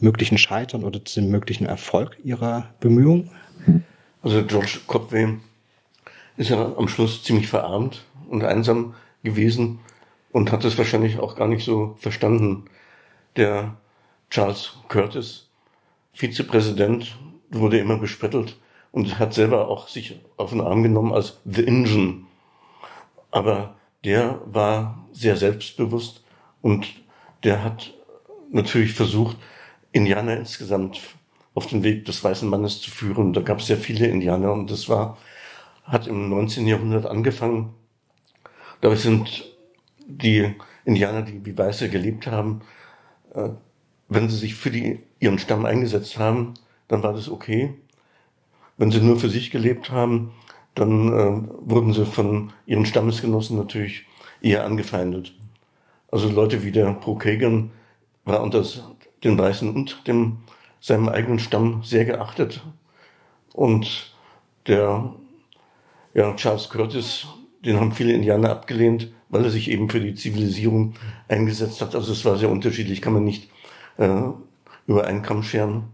möglichen 0.00 0.38
Scheitern 0.38 0.84
oder 0.84 1.04
zu 1.04 1.20
dem 1.20 1.30
möglichen 1.30 1.66
Erfolg 1.66 2.18
ihrer 2.24 2.74
Bemühungen? 2.80 3.30
Also 4.22 4.44
George 4.44 4.80
Copway 4.86 5.38
ist 6.36 6.50
ja 6.50 6.74
am 6.76 6.88
Schluss 6.88 7.22
ziemlich 7.24 7.48
verarmt 7.48 8.04
und 8.28 8.44
einsam 8.44 8.94
gewesen 9.22 9.80
und 10.32 10.52
hat 10.52 10.64
es 10.64 10.78
wahrscheinlich 10.78 11.18
auch 11.18 11.36
gar 11.36 11.48
nicht 11.48 11.64
so 11.64 11.96
verstanden. 11.98 12.64
Der 13.36 13.76
Charles 14.30 14.74
Curtis, 14.88 15.48
Vizepräsident 16.12 17.16
wurde 17.50 17.78
immer 17.78 17.98
besprettelt 17.98 18.58
und 18.92 19.18
hat 19.18 19.34
selber 19.34 19.68
auch 19.68 19.88
sich 19.88 20.20
auf 20.36 20.50
den 20.50 20.60
Arm 20.60 20.82
genommen 20.82 21.12
als 21.12 21.40
The 21.44 21.66
Engine. 21.66 22.22
Aber 23.30 23.76
der 24.04 24.40
war 24.46 25.06
sehr 25.12 25.36
selbstbewusst 25.36 26.24
und 26.62 26.86
der 27.44 27.62
hat 27.62 27.94
natürlich 28.50 28.92
versucht, 28.92 29.36
Indianer 29.92 30.36
insgesamt 30.36 31.00
auf 31.54 31.66
den 31.66 31.82
Weg 31.82 32.04
des 32.04 32.22
weißen 32.22 32.48
Mannes 32.48 32.80
zu 32.80 32.90
führen. 32.90 33.32
Da 33.32 33.40
gab 33.40 33.58
es 33.58 33.66
sehr 33.66 33.76
viele 33.76 34.06
Indianer 34.06 34.52
und 34.52 34.70
das 34.70 34.88
war, 34.88 35.18
hat 35.84 36.06
im 36.06 36.28
19. 36.28 36.66
Jahrhundert 36.66 37.06
angefangen. 37.06 37.74
Dabei 38.80 38.96
sind 38.96 39.44
die 40.06 40.54
Indianer, 40.84 41.22
die 41.22 41.44
wie 41.44 41.56
Weiße 41.56 41.90
gelebt 41.90 42.26
haben, 42.26 42.62
äh, 43.34 43.50
wenn 44.08 44.28
sie 44.28 44.36
sich 44.36 44.54
für 44.54 44.70
die, 44.70 45.00
ihren 45.18 45.38
Stamm 45.38 45.66
eingesetzt 45.66 46.18
haben, 46.18 46.54
dann 46.88 47.02
war 47.02 47.12
das 47.12 47.28
okay. 47.28 47.74
Wenn 48.76 48.90
sie 48.90 49.00
nur 49.00 49.18
für 49.18 49.28
sich 49.28 49.50
gelebt 49.50 49.90
haben, 49.90 50.32
dann 50.74 51.08
äh, 51.08 51.48
wurden 51.60 51.92
sie 51.92 52.06
von 52.06 52.52
ihren 52.66 52.86
Stammesgenossen 52.86 53.56
natürlich 53.56 54.06
eher 54.40 54.64
angefeindet. 54.64 55.34
Also 56.10 56.28
Leute 56.28 56.64
wie 56.64 56.72
der 56.72 56.92
Prokagan 56.92 57.70
war 58.24 58.42
unter 58.42 58.64
den 59.24 59.38
Weißen 59.38 59.74
und 59.74 60.06
dem, 60.06 60.38
seinem 60.80 61.08
eigenen 61.08 61.38
Stamm 61.38 61.82
sehr 61.82 62.04
geachtet. 62.04 62.64
Und 63.52 64.14
der 64.66 65.12
ja, 66.14 66.34
Charles 66.36 66.68
Curtis, 66.68 67.26
den 67.64 67.80
haben 67.80 67.92
viele 67.92 68.12
Indianer 68.12 68.50
abgelehnt, 68.50 69.12
weil 69.28 69.44
er 69.44 69.50
sich 69.50 69.70
eben 69.70 69.90
für 69.90 70.00
die 70.00 70.14
Zivilisierung 70.14 70.94
eingesetzt 71.26 71.80
hat. 71.80 71.94
Also 71.94 72.12
es 72.12 72.24
war 72.24 72.36
sehr 72.36 72.50
unterschiedlich, 72.50 73.02
kann 73.02 73.12
man 73.12 73.24
nicht 73.24 73.50
äh, 73.98 74.22
über 74.86 75.06
einen 75.06 75.22
Kamm 75.22 75.42
scheren. 75.42 75.84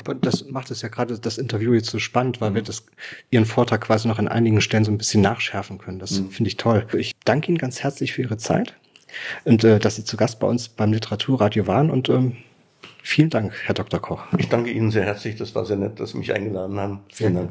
Aber 0.00 0.14
das 0.14 0.46
macht 0.46 0.70
es 0.70 0.82
ja 0.82 0.88
gerade 0.88 1.18
das 1.18 1.38
Interview 1.38 1.72
jetzt 1.74 1.90
so 1.90 1.98
spannend, 1.98 2.40
weil 2.40 2.50
mhm. 2.50 2.54
wir 2.56 2.62
das, 2.62 2.84
Ihren 3.30 3.46
Vortrag 3.46 3.82
quasi 3.82 4.08
noch 4.08 4.18
an 4.18 4.28
einigen 4.28 4.60
Stellen 4.60 4.84
so 4.84 4.90
ein 4.90 4.98
bisschen 4.98 5.22
nachschärfen 5.22 5.78
können. 5.78 5.98
Das 5.98 6.18
mhm. 6.18 6.30
finde 6.30 6.48
ich 6.48 6.56
toll. 6.56 6.86
Ich 6.96 7.12
danke 7.24 7.48
Ihnen 7.48 7.58
ganz 7.58 7.82
herzlich 7.82 8.12
für 8.12 8.22
Ihre 8.22 8.36
Zeit 8.36 8.74
und 9.44 9.64
äh, 9.64 9.78
dass 9.78 9.96
Sie 9.96 10.04
zu 10.04 10.16
Gast 10.16 10.40
bei 10.40 10.46
uns 10.46 10.68
beim 10.68 10.92
Literaturradio 10.92 11.66
waren 11.66 11.90
und 11.90 12.08
ähm, 12.08 12.36
Vielen 13.02 13.30
Dank, 13.30 13.52
Herr 13.64 13.74
Dr. 13.74 14.00
Koch. 14.00 14.24
Ich 14.36 14.48
danke 14.48 14.70
Ihnen 14.72 14.90
sehr 14.90 15.04
herzlich. 15.04 15.36
Das 15.36 15.54
war 15.54 15.64
sehr 15.64 15.76
nett, 15.76 16.00
dass 16.00 16.10
Sie 16.10 16.18
mich 16.18 16.34
eingeladen 16.34 16.76
haben. 16.76 17.00
Vielen 17.12 17.34
Dank. 17.34 17.50